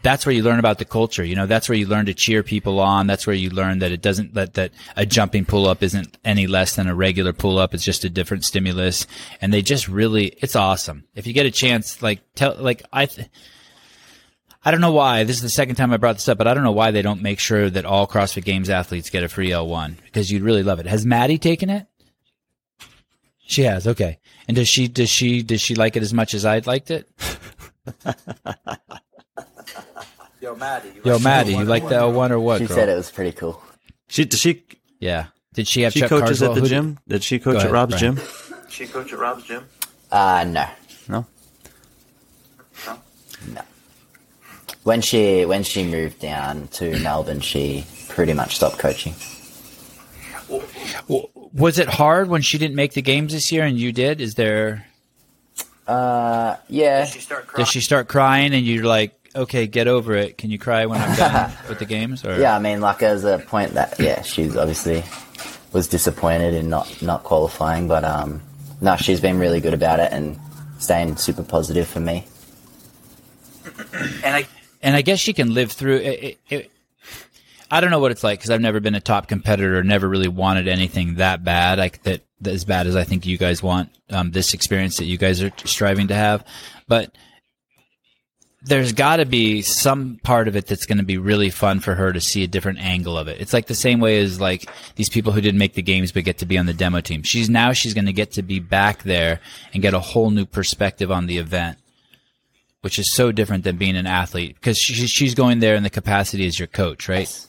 [0.03, 1.25] that's where you learn about the culture.
[1.25, 3.07] You know, that's where you learn to cheer people on.
[3.07, 6.47] That's where you learn that it doesn't, that, that a jumping pull up isn't any
[6.47, 7.75] less than a regular pull up.
[7.75, 9.07] It's just a different stimulus.
[9.41, 11.05] And they just really, it's awesome.
[11.15, 13.29] If you get a chance, like tell, like I, th-
[14.63, 15.25] I don't know why.
[15.25, 17.01] This is the second time I brought this up, but I don't know why they
[17.03, 20.63] don't make sure that all CrossFit Games athletes get a free L1 because you'd really
[20.63, 20.87] love it.
[20.87, 21.87] Has Maddie taken it?
[23.47, 23.87] She has.
[23.87, 24.19] Okay.
[24.47, 27.09] And does she does she does she like it as much as I liked it?
[30.41, 30.89] Yo, Maddie.
[30.95, 32.61] You Yo, Maddie, you like the L1 or what?
[32.61, 32.77] She girl?
[32.77, 33.63] said it was pretty cool.
[34.09, 34.63] She does she
[34.99, 35.27] Yeah.
[35.55, 36.51] Did she have she Chuck coaches Carswell?
[36.53, 36.99] at the Who gym?
[37.09, 38.17] Did she coach Go at Rob's Brian.
[38.17, 38.25] gym?
[38.69, 39.65] She coach at Rob's gym.
[40.13, 40.67] Uh, no,
[41.09, 41.27] No.
[43.53, 43.63] no.
[44.85, 49.15] When she when she moved down to Melbourne, she pretty much stopped coaching.
[51.53, 54.21] Was it hard when she didn't make the games this year and you did?
[54.21, 54.87] Is there
[55.87, 57.65] Uh, yeah, Did she start crying?
[57.65, 60.39] does she start crying and you're like, okay, get over it?
[60.39, 62.25] Can you cry when I'm done with the games?
[62.25, 62.55] Or yeah.
[62.55, 65.03] I mean, like there's a point that yeah, she's obviously
[65.73, 68.41] was disappointed in not not qualifying, but um,
[68.81, 70.39] no, she's been really good about it and
[70.79, 72.27] staying super positive for me.
[74.25, 74.47] and I,
[74.83, 76.39] and I guess she can live through it.
[76.49, 76.71] it,
[77.71, 80.29] I don't know what it's like because I've never been a top competitor, never really
[80.29, 83.91] wanted anything that bad, like that, that as bad as I think you guys want
[84.11, 86.45] um, this experience that you guys are striving to have.
[86.89, 87.13] But
[88.63, 91.95] there's got to be some part of it that's going to be really fun for
[91.95, 93.41] her to see a different angle of it.
[93.41, 96.25] It's like the same way as like these people who didn't make the games but
[96.25, 97.23] get to be on the demo team.
[97.23, 99.41] She's now she's going to get to be back there
[99.73, 101.79] and get a whole new perspective on the event
[102.83, 105.91] which is so different than being an athlete because she, she's going there in the
[105.91, 107.47] capacity as your coach, right?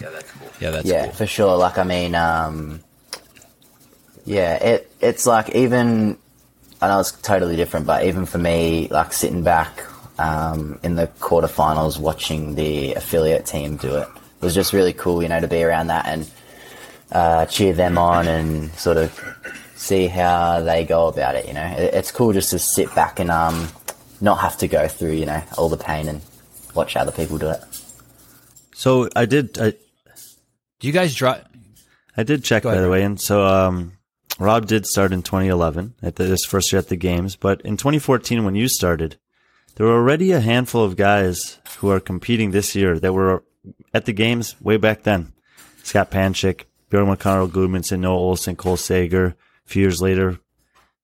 [0.00, 0.48] yeah, that's cool.
[0.60, 1.12] Yeah, that's yeah, cool.
[1.14, 1.56] for sure.
[1.56, 2.80] Like, I mean, um,
[4.24, 6.18] yeah, it it's like even
[6.80, 9.84] I know it's totally different, but even for me, like sitting back
[10.18, 14.08] um, in the quarterfinals watching the affiliate team do it
[14.40, 15.22] was just really cool.
[15.22, 16.30] You know, to be around that and
[17.10, 19.18] uh, cheer them on and sort of
[19.82, 21.46] see how they go about it.
[21.46, 23.68] You know, it, it's cool just to sit back and um,
[24.20, 26.20] not have to go through you know all the pain and
[26.74, 27.60] watch other people do it.
[28.74, 29.58] So I did.
[29.58, 29.70] I,
[30.80, 31.38] Do you guys draw?
[32.16, 33.92] I did check, Go by the way, and so um,
[34.38, 37.78] Rob did start in 2011 at the, his first year at the games, but in
[37.78, 39.16] 2014 when you started,
[39.76, 43.44] there were already a handful of guys who are competing this year that were
[43.94, 45.32] at the games way back then.
[45.84, 49.34] Scott Panchik, Bjorgvin Karl, Gudmundsson, Noah Ohlsen, Cole Sager.
[49.72, 50.38] Few years later,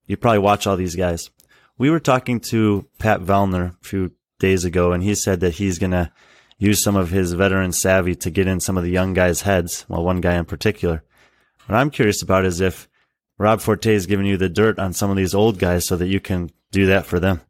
[0.06, 1.30] you probably watch all these guys.
[1.78, 5.78] We were talking to Pat Vellner a few days ago, and he said that he's
[5.78, 6.12] gonna
[6.58, 9.86] use some of his veteran savvy to get in some of the young guys' heads.
[9.88, 11.02] Well, one guy in particular.
[11.64, 12.90] What I'm curious about is if
[13.38, 16.08] Rob Forte is giving you the dirt on some of these old guys so that
[16.08, 17.40] you can do that for them.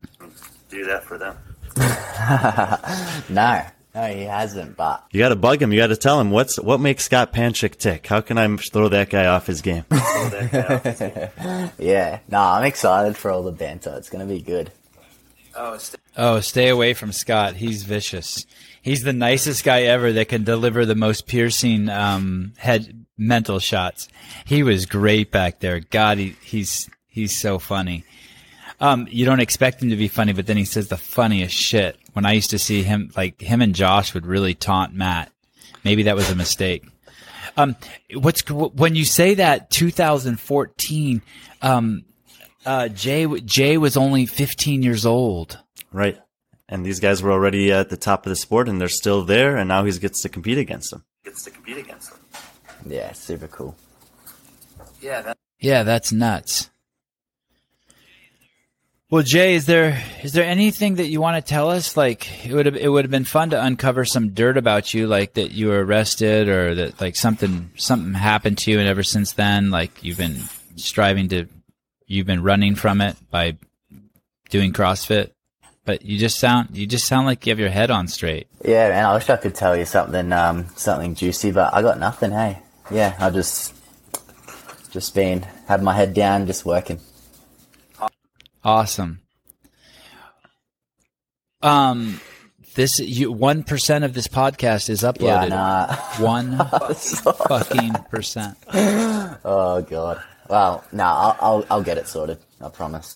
[0.68, 1.36] Do that for them.
[3.28, 4.76] No, no, he hasn't.
[4.76, 5.72] But You got to bug him.
[5.72, 8.06] You got to tell him what's what makes Scott Panchik tick.
[8.06, 9.82] How can I throw that guy off his game?
[9.90, 11.70] Throw that guy off his game.
[11.88, 13.94] yeah, no, I'm excited for all the banter.
[13.96, 14.70] It's gonna be good.
[15.56, 17.54] Oh, st- Oh, stay away from Scott.
[17.56, 18.44] He's vicious.
[18.82, 24.08] He's the nicest guy ever that can deliver the most piercing um, head mental shots.
[24.44, 25.80] He was great back there.
[25.80, 28.04] God, he, he's he's so funny.
[28.80, 31.96] Um, you don't expect him to be funny, but then he says the funniest shit.
[32.18, 35.30] When I used to see him, like him and Josh would really taunt Matt.
[35.84, 36.84] Maybe that was a mistake.
[37.56, 37.76] Um,
[38.12, 41.22] what's when you say that 2014?
[41.62, 42.04] Um,
[42.66, 45.60] uh, Jay Jay was only 15 years old.
[45.92, 46.18] right.
[46.68, 49.56] And these guys were already at the top of the sport and they're still there
[49.56, 51.04] and now he gets to compete against them.
[51.24, 52.20] gets to compete against them.
[52.84, 53.76] Yeah, super cool.
[55.00, 56.68] Yeah, that, Yeah, that's nuts.
[59.10, 61.96] Well, Jay, is there is there anything that you want to tell us?
[61.96, 65.06] Like it would have it would have been fun to uncover some dirt about you,
[65.06, 69.02] like that you were arrested or that like something something happened to you, and ever
[69.02, 70.36] since then, like you've been
[70.76, 71.46] striving to
[72.06, 73.56] you've been running from it by
[74.50, 75.30] doing CrossFit.
[75.86, 78.46] But you just sound you just sound like you have your head on straight.
[78.62, 81.98] Yeah, man, I wish I could tell you something, um, something juicy, but I got
[81.98, 82.32] nothing.
[82.32, 82.58] Hey,
[82.90, 83.74] yeah, I just,
[84.90, 87.00] just been had my head down, just working.
[88.64, 89.20] Awesome.
[91.62, 92.20] Um,
[92.74, 95.48] this you one percent of this podcast is uploaded.
[95.50, 95.56] Yeah,
[95.88, 95.94] nah.
[96.24, 98.56] One fucking percent.
[98.72, 100.22] Oh god.
[100.48, 102.38] Well, no, I'll, I'll, I'll get it sorted.
[102.60, 103.06] I promise.